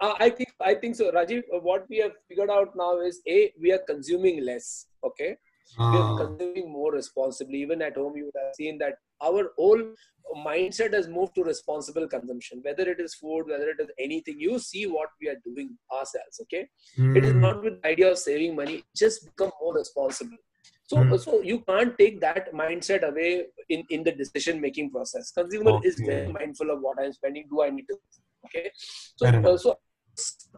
uh, 0.00 0.14
i 0.26 0.30
think 0.30 0.50
i 0.70 0.74
think 0.74 0.96
so 1.00 1.10
rajiv 1.16 1.42
uh, 1.54 1.60
what 1.68 1.86
we 1.90 1.98
have 2.04 2.12
figured 2.28 2.50
out 2.50 2.74
now 2.82 2.92
is 3.00 3.20
a 3.36 3.52
we 3.62 3.72
are 3.76 3.82
consuming 3.92 4.44
less 4.50 4.86
okay 5.08 5.36
we 5.78 5.84
are 5.84 6.12
Ah, 6.12 6.16
consuming 6.16 6.70
more 6.72 6.92
responsibly. 6.92 7.58
Even 7.62 7.80
at 7.82 7.96
home, 7.96 8.16
you 8.16 8.24
would 8.24 8.38
have 8.44 8.54
seen 8.54 8.78
that 8.78 8.94
our 9.22 9.52
whole 9.56 9.82
mindset 10.46 10.92
has 10.92 11.08
moved 11.08 11.34
to 11.34 11.42
responsible 11.44 12.06
consumption. 12.06 12.60
Whether 12.62 12.88
it 12.88 13.00
is 13.00 13.14
food, 13.14 13.46
whether 13.48 13.70
it 13.70 13.80
is 13.80 13.88
anything, 13.98 14.38
you 14.38 14.58
see 14.58 14.86
what 14.86 15.08
we 15.20 15.28
are 15.28 15.40
doing 15.44 15.76
ourselves. 15.92 16.40
Okay, 16.42 16.68
it 17.16 17.24
is 17.24 17.32
hmm, 17.32 17.40
not 17.40 17.62
with 17.62 17.82
the 17.82 17.88
idea 17.88 18.10
of 18.10 18.18
saving 18.18 18.56
money. 18.56 18.84
Just 18.96 19.24
become 19.24 19.50
more 19.60 19.74
responsible. 19.74 20.36
So, 20.90 21.02
Hmm. 21.02 21.16
so 21.16 21.40
you 21.40 21.60
can't 21.68 21.96
take 21.98 22.20
that 22.20 22.52
mindset 22.52 23.04
away 23.08 23.46
in, 23.68 23.84
in 23.90 24.02
the 24.02 24.12
decision 24.12 24.60
making 24.60 24.90
process. 24.90 25.30
Consumer 25.30 25.78
is 25.84 26.00
very 26.00 26.32
mindful 26.32 26.70
of 26.70 26.80
what 26.80 26.98
I'm 27.00 27.12
spending. 27.12 27.46
Do 27.50 27.62
I 27.62 27.70
need 27.70 27.86
to? 27.90 27.98
Okay. 28.46 28.70
So, 29.16 29.56
so 29.56 29.78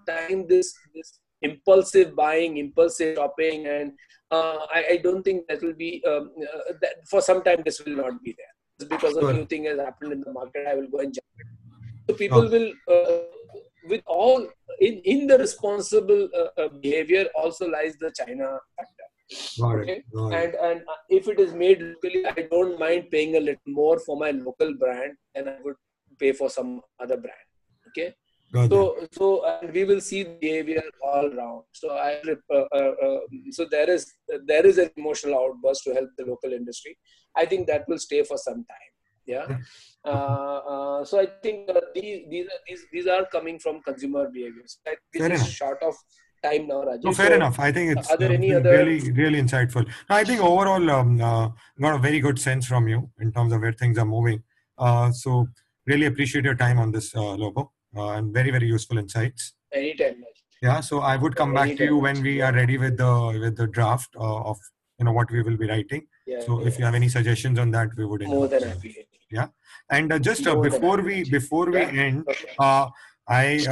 time 0.07 0.47
this 0.49 0.73
this 0.95 1.19
impulsive 1.43 2.15
buying, 2.17 2.57
impulsive 2.59 3.17
shopping, 3.17 3.67
and 3.67 3.93
uh, 4.31 4.59
I, 4.75 4.85
I 4.93 4.97
don't 5.03 5.23
think 5.23 5.47
that 5.49 5.63
will 5.63 5.75
be 5.75 6.03
um, 6.07 6.31
uh, 6.43 6.73
that 6.81 6.95
for 7.11 7.21
some 7.21 7.43
time. 7.43 7.63
This 7.65 7.85
will 7.85 7.97
not 7.97 8.23
be 8.23 8.35
there 8.39 8.55
Just 8.79 8.91
because 8.91 9.15
Sure. 9.15 9.31
a 9.31 9.35
new 9.35 9.47
thing 9.47 9.65
has 9.65 9.79
happened 9.79 10.13
in 10.13 10.21
the 10.21 10.33
market. 10.33 10.67
I 10.67 10.75
will 10.75 10.89
go 10.89 10.99
and 10.99 11.13
jump. 11.13 11.27
So 12.09 12.17
people 12.17 12.45
Okay. 12.47 12.53
will, 12.55 12.71
uh, 12.95 13.59
with 13.91 14.03
all 14.07 14.49
in 14.81 14.95
in 15.13 15.27
the 15.27 15.39
responsible 15.39 16.23
uh, 16.41 16.51
uh, 16.63 16.69
behavior, 16.87 17.25
also 17.43 17.69
lies 17.77 17.97
the 18.05 18.11
China 18.21 18.49
factor. 18.77 19.09
Got 19.61 19.77
Okay. 19.83 19.93
it. 19.99 20.05
Got 20.15 20.33
it. 20.33 20.39
And 20.41 20.55
and 20.71 20.81
uh, 20.95 21.01
if 21.21 21.29
it 21.35 21.39
is 21.47 21.53
made 21.65 21.83
locally, 21.91 22.25
I 22.27 22.43
don't 22.55 22.79
mind 22.87 23.11
paying 23.15 23.37
a 23.37 23.45
little 23.49 23.73
more 23.83 23.99
for 24.07 24.17
my 24.25 24.31
local 24.31 24.75
brand 24.83 25.15
than 25.35 25.49
I 25.55 25.57
would 25.65 25.77
pay 26.25 26.33
for 26.41 26.49
some 26.59 26.73
other 27.01 27.17
brand. 27.17 27.47
Okay. 27.91 28.09
Got 28.55 28.71
So 28.71 28.81
so 29.19 29.27
and 29.51 29.73
we 29.73 29.85
will 29.91 30.01
see 30.01 30.25
behavior 30.25 30.83
all 31.11 31.27
around. 31.35 31.63
So 31.73 31.91
I 32.09 32.21
uh, 32.27 32.65
uh, 32.81 32.93
uh, 33.07 33.19
so 33.51 33.67
there 33.75 33.91
is 33.91 34.03
there 34.47 34.67
is 34.71 34.79
an 34.79 34.91
emotional 34.97 35.35
outburst 35.43 35.85
to 35.85 35.95
help 35.99 36.11
the 36.19 36.27
local 36.33 36.53
industry. 36.53 36.97
I 37.37 37.45
think 37.47 37.67
that 37.69 37.89
will 37.89 37.99
stay 37.99 38.23
for 38.25 38.37
some 38.37 38.61
time. 38.73 38.91
Yeah. 39.25 39.47
Uh, 40.05 40.59
uh, 40.73 41.05
so 41.05 41.21
I 41.21 41.27
think 41.43 41.71
uh, 41.71 41.81
these 41.95 42.25
these 42.33 42.47
are 42.47 42.61
these, 42.69 42.83
these 42.93 43.07
are 43.07 43.25
coming 43.37 43.59
from 43.59 43.81
consumer 43.83 44.29
behaviors. 44.29 44.79
Like, 44.87 45.01
This 45.13 45.23
Fair 45.23 45.33
is 45.33 45.41
enough. 45.41 45.53
short 45.61 45.83
of 45.83 45.95
time 46.43 46.67
now, 46.67 46.81
Rajesh. 46.89 47.05
No, 47.05 47.13
fair 47.13 47.29
So, 47.29 47.35
enough. 47.41 47.59
I 47.61 47.71
think 47.73 47.97
it's 47.97 48.11
uh, 48.11 48.17
any 48.39 48.53
other- 48.53 48.73
really, 48.79 49.13
really 49.13 49.41
insightful. 49.41 49.89
I 50.09 50.25
think 50.25 50.41
overall, 50.41 50.91
um, 50.91 51.21
uh, 51.21 51.49
got 51.81 51.95
a 51.95 51.99
very 51.99 52.19
good 52.27 52.39
sense 52.47 52.67
from 52.67 52.89
you 52.89 53.09
in 53.21 53.31
terms 53.33 53.53
of 53.53 53.61
where 53.61 53.73
things 53.73 53.97
are 53.97 54.05
moving. 54.17 54.43
Uh, 54.77 55.13
so 55.13 55.47
really 55.87 56.07
appreciate 56.07 56.45
your 56.45 56.57
time 56.57 56.79
on 56.81 56.91
this, 56.91 57.15
uh, 57.15 57.35
Lobo, 57.45 57.71
and 57.95 58.33
very, 58.33 58.51
very 58.51 58.67
useful 58.67 58.99
insights. 58.99 59.55
Anytime. 59.73 60.25
Yeah. 60.63 60.81
So 60.81 61.01
I 61.01 61.17
would 61.17 61.35
come 61.37 61.55
back 61.55 61.77
to 61.77 61.85
you 61.85 61.97
when 61.97 62.23
we 62.23 62.41
are 62.41 62.53
ready 62.53 62.79
with 62.79 62.97
the 62.97 63.39
with 63.41 63.57
the 63.57 63.67
draft 63.67 64.15
uh, 64.17 64.43
of 64.51 64.59
you 64.99 65.05
know 65.05 65.13
what 65.13 65.31
we 65.31 65.43
will 65.43 65.57
be 65.57 65.69
writing. 65.69 66.07
Yeah. 66.27 66.41
So 66.41 66.61
yeah. 66.61 66.69
if 66.69 66.79
you 66.79 66.85
have 66.85 66.95
any 66.95 67.09
suggestions 67.09 67.59
on 67.59 67.71
that, 67.73 67.91
we 67.97 68.07
would. 68.07 68.23
more 68.23 68.49
than 68.49 68.63
happy. 68.63 69.07
And 69.91 70.13
uh, 70.13 70.19
just 70.19 70.47
uh, 70.47 70.57
before 70.57 71.01
we 71.01 71.25
before 71.25 71.67
we 71.67 71.81
Yeah. 71.81 72.07
end, 72.07 72.27
uh, 72.59 72.89
I. 73.29 73.57
Uh, 73.57 73.71